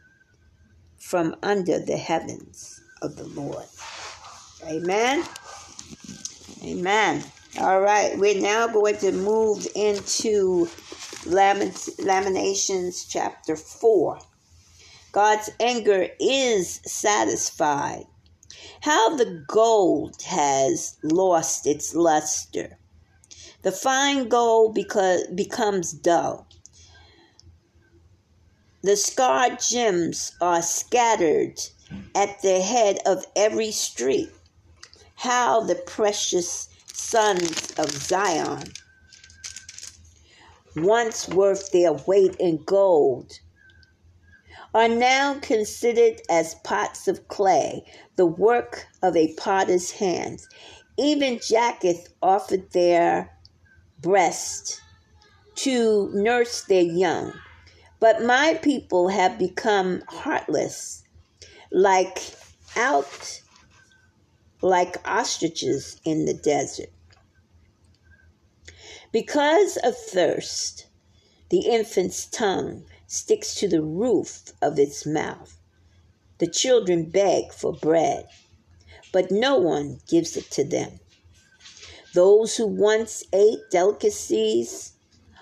from 0.97 1.35
under 1.41 1.79
the 1.79 1.97
heavens 1.97 2.81
of 3.01 3.15
the 3.15 3.27
Lord. 3.27 3.65
Amen. 4.65 5.23
Amen. 6.63 7.23
All 7.59 7.81
right, 7.81 8.17
we're 8.17 8.41
now 8.41 8.67
going 8.67 8.97
to 8.97 9.11
move 9.11 9.65
into 9.75 10.69
Lamentations 11.25 13.05
chapter 13.05 13.55
4. 13.55 14.19
God's 15.11 15.49
anger 15.59 16.07
is 16.19 16.81
satisfied. 16.85 18.05
How 18.81 19.15
the 19.15 19.43
gold 19.47 20.21
has 20.23 20.97
lost 21.03 21.67
its 21.67 21.93
luster. 21.95 22.77
The 23.61 23.71
fine 23.71 24.29
gold 24.29 24.73
because, 24.73 25.27
becomes 25.35 25.91
dull. 25.91 26.47
The 28.81 28.95
scarred 28.95 29.59
gems 29.59 30.31
are 30.39 30.61
scattered 30.61 31.59
at 32.15 32.41
the 32.41 32.61
head 32.61 32.99
of 33.05 33.25
every 33.35 33.71
street. 33.71 34.29
How 35.15 35.61
the 35.61 35.75
precious 35.75 36.69
sons 36.93 37.73
of 37.77 37.91
Zion, 37.91 38.71
once 40.75 41.27
worth 41.27 41.71
their 41.71 41.93
weight 41.93 42.35
in 42.39 42.63
gold, 42.63 43.39
are 44.73 44.87
now 44.87 45.39
considered 45.39 46.21
as 46.29 46.55
pots 46.63 47.07
of 47.07 47.27
clay, 47.27 47.83
the 48.15 48.25
work 48.25 48.87
of 49.01 49.15
a 49.15 49.33
potter's 49.35 49.91
hands. 49.91 50.47
Even 50.97 51.39
Jacketh 51.39 52.09
offered 52.21 52.71
their 52.71 53.35
breast 54.01 54.81
to 55.55 56.09
nurse 56.13 56.63
their 56.63 56.83
young. 56.83 57.33
But 57.99 58.23
my 58.23 58.59
people 58.61 59.09
have 59.09 59.37
become 59.37 60.03
heartless, 60.07 61.03
like 61.71 62.19
out 62.75 63.41
like 64.61 64.97
ostriches 65.07 65.99
in 66.03 66.25
the 66.25 66.33
desert. 66.33 66.89
Because 69.11 69.77
of 69.77 69.97
thirst, 69.97 70.87
the 71.49 71.61
infant's 71.61 72.25
tongue 72.25 72.83
sticks 73.09 73.53
to 73.55 73.67
the 73.67 73.81
roof 73.81 74.53
of 74.61 74.79
its 74.79 75.05
mouth. 75.05 75.59
The 76.37 76.47
children 76.47 77.09
beg 77.09 77.51
for 77.51 77.73
bread, 77.73 78.25
but 79.11 79.31
no 79.31 79.57
one 79.57 79.99
gives 80.07 80.37
it 80.37 80.49
to 80.51 80.63
them. 80.63 81.01
Those 82.13 82.55
who 82.55 82.67
once 82.67 83.25
ate 83.33 83.69
delicacies 83.69 84.93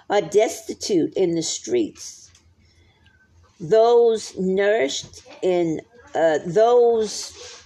are 0.09 0.21
destitute 0.21 1.13
in 1.13 1.35
the 1.35 1.43
streets 1.43 2.17
those 3.59 4.37
nourished 4.37 5.23
in 5.41 5.81
uh, 6.13 6.39
those 6.45 7.63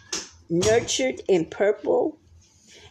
nurtured 0.49 1.21
in 1.27 1.45
purple 1.45 2.17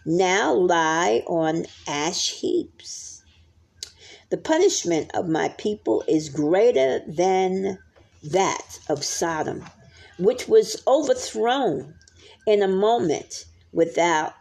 now 0.06 0.52
lie 0.52 1.22
on 1.26 1.66
ash 1.86 2.30
heaps. 2.30 3.09
The 4.30 4.38
punishment 4.38 5.10
of 5.14 5.28
my 5.28 5.48
people 5.50 6.04
is 6.06 6.28
greater 6.28 7.00
than 7.06 7.78
that 8.22 8.78
of 8.88 9.04
Sodom, 9.04 9.64
which 10.18 10.46
was 10.46 10.82
overthrown 10.86 11.94
in 12.46 12.62
a 12.62 12.68
moment 12.68 13.46
without 13.72 14.34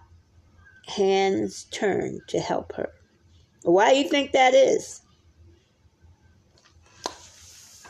hands 0.87 1.65
turned 1.71 2.21
to 2.27 2.39
help 2.39 2.73
her. 2.73 2.89
Why 3.63 3.91
do 3.91 3.97
you 3.97 4.09
think 4.09 4.31
that 4.31 4.53
is? 4.53 5.01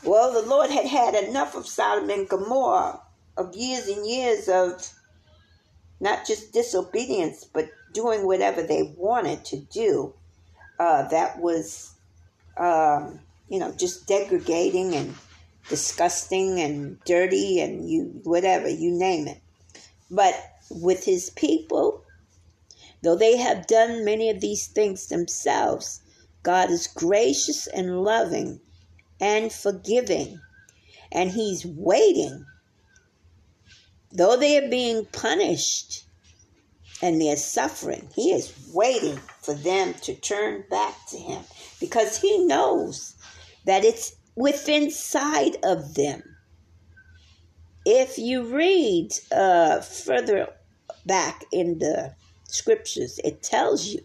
Well, 0.03 0.31
the 0.31 0.47
Lord 0.47 0.69
had 0.69 0.85
had 0.85 1.15
enough 1.15 1.55
of 1.55 1.67
Sodom 1.67 2.09
and 2.09 2.27
Gomorrah, 2.27 3.01
of 3.37 3.55
years 3.55 3.87
and 3.87 4.07
years 4.07 4.47
of 4.47 4.93
not 5.99 6.25
just 6.25 6.53
disobedience, 6.53 7.43
but 7.43 7.69
doing 7.93 8.25
whatever 8.25 8.63
they 8.63 8.93
wanted 8.97 9.43
to 9.45 9.57
do. 9.57 10.13
Uh, 10.79 11.07
that 11.09 11.39
was, 11.39 11.93
um, 12.57 13.19
you 13.49 13.59
know, 13.59 13.73
just 13.77 14.07
degrading 14.07 14.95
and 14.95 15.13
disgusting 15.67 16.59
and 16.59 16.99
dirty 17.03 17.59
and 17.59 17.89
you 17.89 18.21
whatever 18.23 18.69
you 18.69 18.91
name 18.91 19.27
it. 19.27 19.41
But 20.09 20.33
with 20.71 21.03
His 21.03 21.29
people, 21.31 22.03
though 23.03 23.15
they 23.15 23.37
have 23.37 23.67
done 23.67 24.05
many 24.05 24.29
of 24.29 24.39
these 24.39 24.67
things 24.67 25.07
themselves, 25.07 26.01
God 26.43 26.71
is 26.71 26.87
gracious 26.87 27.67
and 27.67 28.01
loving 28.03 28.61
and 29.19 29.51
forgiving. 29.51 30.39
And 31.11 31.31
he's 31.31 31.65
waiting. 31.65 32.45
Though 34.11 34.37
they 34.37 34.57
are 34.57 34.69
being 34.69 35.05
punished 35.05 36.05
and 37.01 37.21
they're 37.21 37.37
suffering, 37.37 38.09
he 38.15 38.31
is 38.31 38.53
waiting 38.73 39.19
for 39.49 39.55
them 39.55 39.95
to 39.95 40.13
turn 40.13 40.63
back 40.69 40.93
to 41.07 41.17
him 41.17 41.43
because 41.79 42.21
he 42.21 42.45
knows 42.45 43.15
that 43.65 43.83
it's 43.83 44.15
within 44.35 44.91
sight 44.91 45.57
of 45.63 45.95
them. 45.95 46.21
If 47.83 48.19
you 48.19 48.43
read 48.55 49.09
uh, 49.31 49.81
further 49.81 50.49
back 51.07 51.45
in 51.51 51.79
the 51.79 52.13
scriptures, 52.43 53.19
it 53.23 53.41
tells 53.41 53.87
you 53.87 54.01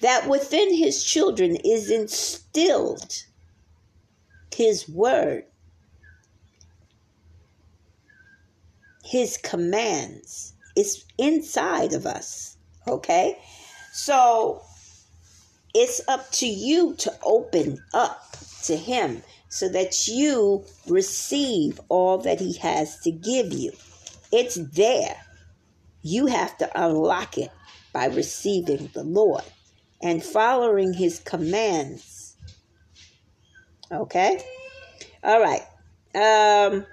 that 0.00 0.28
within 0.28 0.72
his 0.72 1.02
children 1.02 1.56
is 1.64 1.90
instilled 1.90 3.24
his 4.54 4.88
word, 4.88 5.42
His 9.04 9.38
commands. 9.38 10.54
is 10.76 11.04
inside 11.18 11.94
of 11.94 12.06
us. 12.06 12.56
Okay? 12.86 13.36
So 13.92 14.62
it's 15.74 16.00
up 16.08 16.30
to 16.32 16.46
you 16.46 16.94
to 16.98 17.12
open 17.22 17.82
up 17.94 18.36
to 18.64 18.76
Him 18.76 19.22
so 19.48 19.68
that 19.68 20.08
you 20.08 20.64
receive 20.86 21.80
all 21.88 22.18
that 22.18 22.40
He 22.40 22.56
has 22.58 22.98
to 23.00 23.10
give 23.10 23.52
you. 23.52 23.72
It's 24.32 24.56
there. 24.56 25.16
You 26.02 26.26
have 26.26 26.56
to 26.58 26.70
unlock 26.74 27.38
it 27.38 27.50
by 27.92 28.06
receiving 28.06 28.90
the 28.94 29.04
Lord 29.04 29.44
and 30.02 30.22
following 30.22 30.92
His 30.92 31.18
commands 31.20 32.18
Okay? 33.90 34.40
All 35.24 35.40
right. 35.40 35.62
Um, 36.14 36.86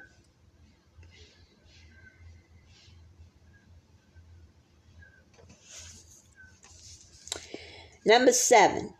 number 8.05 8.31
seven. 8.31 8.93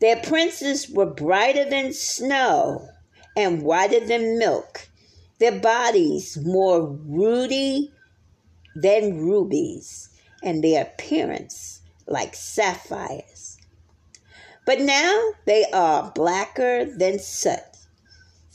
Their 0.00 0.16
princes 0.16 0.90
were 0.90 1.06
brighter 1.06 1.64
than 1.64 1.92
snow 1.92 2.88
and 3.36 3.62
whiter 3.62 4.00
than 4.00 4.38
milk, 4.38 4.88
their 5.38 5.58
bodies 5.58 6.36
more 6.36 6.82
ruddy 7.06 7.92
than 8.74 9.18
rubies, 9.18 10.10
and 10.42 10.62
their 10.62 10.82
appearance 10.82 11.80
like 12.06 12.34
sapphires. 12.34 13.58
But 14.66 14.80
now 14.80 15.32
they 15.44 15.64
are 15.72 16.10
blacker 16.12 16.84
than 16.84 17.18
soot, 17.18 17.60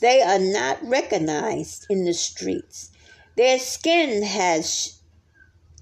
They 0.00 0.20
are 0.20 0.38
not 0.38 0.78
recognized 0.86 1.86
in 1.88 2.04
the 2.04 2.12
streets. 2.12 2.90
Their 3.36 3.58
skin 3.58 4.22
has 4.22 5.00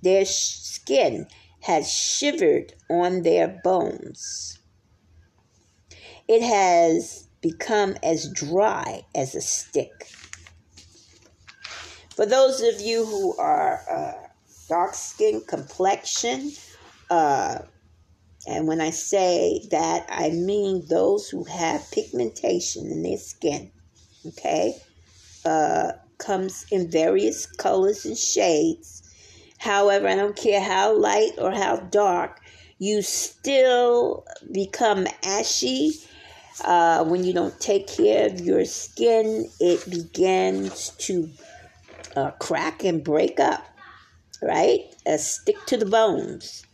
their 0.03 0.25
skin 0.25 1.27
has 1.63 1.91
shivered 1.91 2.75
on 2.89 3.23
their 3.23 3.61
bones. 3.63 4.59
It 6.29 6.43
has 6.43 7.29
become 7.41 7.97
as 8.03 8.31
dry 8.33 9.03
as 9.15 9.35
a 9.35 9.41
stick. 9.41 10.09
For 12.15 12.27
those 12.27 12.61
of 12.61 12.81
you 12.81 13.05
who 13.05 13.37
are 13.37 13.81
uh, 13.91 14.29
dark 14.69 14.95
skin 14.95 15.43
complexion, 15.47 16.53
uh, 17.09 17.59
and 18.47 18.67
when 18.67 18.81
I 18.81 18.91
say 18.91 19.67
that, 19.71 20.07
I 20.09 20.31
mean 20.31 20.87
those 20.89 21.29
who 21.29 21.45
have 21.45 21.91
pigmentation 21.91 22.87
in 22.87 23.03
their 23.03 23.19
skin, 23.19 23.71
okay, 24.27 24.77
uh, 25.45 25.93
comes 26.19 26.67
in 26.71 26.91
various 26.91 27.47
colors 27.47 28.05
and 28.05 28.17
shades. 28.17 29.10
However, 29.61 30.09
I 30.09 30.17
don't 30.17 30.35
care 30.35 30.61
how 30.61 30.97
light 30.97 31.33
or 31.37 31.53
how 31.53 31.77
dark, 31.77 32.41
you 32.79 33.03
still 33.03 34.25
become 34.51 35.07
ashy. 35.23 35.93
Uh, 36.65 37.05
when 37.05 37.25
you 37.25 37.35
don't 37.35 37.61
take 37.61 37.87
care 37.87 38.27
of 38.27 38.41
your 38.41 38.65
skin, 38.65 39.51
it 39.61 39.89
begins 39.91 40.91
to 41.01 41.29
uh, 42.17 42.31
crack 42.33 42.85
and 42.85 43.05
break 43.05 43.39
up, 43.39 43.63
right? 44.43 44.81
Uh, 45.07 45.19
stick 45.19 45.57
to 45.67 45.77
the 45.77 45.85
bones, 45.85 46.65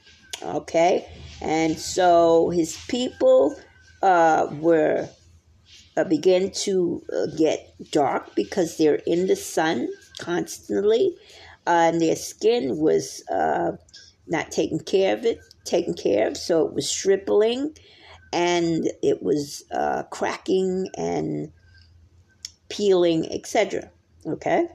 okay? 0.40 1.08
And 1.40 1.76
so 1.76 2.50
his 2.50 2.76
people 2.88 3.56
uh, 4.00 4.46
were 4.60 5.08
uh, 5.96 6.04
begin 6.04 6.52
to 6.52 7.02
uh, 7.12 7.26
get 7.36 7.74
dark 7.90 8.34
because 8.36 8.76
they're 8.76 9.00
in 9.06 9.26
the 9.26 9.36
sun 9.36 9.88
constantly, 10.18 11.16
uh, 11.66 11.90
and 11.92 12.00
their 12.00 12.16
skin 12.16 12.78
was 12.78 13.22
uh, 13.28 13.72
not 14.26 14.50
taking 14.50 14.80
care 14.80 15.14
of 15.16 15.24
it, 15.24 15.40
taken 15.64 15.94
care 15.94 16.28
of, 16.28 16.36
so 16.36 16.66
it 16.66 16.72
was 16.72 16.90
shriveling, 16.90 17.76
and 18.32 18.90
it 19.02 19.22
was 19.22 19.64
uh, 19.72 20.02
cracking 20.04 20.88
and 20.96 21.52
peeling, 22.68 23.30
etc. 23.32 23.90
Okay. 24.26 24.68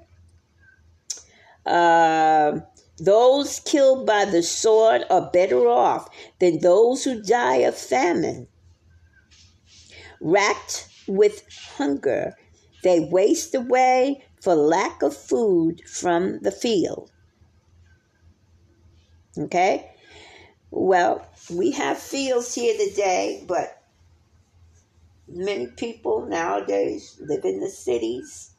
Uh, 1.66 2.60
those 2.98 3.60
killed 3.62 4.06
by 4.06 4.26
the 4.26 4.44
sword 4.44 5.04
are 5.10 5.30
better 5.32 5.68
off 5.68 6.10
than 6.40 6.60
those 6.60 7.04
who 7.04 7.22
die 7.22 7.58
of 7.58 7.76
famine. 7.76 8.48
Racked 10.20 10.88
with 11.08 11.44
hunger, 11.78 12.36
they 12.84 13.00
waste 13.00 13.56
away 13.56 14.24
for 14.42 14.56
lack 14.56 15.04
of 15.04 15.16
food 15.16 15.88
from 15.88 16.40
the 16.40 16.52
field. 16.52 17.12
Okay? 19.38 19.92
Well, 20.72 21.26
we 21.50 21.72
have 21.72 21.98
fields 21.98 22.56
here 22.56 22.76
today, 22.78 23.44
but 23.48 23.84
many 25.28 25.68
people 25.68 26.26
nowadays 26.26 27.18
live 27.22 27.46
in 27.46 27.60
the 27.60 27.70
cities. 27.70 28.52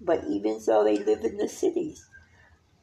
But 0.00 0.24
even 0.28 0.60
so, 0.60 0.82
they 0.82 0.98
live 0.98 1.24
in 1.24 1.36
the 1.36 1.48
cities. 1.48 2.06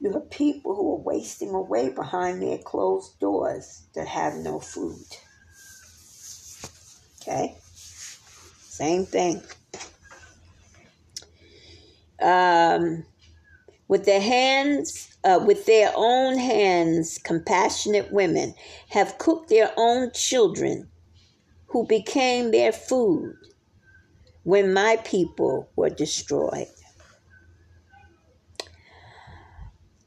You 0.00 0.12
have 0.12 0.30
people 0.30 0.74
who 0.74 0.92
are 0.92 1.02
wasting 1.02 1.50
away 1.50 1.88
behind 1.88 2.42
their 2.42 2.58
closed 2.58 3.18
doors 3.18 3.82
that 3.94 4.06
have 4.06 4.34
no 4.34 4.60
food. 4.60 5.04
Okay? 7.22 7.56
Same 7.64 9.06
thing. 9.06 9.42
Um, 12.24 13.04
with 13.86 14.06
their 14.06 14.20
hands, 14.20 15.16
uh, 15.24 15.40
with 15.46 15.66
their 15.66 15.92
own 15.94 16.38
hands, 16.38 17.18
compassionate 17.22 18.10
women 18.10 18.54
have 18.88 19.18
cooked 19.18 19.50
their 19.50 19.72
own 19.76 20.10
children 20.12 20.88
who 21.66 21.86
became 21.86 22.50
their 22.50 22.72
food 22.72 23.36
when 24.44 24.72
my 24.72 24.96
people 25.04 25.68
were 25.76 25.90
destroyed. 25.90 26.68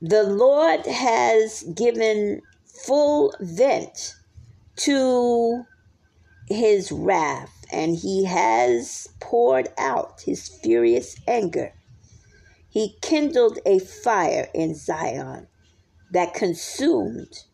The 0.02 0.24
Lord 0.24 0.86
has 0.86 1.64
given 1.76 2.42
full 2.66 3.34
vent 3.40 4.16
to 4.78 5.66
his 6.48 6.92
wrath, 6.92 7.66
and 7.72 7.96
he 7.96 8.24
has 8.26 9.08
poured 9.20 9.70
out 9.78 10.22
his 10.22 10.48
furious 10.48 11.16
anger. 11.28 11.74
He 12.78 12.96
kindled 13.02 13.58
a 13.66 13.80
fire 13.80 14.52
in 14.54 14.76
Zion 14.76 15.48
that 16.12 16.36
consumed 16.36 17.46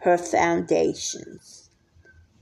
her 0.00 0.18
foundations. 0.18 1.70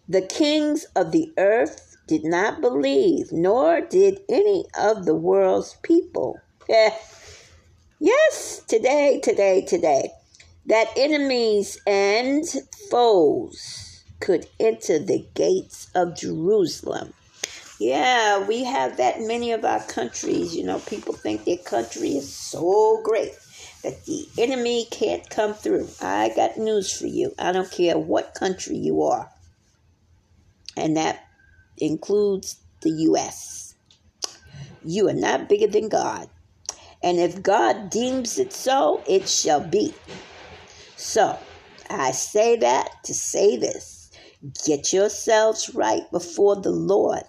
The 0.09 0.23
kings 0.23 0.87
of 0.97 1.13
the 1.13 1.33
earth 1.39 1.97
did 2.09 2.25
not 2.25 2.61
believe, 2.61 3.31
nor 3.31 3.81
did 3.81 4.23
any 4.29 4.65
of 4.77 5.05
the 5.05 5.15
world's 5.15 5.77
people. 5.85 6.41
Yes, 8.01 8.61
today, 8.67 9.21
today, 9.23 9.65
today, 9.65 10.11
that 10.67 10.89
enemies 10.97 11.79
and 11.87 12.45
foes 12.91 14.05
could 14.19 14.47
enter 14.59 14.99
the 14.99 15.27
gates 15.35 15.89
of 15.95 16.17
Jerusalem. 16.17 17.15
Yeah, 17.79 18.47
we 18.47 18.65
have 18.65 18.97
that 18.97 19.21
many 19.21 19.53
of 19.53 19.65
our 19.65 19.81
countries. 19.81 20.57
You 20.57 20.65
know, 20.65 20.79
people 20.79 21.15
think 21.15 21.45
their 21.45 21.59
country 21.59 22.17
is 22.17 22.35
so 22.35 23.03
great 23.05 23.33
that 23.83 24.07
the 24.07 24.27
enemy 24.39 24.87
can't 24.91 25.29
come 25.29 25.53
through. 25.53 25.89
I 26.01 26.31
got 26.35 26.57
news 26.57 26.93
for 26.99 27.07
you. 27.07 27.33
I 27.39 27.53
don't 27.53 27.71
care 27.71 27.99
what 27.99 28.35
country 28.35 28.77
you 28.77 29.03
are, 29.03 29.31
and 30.77 30.97
that 30.97 31.21
includes 31.77 32.59
the 32.81 32.91
U.S. 32.91 33.75
You 34.83 35.09
are 35.09 35.15
not 35.15 35.49
bigger 35.49 35.67
than 35.67 35.91
God. 35.91 36.31
And 37.03 37.19
if 37.19 37.43
God 37.43 37.91
deems 37.91 38.39
it 38.39 38.53
so, 38.55 39.03
it 39.07 39.29
shall 39.29 39.61
be. 39.61 39.93
So, 40.97 41.39
I 41.91 42.13
say 42.13 42.57
that 42.57 42.89
to 43.05 43.15
say 43.15 43.57
this 43.57 44.11
get 44.65 44.93
yourselves 44.93 45.75
right 45.75 46.11
before 46.11 46.57
the 46.57 46.71
Lord. 46.71 47.23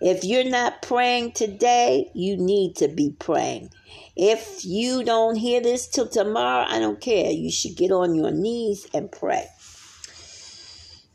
If 0.00 0.24
you're 0.24 0.48
not 0.48 0.80
praying 0.80 1.32
today, 1.32 2.10
you 2.14 2.38
need 2.38 2.76
to 2.76 2.88
be 2.88 3.14
praying. 3.18 3.70
If 4.16 4.64
you 4.64 5.04
don't 5.04 5.36
hear 5.36 5.60
this 5.60 5.86
till 5.86 6.08
tomorrow, 6.08 6.64
I 6.66 6.78
don't 6.78 7.00
care. 7.02 7.30
You 7.30 7.50
should 7.50 7.76
get 7.76 7.92
on 7.92 8.14
your 8.14 8.30
knees 8.30 8.86
and 8.94 9.12
pray. 9.12 9.46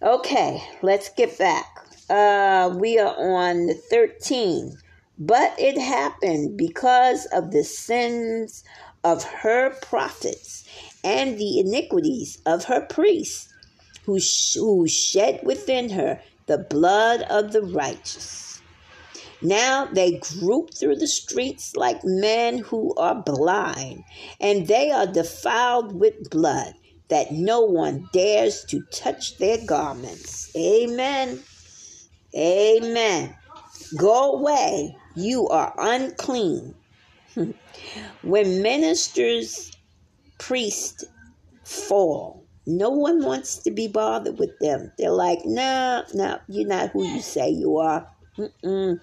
Okay, 0.04 0.64
let's 0.84 1.10
get 1.10 1.36
back. 1.40 1.66
Uh, 2.12 2.76
we 2.78 3.00
are 3.00 3.16
on 3.18 3.66
the 3.66 3.74
13. 3.74 4.78
But 5.18 5.56
it 5.58 5.80
happened 5.80 6.56
because 6.56 7.26
of 7.34 7.50
the 7.50 7.64
sins 7.64 8.64
of 9.04 9.24
her 9.24 9.72
prophets 9.82 10.64
and 11.04 11.40
the 11.40 11.60
iniquities 11.60 12.40
of 12.46 12.66
her 12.66 12.82
priests, 12.82 13.52
who, 14.06 14.20
sh- 14.20 14.56
who 14.56 14.88
shed 14.88 15.40
within 15.42 15.90
her 15.90 16.22
the 16.46 16.60
blood 16.60 17.22
of 17.24 17.52
the 17.52 17.62
righteous. 17.64 18.45
Now 19.46 19.86
they 19.86 20.18
group 20.18 20.74
through 20.74 20.96
the 20.96 21.08
streets 21.08 21.76
like 21.76 22.04
men 22.04 22.58
who 22.58 22.96
are 22.96 23.22
blind, 23.22 24.04
and 24.42 24.66
they 24.66 24.90
are 24.90 25.06
defiled 25.06 25.94
with 26.00 26.32
blood, 26.32 26.74
that 27.10 27.32
no 27.32 27.62
one 27.62 28.10
dares 28.12 28.66
to 28.70 28.82
touch 28.92 29.38
their 29.38 29.64
garments. 29.64 30.50
Amen. 30.58 31.44
Amen. 32.36 33.36
Go 33.96 34.34
away, 34.34 34.98
you 35.16 35.48
are 35.50 35.76
unclean. 35.78 36.74
when 38.24 38.64
ministers, 38.64 39.72
priests 40.40 41.06
fall, 41.64 42.48
no 42.66 42.90
one 42.90 43.24
wants 43.24 43.58
to 43.60 43.70
be 43.70 43.88
bothered 43.88 44.40
with 44.40 44.58
them. 44.58 44.92
They're 44.98 45.12
like, 45.12 45.46
no, 45.46 46.04
no, 46.16 46.40
you're 46.48 46.68
not 46.68 46.90
who 46.90 47.06
you 47.06 47.22
say 47.22 47.52
you 47.52 47.78
are. 47.78 48.08
Mm-mm. 48.40 49.00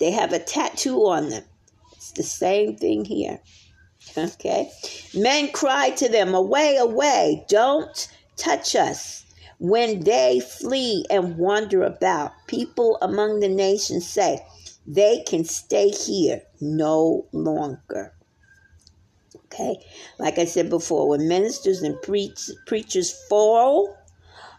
They 0.00 0.10
have 0.10 0.32
a 0.32 0.38
tattoo 0.38 1.06
on 1.06 1.28
them. 1.28 1.44
It's 1.92 2.12
the 2.12 2.22
same 2.22 2.76
thing 2.76 3.04
here. 3.04 3.40
Okay? 4.16 4.70
Men 5.14 5.52
cry 5.52 5.90
to 5.90 6.08
them, 6.08 6.34
Away, 6.34 6.76
away, 6.76 7.44
don't 7.48 8.08
touch 8.36 8.74
us. 8.74 9.24
When 9.58 10.00
they 10.04 10.40
flee 10.40 11.04
and 11.10 11.36
wander 11.36 11.82
about, 11.82 12.32
people 12.46 12.96
among 13.02 13.40
the 13.40 13.48
nations 13.48 14.08
say, 14.08 14.40
they 14.86 15.22
can 15.28 15.44
stay 15.44 15.90
here 15.90 16.42
no 16.60 17.26
longer. 17.32 18.14
Okay, 19.52 19.76
like 20.18 20.38
I 20.38 20.46
said 20.46 20.70
before, 20.70 21.08
when 21.08 21.28
ministers 21.28 21.82
and 21.82 22.00
preach, 22.02 22.50
preachers 22.66 23.12
fall, 23.28 23.94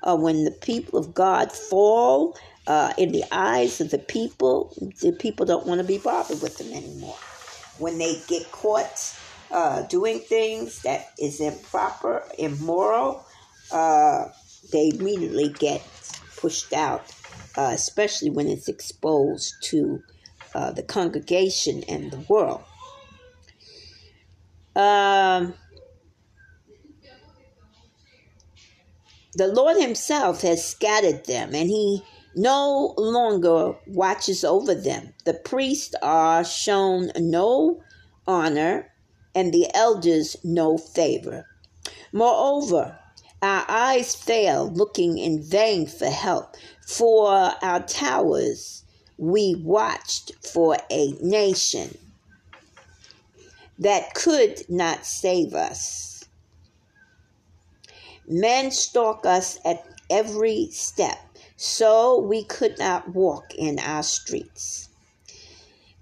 or 0.04 0.18
when 0.18 0.44
the 0.44 0.52
people 0.52 1.00
of 1.00 1.14
God 1.14 1.52
fall, 1.52 2.38
uh, 2.68 2.94
in 2.98 3.12
the 3.12 3.24
eyes 3.32 3.82
of 3.82 3.90
the 3.90 3.98
people, 3.98 4.74
the 5.02 5.12
people 5.14 5.46
don't 5.46 5.66
want 5.66 5.82
to 5.82 5.88
be 5.88 5.98
bothered 5.98 6.42
with 6.42 6.58
them 6.58 6.72
anymore. 6.72 7.18
When 7.78 7.98
they 7.98 8.22
get 8.28 8.52
caught 8.52 9.18
uh, 9.52 9.84
doing 9.84 10.20
things 10.20 10.82
that 10.84 11.12
is 11.20 11.42
improper, 11.42 12.24
immoral, 12.38 13.26
uh, 13.72 14.26
they 14.72 14.92
immediately 14.94 15.50
get 15.50 15.82
pushed 16.38 16.74
out, 16.74 17.12
uh, 17.58 17.72
especially 17.74 18.30
when 18.30 18.48
it's 18.48 18.68
exposed 18.68 19.54
to 19.64 20.04
uh, 20.54 20.72
the 20.72 20.84
congregation 20.84 21.84
and 21.90 22.12
the 22.12 22.20
world. 22.30 22.64
Um, 24.76 25.54
the 29.34 29.48
Lord 29.48 29.78
Himself 29.78 30.42
has 30.42 30.66
scattered 30.66 31.26
them, 31.26 31.54
and 31.56 31.70
He 31.70 32.04
no 32.36 32.94
longer 32.98 33.76
watches 33.88 34.44
over 34.44 34.74
them. 34.74 35.14
The 35.26 35.34
priests 35.34 35.96
are 36.02 36.44
shown 36.44 37.12
no 37.18 37.82
honor, 38.28 38.92
and 39.36 39.54
the 39.54 39.68
elders 39.74 40.38
no 40.44 40.78
favor. 40.78 41.46
Moreover, 42.12 42.98
our 43.42 43.66
eyes 43.68 44.14
fail, 44.14 44.70
looking 44.70 45.18
in 45.18 45.42
vain 45.42 45.88
for 45.88 46.10
help. 46.10 46.56
For 46.86 47.30
our 47.62 47.82
towers 47.82 48.84
we 49.18 49.56
watched 49.64 50.32
for 50.46 50.78
a 50.90 51.12
nation 51.22 51.98
that 53.80 54.14
could 54.14 54.64
not 54.70 55.06
save 55.06 55.54
us. 55.54 56.26
Men 58.28 58.72
stalk 58.72 59.26
us 59.26 59.60
at 59.66 59.86
every 60.10 60.70
step 60.72 61.31
so 61.62 62.20
we 62.20 62.44
could 62.44 62.80
not 62.80 63.14
walk 63.14 63.54
in 63.54 63.78
our 63.78 64.02
streets. 64.02 64.90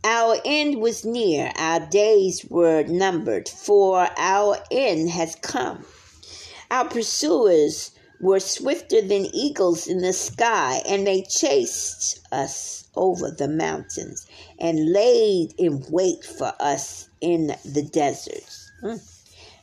Our 0.05 0.37
end 0.45 0.79
was 0.79 1.03
near, 1.03 1.51
our 1.57 1.81
days 1.81 2.45
were 2.49 2.83
numbered, 2.83 3.49
for 3.49 4.07
our 4.17 4.57
end 4.71 5.09
has 5.09 5.35
come. 5.35 5.85
Our 6.71 6.85
pursuers 6.85 7.91
were 8.21 8.39
swifter 8.39 9.01
than 9.01 9.35
eagles 9.35 9.85
in 9.85 9.97
the 9.97 10.13
sky, 10.13 10.81
and 10.87 11.05
they 11.05 11.23
chased 11.23 12.21
us 12.31 12.87
over 12.95 13.29
the 13.29 13.49
mountains 13.49 14.27
and 14.59 14.93
laid 14.93 15.55
in 15.57 15.83
wait 15.89 16.23
for 16.23 16.53
us 16.61 17.09
in 17.19 17.53
the 17.65 17.83
deserts. 17.83 18.71
Hmm. 18.79 18.95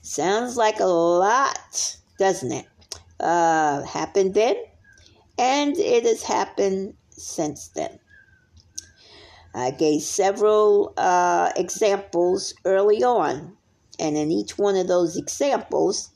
Sounds 0.02 0.58
like 0.58 0.78
a 0.78 0.84
lot, 0.84 1.96
doesn't 2.18 2.52
it? 2.52 2.66
Uh, 3.18 3.80
happened 3.84 4.34
then? 4.34 4.56
And 5.38 5.76
it 5.76 6.04
has 6.04 6.22
happened 6.22 6.94
since 7.10 7.68
then. 7.68 7.98
I 9.54 9.70
gave 9.70 10.02
several 10.02 10.92
uh, 10.96 11.52
examples 11.56 12.54
early 12.64 13.02
on, 13.02 13.56
and 13.98 14.16
in 14.16 14.30
each 14.30 14.58
one 14.58 14.76
of 14.76 14.86
those 14.86 15.16
examples, 15.16 16.10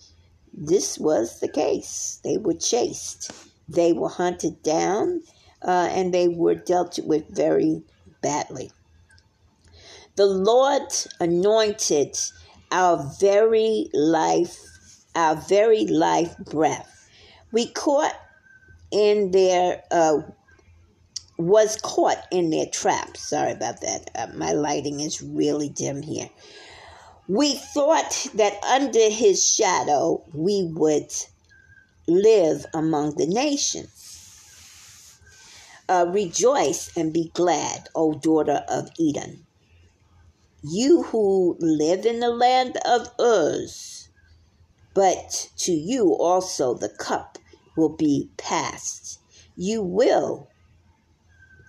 this 0.52 0.98
was 0.98 1.40
the 1.40 1.48
case. 1.48 2.20
They 2.22 2.36
were 2.36 2.54
chased, 2.54 3.32
they 3.68 3.92
were 3.92 4.10
hunted 4.10 4.62
down, 4.62 5.22
uh, 5.62 5.88
and 5.90 6.12
they 6.12 6.28
were 6.28 6.54
dealt 6.54 6.98
with 6.98 7.28
very 7.28 7.82
badly. 8.20 8.70
The 10.16 10.26
Lord 10.26 10.92
anointed 11.18 12.18
our 12.72 13.10
very 13.18 13.88
life, 13.94 14.58
our 15.14 15.34
very 15.34 15.86
life 15.86 16.36
breath. 16.38 17.08
We 17.52 17.70
caught 17.72 18.14
in 18.90 19.30
their 19.30 19.82
uh, 19.90 20.20
was 21.36 21.78
caught 21.80 22.22
in 22.30 22.50
their 22.50 22.66
trap. 22.66 23.16
Sorry 23.16 23.52
about 23.52 23.80
that. 23.80 24.10
Uh, 24.14 24.26
my 24.36 24.52
lighting 24.52 25.00
is 25.00 25.22
really 25.22 25.68
dim 25.68 26.02
here. 26.02 26.28
We 27.28 27.54
thought 27.54 28.28
that 28.34 28.62
under 28.64 29.08
his 29.08 29.46
shadow 29.46 30.24
we 30.34 30.68
would 30.74 31.10
live 32.06 32.66
among 32.74 33.16
the 33.16 33.26
nations. 33.26 35.18
Uh, 35.88 36.06
rejoice 36.08 36.96
and 36.96 37.12
be 37.12 37.30
glad, 37.34 37.88
O 37.94 38.14
daughter 38.14 38.64
of 38.68 38.90
Edom. 39.00 39.46
You 40.62 41.04
who 41.04 41.56
live 41.58 42.04
in 42.04 42.20
the 42.20 42.28
land 42.28 42.76
of 42.84 43.08
Uz, 43.18 44.08
but 44.94 45.50
to 45.58 45.72
you 45.72 46.14
also 46.14 46.74
the 46.74 46.90
cup 46.90 47.38
will 47.76 47.88
be 47.88 48.30
passed. 48.36 49.20
You 49.56 49.82
will 49.82 50.48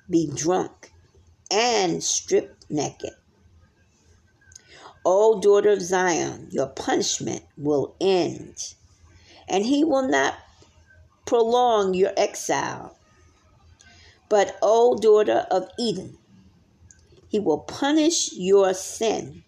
be 0.09 0.29
drunk 0.33 0.91
and 1.49 2.03
stripped 2.03 2.69
naked. 2.69 3.11
O 5.03 5.41
daughter 5.41 5.71
of 5.71 5.81
Zion, 5.81 6.47
your 6.51 6.67
punishment 6.67 7.43
will 7.57 7.95
end, 7.99 8.75
and 9.49 9.65
he 9.65 9.83
will 9.83 10.07
not 10.07 10.35
prolong 11.25 11.93
your 11.93 12.11
exile. 12.15 12.97
But, 14.29 14.57
O 14.61 14.95
daughter 14.97 15.47
of 15.49 15.69
Edom, 15.79 16.17
he 17.29 17.39
will 17.39 17.59
punish 17.59 18.31
your 18.33 18.73
sin 18.73 19.43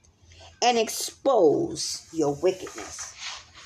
and 0.61 0.77
expose 0.77 2.07
your 2.11 2.35
wickedness. 2.41 3.13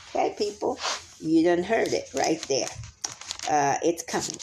Okay, 0.10 0.36
people? 0.38 0.78
You 1.20 1.44
done 1.44 1.64
heard 1.64 1.88
it 1.90 2.10
right 2.14 2.42
there. 2.48 2.68
Uh, 3.50 3.78
it's 3.84 4.04
coming. 4.04 4.38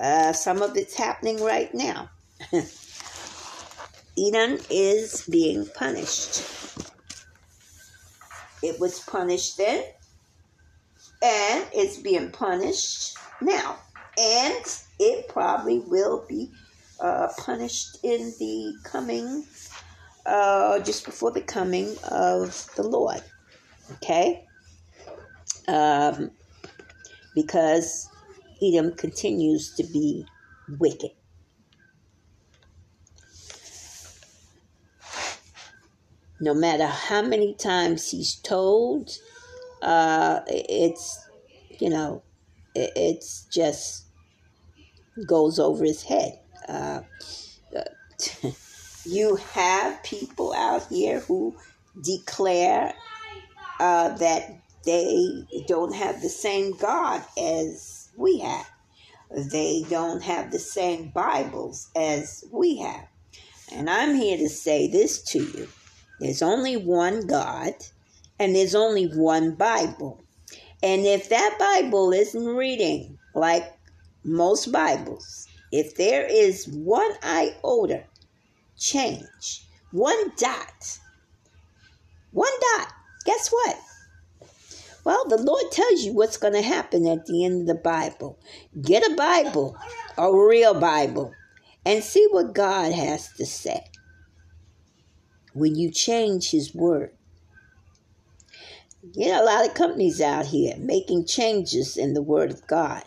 Uh, 0.00 0.32
some 0.32 0.62
of 0.62 0.76
it's 0.76 0.94
happening 0.94 1.42
right 1.42 1.72
now. 1.74 2.08
Edom 4.18 4.58
is 4.70 5.26
being 5.30 5.66
punished. 5.74 6.42
It 8.62 8.78
was 8.80 9.00
punished 9.00 9.58
then, 9.58 9.84
and 11.22 11.66
it's 11.72 11.98
being 11.98 12.30
punished 12.30 13.16
now. 13.40 13.78
And 14.18 14.64
it 14.98 15.28
probably 15.28 15.80
will 15.80 16.24
be 16.28 16.52
uh, 17.00 17.28
punished 17.38 17.98
in 18.02 18.32
the 18.38 18.74
coming, 18.84 19.44
uh, 20.24 20.78
just 20.80 21.04
before 21.04 21.32
the 21.32 21.40
coming 21.40 21.96
of 22.10 22.68
the 22.76 22.82
Lord. 22.82 23.22
Okay? 23.94 24.46
Um, 25.68 26.30
because 27.34 28.08
Edom 28.62 28.94
continues 28.94 29.74
to 29.74 29.84
be 29.84 30.26
wicked. 30.78 31.10
No 36.40 36.54
matter 36.54 36.86
how 36.86 37.22
many 37.22 37.54
times 37.54 38.10
he's 38.10 38.34
told, 38.34 39.10
uh, 39.82 40.40
it's, 40.48 41.24
you 41.78 41.88
know, 41.88 42.22
it's 42.74 43.46
just 43.52 44.06
goes 45.26 45.58
over 45.58 45.84
his 45.84 46.02
head. 46.02 46.38
Uh, 46.68 47.00
you 49.04 49.36
have 49.36 50.02
people 50.02 50.52
out 50.54 50.86
here 50.88 51.20
who 51.20 51.56
declare 52.02 52.94
uh, 53.80 54.10
that 54.16 54.62
they 54.84 55.46
don't 55.66 55.94
have 55.94 56.20
the 56.22 56.28
same 56.28 56.76
God 56.76 57.22
as 57.38 58.10
we 58.16 58.40
have. 58.40 58.68
They 59.30 59.84
don't 59.88 60.22
have 60.22 60.50
the 60.50 60.58
same 60.58 61.08
Bibles 61.10 61.88
as 61.96 62.44
we 62.52 62.78
have. 62.78 63.06
And 63.72 63.88
I'm 63.88 64.14
here 64.14 64.36
to 64.36 64.48
say 64.48 64.88
this 64.88 65.22
to 65.32 65.38
you 65.38 65.68
there's 66.20 66.42
only 66.42 66.76
one 66.76 67.26
God, 67.26 67.74
and 68.38 68.54
there's 68.54 68.74
only 68.74 69.06
one 69.06 69.54
Bible. 69.54 70.22
And 70.82 71.06
if 71.06 71.28
that 71.30 71.56
Bible 71.58 72.12
isn't 72.12 72.46
reading 72.46 73.18
like 73.34 73.72
most 74.24 74.70
Bibles, 74.70 75.48
if 75.72 75.96
there 75.96 76.24
is 76.24 76.68
one 76.68 77.12
iota 77.24 78.04
change, 78.76 79.66
one 79.90 80.32
dot, 80.36 80.98
one 82.30 82.52
dot, 82.76 82.92
guess 83.24 83.48
what? 83.48 83.78
Well, 85.04 85.24
the 85.28 85.36
Lord 85.36 85.72
tells 85.72 86.04
you 86.04 86.12
what's 86.12 86.36
going 86.36 86.54
to 86.54 86.62
happen 86.62 87.06
at 87.06 87.26
the 87.26 87.44
end 87.44 87.62
of 87.62 87.66
the 87.66 87.82
Bible. 87.82 88.38
Get 88.80 89.10
a 89.10 89.16
Bible, 89.16 89.76
a 90.16 90.32
real 90.32 90.78
Bible, 90.78 91.34
and 91.84 92.04
see 92.04 92.26
what 92.30 92.54
God 92.54 92.92
has 92.92 93.32
to 93.32 93.46
say 93.46 93.84
when 95.54 95.74
you 95.74 95.90
change 95.90 96.50
His 96.50 96.74
Word. 96.74 97.12
Know, 99.16 99.42
a 99.42 99.44
lot 99.44 99.66
of 99.66 99.74
companies 99.74 100.20
out 100.20 100.46
here 100.46 100.76
making 100.78 101.26
changes 101.26 101.96
in 101.96 102.14
the 102.14 102.22
Word 102.22 102.52
of 102.52 102.64
God, 102.68 103.02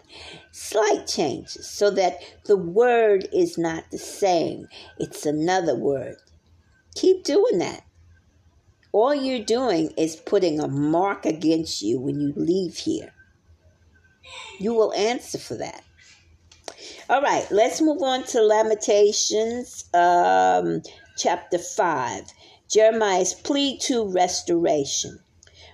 slight 0.52 1.08
changes, 1.08 1.70
so 1.70 1.90
that 1.92 2.18
the 2.46 2.58
Word 2.58 3.30
is 3.32 3.58
not 3.58 3.90
the 3.92 3.98
same, 3.98 4.68
it's 5.00 5.26
another 5.26 5.76
Word. 5.76 6.18
Keep 6.96 7.24
doing 7.24 7.60
that. 7.60 7.85
All 8.98 9.14
you're 9.14 9.44
doing 9.44 9.92
is 9.98 10.16
putting 10.16 10.62
a 10.62 10.70
mark 10.70 11.26
against 11.26 11.82
you 11.82 12.00
when 12.00 12.22
you 12.22 12.32
leave 12.38 12.78
here. 12.78 13.12
You 14.58 14.74
will 14.74 14.94
answer 14.94 15.38
for 15.38 15.56
that. 15.56 15.84
All 17.10 17.22
right, 17.22 17.46
let's 17.52 17.82
move 17.82 18.02
on 18.02 18.24
to 18.28 18.40
Lamentations, 18.40 19.84
um, 19.94 20.82
chapter 21.18 21.58
5. 21.58 22.24
Jeremiah's 22.72 23.34
plea 23.34 23.78
to 23.80 24.08
restoration. 24.08 25.20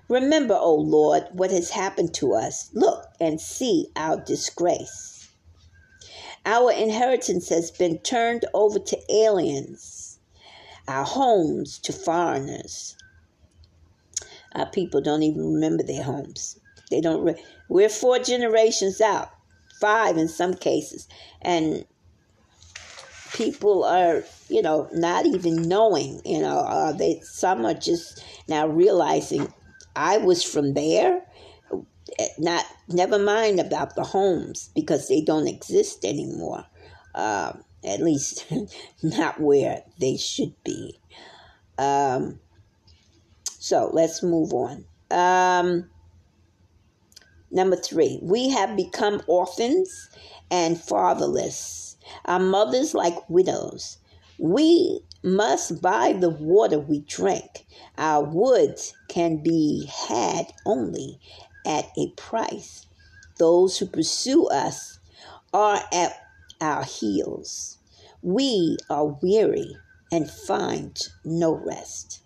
Remember, 0.09 0.55
O 0.55 0.73
Lord, 0.73 1.27
what 1.31 1.51
has 1.51 1.69
happened 1.69 2.15
to 2.15 2.33
us. 2.33 2.71
Look 2.73 3.05
and 3.19 3.39
see 3.39 3.89
our 3.95 4.19
disgrace. 4.19 5.29
Our 6.43 6.71
inheritance 6.71 7.49
has 7.49 7.69
been 7.69 7.99
turned 7.99 8.45
over 8.55 8.79
to 8.79 9.13
aliens, 9.13 10.17
our 10.87 11.05
homes 11.05 11.77
to 11.83 11.93
foreigners. 11.93 12.95
Our 14.55 14.69
people 14.69 15.01
don't 15.01 15.23
even 15.23 15.53
remember 15.53 15.83
their 15.83 16.03
homes. 16.03 16.59
They 16.89 17.01
don't. 17.01 17.23
Re- 17.23 17.43
We're 17.69 17.89
four 17.89 18.19
generations 18.19 18.99
out, 19.01 19.29
five 19.79 20.17
in 20.17 20.27
some 20.27 20.53
cases, 20.53 21.07
and 21.41 21.85
people 23.33 23.83
are, 23.83 24.23
you 24.49 24.61
know, 24.61 24.89
not 24.93 25.25
even 25.25 25.67
knowing. 25.67 26.21
You 26.25 26.41
know, 26.41 26.59
uh, 26.59 26.91
they 26.91 27.21
some 27.23 27.65
are 27.65 27.73
just 27.73 28.23
now 28.47 28.67
realizing 28.67 29.51
I 29.95 30.17
was 30.17 30.43
from 30.43 30.73
there. 30.73 31.23
Not 32.37 32.65
never 32.89 33.17
mind 33.17 33.59
about 33.59 33.95
the 33.95 34.03
homes 34.03 34.69
because 34.75 35.07
they 35.07 35.21
don't 35.21 35.47
exist 35.47 36.03
anymore. 36.03 36.65
Uh, 37.15 37.53
at 37.85 38.01
least 38.01 38.45
not 39.03 39.39
where 39.39 39.83
they 39.99 40.17
should 40.17 40.53
be. 40.63 40.99
Um, 41.77 42.39
so 43.61 43.91
let's 43.93 44.23
move 44.23 44.53
on. 44.53 44.85
Um, 45.11 45.87
number 47.51 47.75
three, 47.75 48.17
we 48.23 48.49
have 48.49 48.75
become 48.75 49.21
orphans 49.27 50.09
and 50.49 50.81
fatherless. 50.81 51.95
Our 52.25 52.39
mothers 52.39 52.95
like 52.95 53.29
widows. 53.29 53.99
We 54.39 55.01
must 55.21 55.79
buy 55.79 56.13
the 56.13 56.31
water 56.31 56.79
we 56.79 57.01
drink. 57.01 57.67
Our 57.99 58.23
wood 58.23 58.79
can 59.09 59.43
be 59.43 59.87
had 60.07 60.47
only 60.65 61.19
at 61.63 61.85
a 61.95 62.09
price. 62.17 62.87
Those 63.37 63.77
who 63.77 63.85
pursue 63.85 64.47
us 64.47 64.97
are 65.53 65.81
at 65.93 66.13
our 66.59 66.83
heels. 66.83 67.77
We 68.23 68.77
are 68.89 69.05
weary 69.21 69.77
and 70.11 70.27
find 70.27 70.99
no 71.23 71.53
rest. 71.53 72.23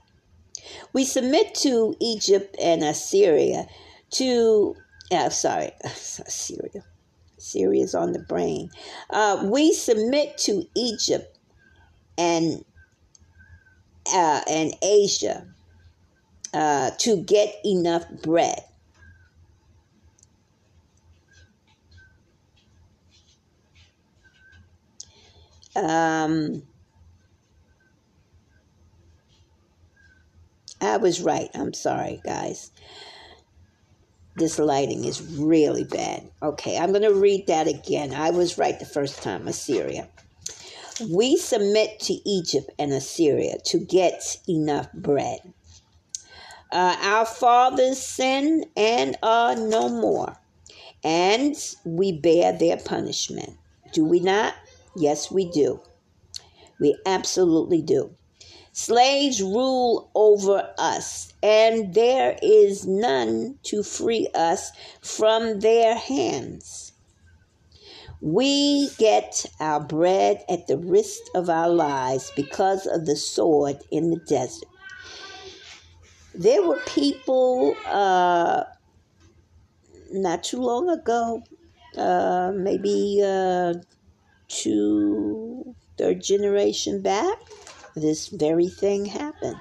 We 0.94 1.06
submit 1.06 1.56
to 1.56 1.96
Egypt 2.00 2.56
and 2.62 2.84
Assyria 2.84 3.68
to, 4.12 4.76
uh, 5.12 5.30
sorry, 5.30 5.72
Assyria. 5.84 6.84
Syria's 7.38 7.94
on 7.94 8.14
the 8.14 8.20
brain. 8.20 8.70
Uh, 9.10 9.48
we 9.52 9.74
submit 9.74 10.38
to 10.40 10.66
Egypt 10.76 11.38
and 12.18 12.64
uh, 14.12 14.42
and 14.48 14.74
Asia 14.82 15.46
uh, 16.54 16.92
to 17.00 17.18
get 17.18 17.56
enough 17.66 18.06
bread. 18.22 18.60
Um, 25.76 26.64
I 30.82 30.98
was 30.98 31.22
right. 31.22 31.50
I'm 31.54 31.74
sorry, 31.74 32.22
guys. 32.26 32.72
This 34.36 34.60
lighting 34.60 35.06
is 35.06 35.22
really 35.22 35.86
bad. 35.86 36.30
Okay, 36.44 36.78
I'm 36.78 36.92
going 36.92 37.04
to 37.04 37.14
read 37.14 37.48
that 37.48 37.68
again. 37.68 38.14
I 38.14 38.32
was 38.32 38.58
right 38.58 38.78
the 38.78 38.86
first 38.86 39.24
time 39.24 39.48
Assyria. 39.48 40.10
We 41.10 41.38
submit 41.38 42.00
to 42.02 42.14
Egypt 42.30 42.70
and 42.78 42.92
Assyria 42.92 43.56
to 43.66 43.80
get 43.80 44.38
enough 44.48 44.92
bread. 44.94 45.40
Uh, 46.72 46.98
our 47.02 47.26
fathers 47.26 48.02
sin 48.02 48.66
and 48.76 49.16
are 49.24 49.56
no 49.56 49.88
more, 49.88 50.36
and 51.04 51.56
we 51.86 52.12
bear 52.12 52.52
their 52.52 52.78
punishment. 52.78 53.52
Do 53.94 54.04
we 54.04 54.20
not? 54.20 54.54
Yes, 54.98 55.32
we 55.32 55.50
do. 55.50 55.80
We 56.80 56.98
absolutely 57.06 57.82
do. 57.82 58.16
Slaves 58.78 59.42
rule 59.42 60.12
over 60.16 60.74
us, 60.78 61.34
and 61.42 61.94
there 61.94 62.38
is 62.42 62.86
none 62.86 63.58
to 63.64 63.84
free 63.84 64.28
us 64.36 64.70
from 65.02 65.62
their 65.62 65.96
hands. 65.96 66.92
We 68.20 68.90
get 68.98 69.46
our 69.62 69.80
bread 69.80 70.44
at 70.50 70.68
the 70.68 70.78
risk 70.78 71.22
of 71.36 71.50
our 71.50 71.70
lives 71.70 72.34
because 72.36 72.86
of 72.86 73.06
the 73.06 73.16
sword 73.16 73.78
in 73.92 74.10
the 74.10 74.20
desert. 74.28 74.68
There 76.34 76.62
were 76.62 76.82
people 76.86 77.78
uh, 77.86 78.66
not 80.12 80.44
too 80.44 80.60
long 80.60 80.90
ago, 80.90 81.42
uh, 81.98 82.52
maybe 82.54 83.22
uh, 83.26 83.76
two, 84.50 85.76
third 85.98 86.22
generation 86.22 87.02
back, 87.02 87.38
this 87.96 88.28
very 88.28 88.68
thing 88.68 89.06
happened. 89.06 89.60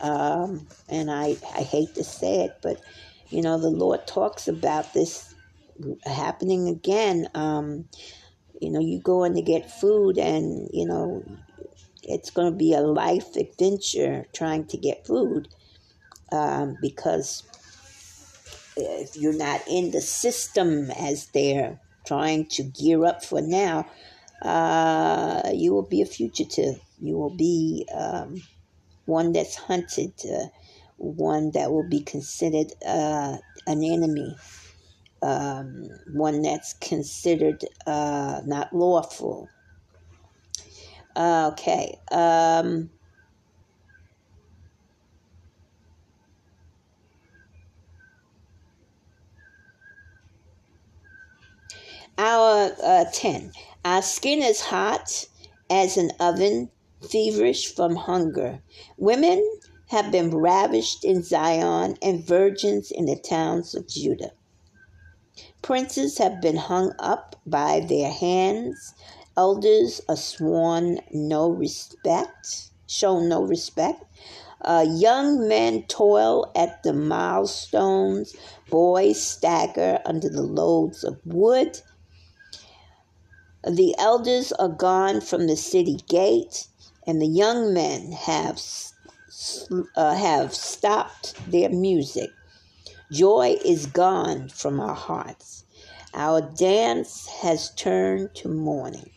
Um, 0.00 0.66
and 0.88 1.10
I, 1.10 1.36
I 1.54 1.62
hate 1.62 1.94
to 1.94 2.04
say 2.04 2.44
it, 2.44 2.58
but 2.62 2.80
you 3.28 3.42
know, 3.42 3.58
the 3.58 3.70
Lord 3.70 4.06
talks 4.06 4.48
about 4.48 4.92
this 4.92 5.34
happening 6.04 6.68
again. 6.68 7.28
Um, 7.34 7.88
you 8.60 8.70
know, 8.70 8.80
you 8.80 9.00
go 9.00 9.24
in 9.24 9.34
to 9.34 9.42
get 9.42 9.70
food, 9.70 10.18
and 10.18 10.68
you 10.72 10.86
know, 10.86 11.24
it's 12.02 12.30
going 12.30 12.50
to 12.50 12.56
be 12.56 12.74
a 12.74 12.80
life 12.80 13.36
adventure 13.36 14.26
trying 14.32 14.66
to 14.66 14.76
get 14.76 15.06
food 15.06 15.48
um, 16.32 16.76
because 16.80 17.42
if 18.76 19.16
you're 19.16 19.36
not 19.36 19.60
in 19.68 19.90
the 19.90 20.00
system 20.00 20.90
as 20.92 21.26
they're 21.28 21.78
trying 22.06 22.46
to 22.46 22.62
gear 22.62 23.04
up 23.04 23.24
for 23.24 23.40
now, 23.40 23.86
uh, 24.42 25.50
you 25.52 25.72
will 25.72 25.82
be 25.82 26.02
a 26.02 26.06
fugitive. 26.06 26.80
You 27.00 27.16
will 27.18 27.36
be 27.36 27.86
um, 27.94 28.42
one 29.06 29.32
that's 29.32 29.56
hunted, 29.56 30.12
uh, 30.24 30.46
one 30.96 31.50
that 31.52 31.70
will 31.70 31.88
be 31.88 32.00
considered 32.00 32.72
uh, 32.86 33.38
an 33.66 33.82
enemy 33.82 34.36
um, 35.22 35.88
one 36.12 36.42
that's 36.42 36.74
considered 36.74 37.64
uh, 37.86 38.40
not 38.44 38.74
lawful. 38.74 39.50
Okay. 41.16 41.98
Um, 42.10 42.90
our 52.16 52.72
uh, 52.82 53.04
10. 53.12 53.52
Our 53.84 54.02
skin 54.02 54.42
is 54.42 54.60
hot 54.60 55.26
as 55.68 55.96
an 55.96 56.12
oven, 56.20 56.70
feverish 57.08 57.74
from 57.74 57.96
hunger. 57.96 58.60
Women 58.96 59.44
have 59.88 60.12
been 60.12 60.30
ravished 60.36 61.04
in 61.04 61.22
Zion 61.22 61.96
and 62.02 62.24
virgins 62.24 62.90
in 62.90 63.06
the 63.06 63.16
towns 63.16 63.74
of 63.74 63.88
Judah. 63.88 64.32
Princes 65.62 66.18
have 66.18 66.40
been 66.40 66.56
hung 66.56 66.92
up 66.98 67.36
by 67.46 67.80
their 67.80 68.10
hands. 68.10 68.94
Elders 69.36 70.00
are 70.08 70.16
sworn 70.16 71.00
no 71.12 71.50
respect, 71.50 72.70
shown 72.86 73.28
no 73.28 73.42
respect. 73.42 74.04
Uh, 74.62 74.86
young 74.88 75.48
men 75.48 75.82
toil 75.84 76.50
at 76.54 76.82
the 76.82 76.92
milestones. 76.92 78.34
Boys 78.68 79.22
stagger 79.22 80.00
under 80.04 80.28
the 80.28 80.42
loads 80.42 81.02
of 81.02 81.18
wood. 81.24 81.80
The 83.66 83.94
elders 83.98 84.52
are 84.52 84.68
gone 84.68 85.20
from 85.20 85.46
the 85.46 85.56
city 85.56 85.98
gate, 86.08 86.66
and 87.06 87.20
the 87.20 87.26
young 87.26 87.72
men 87.72 88.12
have 88.12 88.60
uh, 89.96 90.14
have 90.14 90.54
stopped 90.54 91.34
their 91.50 91.70
music. 91.70 92.30
Joy 93.10 93.56
is 93.64 93.86
gone 93.86 94.48
from 94.48 94.80
our 94.80 94.94
hearts. 94.94 95.64
Our 96.14 96.40
dance 96.40 97.26
has 97.26 97.70
turned 97.74 98.34
to 98.36 98.48
mourning. 98.48 99.10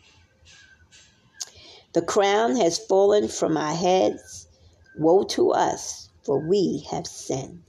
The 1.94 2.02
crown 2.02 2.56
has 2.56 2.80
fallen 2.80 3.28
from 3.28 3.58
our 3.58 3.76
heads. 3.76 4.48
Woe 4.96 5.24
to 5.26 5.52
us, 5.52 6.10
for 6.24 6.40
we 6.40 6.86
have 6.92 7.08
sinned. 7.08 7.64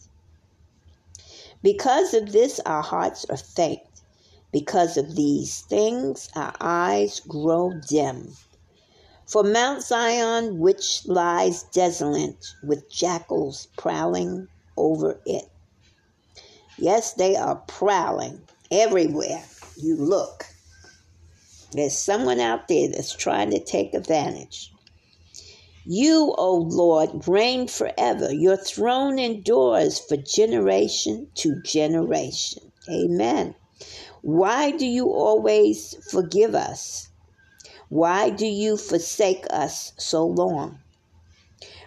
Because 1.62 2.12
of 2.12 2.32
this, 2.32 2.60
our 2.66 2.82
hearts 2.82 3.24
are 3.30 3.38
faint. 3.38 3.80
Because 4.52 4.96
of 4.96 5.16
these 5.16 5.62
things, 5.62 6.28
our 6.36 6.54
eyes 6.60 7.20
grow 7.20 7.72
dim. 7.88 8.34
For 9.26 9.42
Mount 9.42 9.82
Zion, 9.82 10.58
which 10.58 11.06
lies 11.06 11.62
desolate, 11.64 12.44
with 12.62 12.90
jackals 12.90 13.68
prowling 13.76 14.48
over 14.76 15.20
it, 15.24 15.44
Yes, 16.78 17.12
they 17.12 17.36
are 17.36 17.56
prowling 17.68 18.40
everywhere 18.70 19.44
you 19.76 19.96
look. 19.96 20.46
There's 21.72 21.96
someone 21.96 22.40
out 22.40 22.66
there 22.68 22.88
that's 22.88 23.14
trying 23.14 23.50
to 23.50 23.62
take 23.62 23.94
advantage. 23.94 24.72
You, 25.86 26.34
O 26.36 26.56
Lord, 26.56 27.28
reign 27.28 27.68
forever. 27.68 28.32
Your 28.32 28.56
throne 28.56 29.18
endures 29.18 30.00
for 30.00 30.16
generation 30.16 31.28
to 31.36 31.60
generation. 31.62 32.72
Amen. 32.90 33.54
Why 34.22 34.70
do 34.72 34.86
you 34.86 35.12
always 35.12 35.94
forgive 36.10 36.54
us? 36.54 37.08
Why 37.88 38.30
do 38.30 38.46
you 38.46 38.76
forsake 38.76 39.44
us 39.50 39.92
so 39.96 40.26
long? 40.26 40.78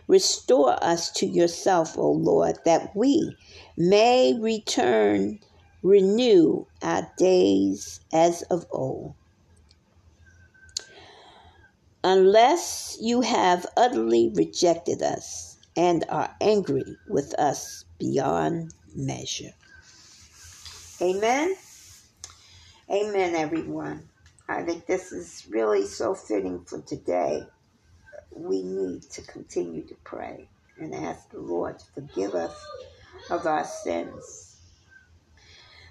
Restore 0.07 0.81
us 0.81 1.11
to 1.13 1.25
yourself, 1.25 1.97
O 1.97 2.11
Lord, 2.11 2.59
that 2.65 2.95
we 2.95 3.37
may 3.75 4.37
return, 4.39 5.39
renew 5.83 6.65
our 6.81 7.11
days 7.17 7.99
as 8.13 8.43
of 8.43 8.65
old. 8.71 9.15
Unless 12.03 12.97
you 13.01 13.21
have 13.21 13.65
utterly 13.75 14.31
rejected 14.33 15.01
us 15.01 15.57
and 15.75 16.05
are 16.09 16.33
angry 16.39 16.97
with 17.07 17.33
us 17.37 17.83
beyond 17.99 18.73
measure. 18.95 19.51
Amen. 21.01 21.55
Amen, 22.89 23.35
everyone. 23.35 24.07
I 24.49 24.63
think 24.63 24.85
this 24.85 25.11
is 25.11 25.45
really 25.49 25.85
so 25.85 26.15
fitting 26.15 26.63
for 26.65 26.81
today 26.81 27.43
we 28.31 28.63
need 28.63 29.01
to 29.03 29.21
continue 29.23 29.83
to 29.87 29.95
pray 30.03 30.47
and 30.79 30.93
ask 30.93 31.29
the 31.31 31.39
Lord 31.39 31.79
to 31.79 31.85
forgive 31.93 32.35
us 32.35 32.55
of 33.29 33.45
our 33.45 33.65
sins. 33.65 34.57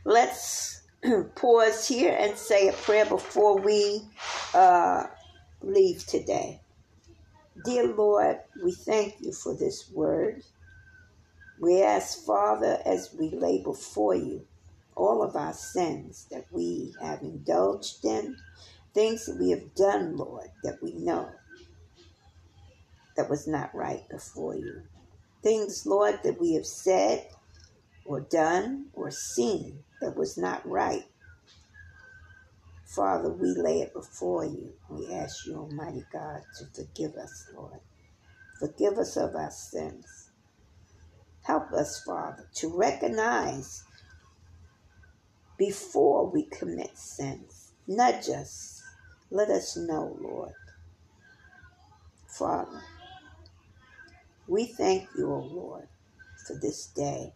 Let's 0.04 0.82
pause 1.34 1.88
here 1.88 2.16
and 2.18 2.36
say 2.36 2.68
a 2.68 2.72
prayer 2.72 3.06
before 3.06 3.58
we 3.58 4.02
uh, 4.54 5.06
leave 5.60 6.06
today. 6.06 6.60
Dear 7.64 7.88
Lord, 7.88 8.38
we 8.62 8.72
thank 8.72 9.16
you 9.20 9.32
for 9.32 9.54
this 9.54 9.90
word. 9.90 10.42
We 11.58 11.82
ask, 11.82 12.24
Father, 12.24 12.78
as 12.84 13.14
we 13.18 13.30
lay 13.30 13.62
before 13.62 14.14
you 14.14 14.46
all 14.96 15.22
of 15.22 15.36
our 15.36 15.52
sins 15.52 16.26
that 16.30 16.46
we 16.50 16.94
have 17.00 17.22
indulged 17.22 18.04
in, 18.04 18.36
things 18.94 19.26
that 19.26 19.38
we 19.38 19.50
have 19.50 19.74
done, 19.74 20.16
Lord, 20.16 20.50
that 20.64 20.82
we 20.82 20.94
know 20.94 21.30
that 23.16 23.30
was 23.30 23.46
not 23.46 23.74
right 23.74 24.08
before 24.08 24.56
you. 24.56 24.82
Things, 25.42 25.86
Lord, 25.86 26.20
that 26.24 26.40
we 26.40 26.54
have 26.54 26.66
said 26.66 27.28
or 28.06 28.20
done 28.20 28.86
or 28.94 29.10
seen 29.10 29.80
that 30.00 30.16
was 30.16 30.38
not 30.38 30.66
right. 30.68 31.04
Father, 32.86 33.30
we 33.30 33.48
lay 33.54 33.80
it 33.80 33.92
before 33.92 34.44
you. 34.44 34.72
We 34.88 35.12
ask 35.12 35.46
you, 35.46 35.56
Almighty 35.56 36.04
God, 36.12 36.42
to 36.58 36.66
forgive 36.66 37.16
us, 37.16 37.46
Lord. 37.54 37.80
Forgive 38.60 38.98
us 38.98 39.16
of 39.16 39.34
our 39.34 39.50
sins. 39.50 40.30
Help 41.42 41.72
us, 41.72 42.02
Father, 42.04 42.48
to 42.56 42.76
recognize 42.76 43.84
before 45.58 46.26
we 46.30 46.44
commit 46.44 46.96
sins. 46.96 47.72
Nudge 47.86 48.28
us. 48.28 48.82
Let 49.30 49.48
us 49.48 49.76
know, 49.76 50.16
Lord. 50.20 50.52
Father, 52.28 52.82
we 54.46 54.66
thank 54.66 55.08
you, 55.16 55.32
O 55.32 55.38
Lord, 55.38 55.88
for 56.46 56.54
this 56.54 56.86
day 56.88 57.32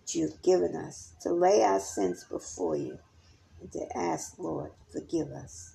that 0.00 0.14
you've 0.14 0.42
given 0.42 0.76
us 0.76 1.12
to 1.22 1.32
lay 1.32 1.62
our 1.62 1.80
sins 1.80 2.24
before 2.24 2.76
you 2.76 2.98
and 3.60 3.72
to 3.72 3.86
ask, 3.96 4.38
Lord, 4.38 4.70
forgive 4.92 5.32
us. 5.32 5.74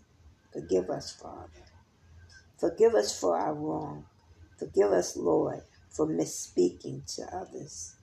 Forgive 0.54 0.90
us, 0.90 1.12
Father. 1.12 1.50
Forgive 2.58 2.96
us 2.96 3.18
for 3.20 3.38
our 3.38 3.54
wrong. 3.54 4.06
Forgive 4.58 4.92
us, 4.92 5.16
Lord, 5.16 5.62
for 5.90 6.08
misspeaking 6.08 7.14
to 7.16 7.24
others. 7.36 7.96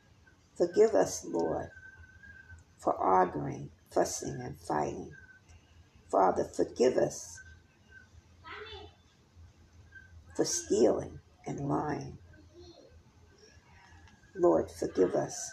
Forgive 0.56 0.94
us, 0.94 1.24
Lord, 1.24 1.70
for 2.78 2.94
arguing, 2.96 3.70
fussing, 3.90 4.40
and 4.42 4.58
fighting. 4.58 5.12
Father, 6.10 6.44
forgive 6.44 6.96
us 6.96 7.40
for 10.34 10.44
stealing 10.44 11.18
and 11.46 11.68
lying. 11.68 12.18
Lord, 14.34 14.70
forgive 14.70 15.14
us 15.14 15.52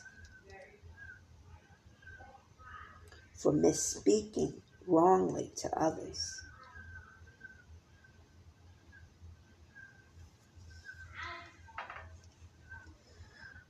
for 3.34 3.54
misspeaking 3.54 4.54
wrongly 4.88 5.52
to 5.58 5.70
others. 5.80 6.42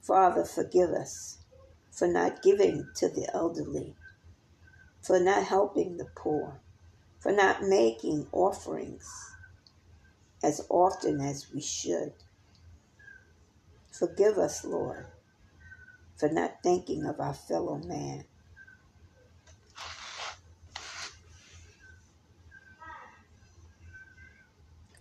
Father, 0.02 0.44
forgive 0.44 0.90
us 0.90 1.38
for 1.92 2.08
not 2.08 2.42
giving 2.42 2.88
to 2.96 3.08
the 3.08 3.30
elderly, 3.34 3.96
for 5.04 5.20
not 5.20 5.44
helping 5.44 5.98
the 5.98 6.08
poor, 6.16 6.60
for 7.20 7.32
not 7.32 7.62
making 7.62 8.26
offerings 8.32 9.08
as 10.42 10.66
often 10.70 11.20
as 11.22 11.48
we 11.54 11.62
should. 11.62 12.14
Forgive 13.92 14.38
us, 14.38 14.64
Lord, 14.64 15.06
for 16.16 16.30
not 16.30 16.64
thinking 16.64 17.06
of 17.06 17.20
our 17.20 17.34
fellow 17.34 17.78
man. 17.78 18.26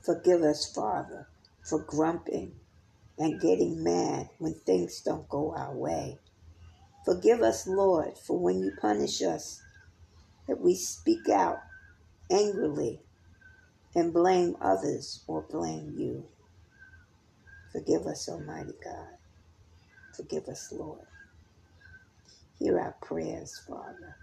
Forgive 0.03 0.43
us, 0.43 0.71
Father, 0.73 1.29
for 1.63 1.79
grumping 1.79 2.55
and 3.19 3.41
getting 3.41 3.85
mad 3.85 4.31
when 4.39 4.55
things 4.55 5.01
don't 5.01 5.29
go 5.29 5.55
our 5.55 5.73
way. 5.73 6.19
Forgive 7.05 7.41
us, 7.41 7.69
Lord, 7.69 8.19
for 8.19 8.39
when 8.39 8.61
you 8.61 8.73
punish 8.81 9.23
us, 9.23 9.63
that 10.49 10.61
we 10.61 10.75
speak 10.75 11.29
out 11.29 11.61
angrily 12.31 13.01
and 13.95 14.13
blame 14.13 14.57
others 14.61 15.25
or 15.27 15.43
blame 15.51 15.95
you. 15.97 16.25
Forgive 17.73 18.07
us, 18.07 18.29
Almighty 18.29 18.75
God. 18.85 19.17
Forgive 20.17 20.49
us, 20.49 20.73
Lord. 20.73 21.07
Hear 22.59 22.79
our 22.81 22.97
prayers, 23.03 23.61
Father. 23.69 24.17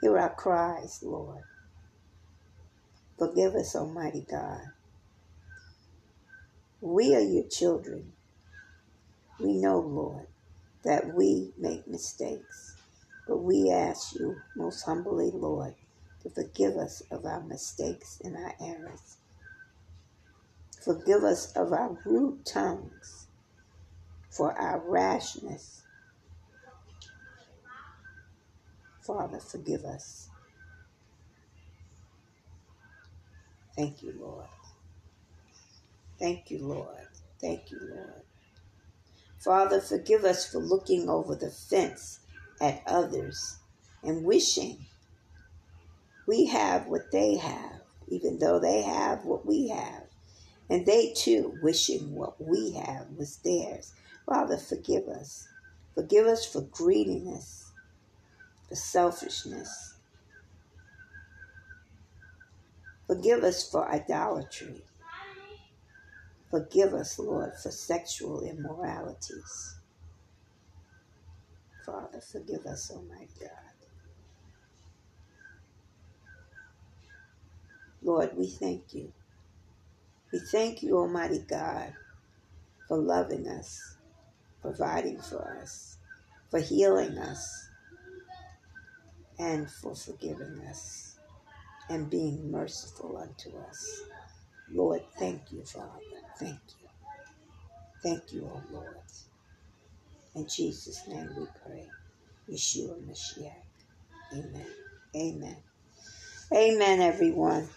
Hear 0.00 0.18
our 0.18 0.34
cries, 0.34 1.00
Lord. 1.02 1.42
Forgive 3.18 3.54
us, 3.54 3.76
Almighty 3.76 4.26
God. 4.30 4.62
We 6.80 7.14
are 7.14 7.20
your 7.20 7.48
children. 7.48 8.12
We 9.40 9.54
know, 9.54 9.80
Lord, 9.80 10.26
that 10.84 11.14
we 11.14 11.52
make 11.58 11.88
mistakes, 11.88 12.76
but 13.26 13.38
we 13.38 13.70
ask 13.70 14.14
you 14.14 14.36
most 14.54 14.82
humbly, 14.84 15.30
Lord, 15.32 15.74
to 16.22 16.30
forgive 16.30 16.76
us 16.76 17.02
of 17.10 17.24
our 17.24 17.42
mistakes 17.42 18.20
and 18.24 18.36
our 18.36 18.54
errors. 18.60 19.16
Forgive 20.84 21.24
us 21.24 21.52
of 21.56 21.72
our 21.72 21.98
rude 22.04 22.46
tongues, 22.46 23.26
for 24.30 24.52
our 24.52 24.80
rashness. 24.86 25.82
Father, 29.00 29.40
forgive 29.40 29.84
us. 29.84 30.28
Thank 33.76 34.02
you, 34.02 34.14
Lord. 34.18 34.46
Thank 36.18 36.50
you, 36.50 36.58
Lord. 36.66 37.08
Thank 37.40 37.70
you, 37.70 37.78
Lord. 37.82 38.22
Father, 39.38 39.80
forgive 39.80 40.24
us 40.24 40.50
for 40.50 40.58
looking 40.58 41.08
over 41.08 41.34
the 41.34 41.50
fence 41.50 42.20
at 42.60 42.82
others 42.86 43.56
and 44.02 44.24
wishing 44.24 44.78
we 46.26 46.46
have 46.46 46.88
what 46.88 47.12
they 47.12 47.36
have, 47.36 47.80
even 48.08 48.38
though 48.38 48.58
they 48.58 48.82
have 48.82 49.24
what 49.24 49.46
we 49.46 49.68
have. 49.68 50.02
And 50.68 50.84
they 50.84 51.12
too 51.12 51.56
wishing 51.62 52.14
what 52.14 52.40
we 52.44 52.72
have 52.72 53.06
was 53.16 53.36
theirs. 53.36 53.92
Father, 54.26 54.56
forgive 54.56 55.06
us. 55.06 55.46
Forgive 55.94 56.26
us 56.26 56.44
for 56.44 56.62
greediness, 56.62 57.70
for 58.68 58.74
selfishness. 58.74 59.94
Forgive 63.06 63.44
us 63.44 63.70
for 63.70 63.88
idolatry. 63.88 64.82
Forgive 66.50 66.92
us, 66.92 67.18
Lord, 67.18 67.52
for 67.62 67.70
sexual 67.70 68.42
immoralities. 68.42 69.75
Father, 71.86 72.20
forgive 72.20 72.66
us, 72.66 72.92
oh 72.94 72.98
Almighty 72.98 73.30
God. 73.40 73.50
Lord, 78.02 78.32
we 78.36 78.48
thank 78.48 78.94
you 78.94 79.12
we 80.32 80.40
thank 80.40 80.82
you, 80.82 80.98
Almighty 80.98 81.44
God, 81.48 81.94
for 82.88 82.98
loving 82.98 83.48
us, 83.48 83.96
providing 84.62 85.20
for 85.20 85.58
us, 85.62 85.98
for 86.50 86.60
healing 86.60 87.18
us, 87.18 87.68
and 89.38 89.70
for 89.70 89.94
forgiving 89.94 90.60
us. 90.68 91.10
and 91.90 92.10
being 92.10 92.50
merciful 92.52 93.18
unto 93.18 93.56
us. 93.58 94.02
Lord, 94.72 95.02
thank 95.18 95.52
you, 95.52 95.64
Father. 95.64 96.00
Thank 96.38 96.60
you. 96.80 96.88
Thank 98.02 98.32
you, 98.32 98.44
O 98.52 98.62
Lord. 98.72 98.86
In 100.36 100.46
Jesus' 100.46 101.08
name 101.08 101.30
we 101.34 101.46
pray. 101.64 101.88
Yeshua 102.50 102.94
Mashiach. 103.08 103.54
Amen. 104.34 104.66
Amen. 105.16 105.56
Amen, 106.52 107.00
everyone. 107.00 107.68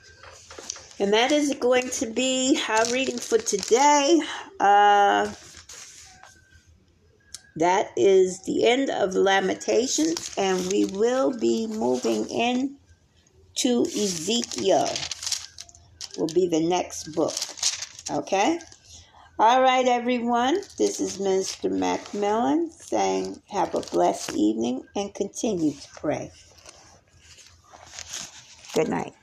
And 1.00 1.14
that 1.14 1.32
is 1.32 1.56
going 1.56 1.90
to 1.92 2.08
be 2.08 2.60
our 2.68 2.86
reading 2.92 3.18
for 3.18 3.38
today. 3.38 4.20
Uh, 4.60 5.32
that 7.56 7.92
is 7.96 8.44
the 8.44 8.68
end 8.68 8.90
of 8.90 9.16
Lamentations, 9.16 10.34
and 10.38 10.70
we 10.70 10.84
will 10.84 11.32
be 11.38 11.66
moving 11.66 12.28
in 12.30 12.76
to 13.56 13.84
Ezekiel. 13.84 14.90
Will 16.18 16.28
be 16.28 16.50
the 16.50 16.68
next 16.68 17.14
book. 17.14 17.34
Okay? 18.12 18.60
All 19.42 19.62
right, 19.62 19.88
everyone. 19.88 20.60
This 20.78 21.00
is 21.00 21.18
Minister 21.18 21.70
Macmillan 21.70 22.72
saying, 22.72 23.42
Have 23.50 23.74
a 23.74 23.80
blessed 23.80 24.34
evening 24.36 24.84
and 24.98 25.14
continue 25.14 25.72
to 25.72 25.88
pray. 25.96 26.30
Good 28.74 28.90
night. 28.90 29.14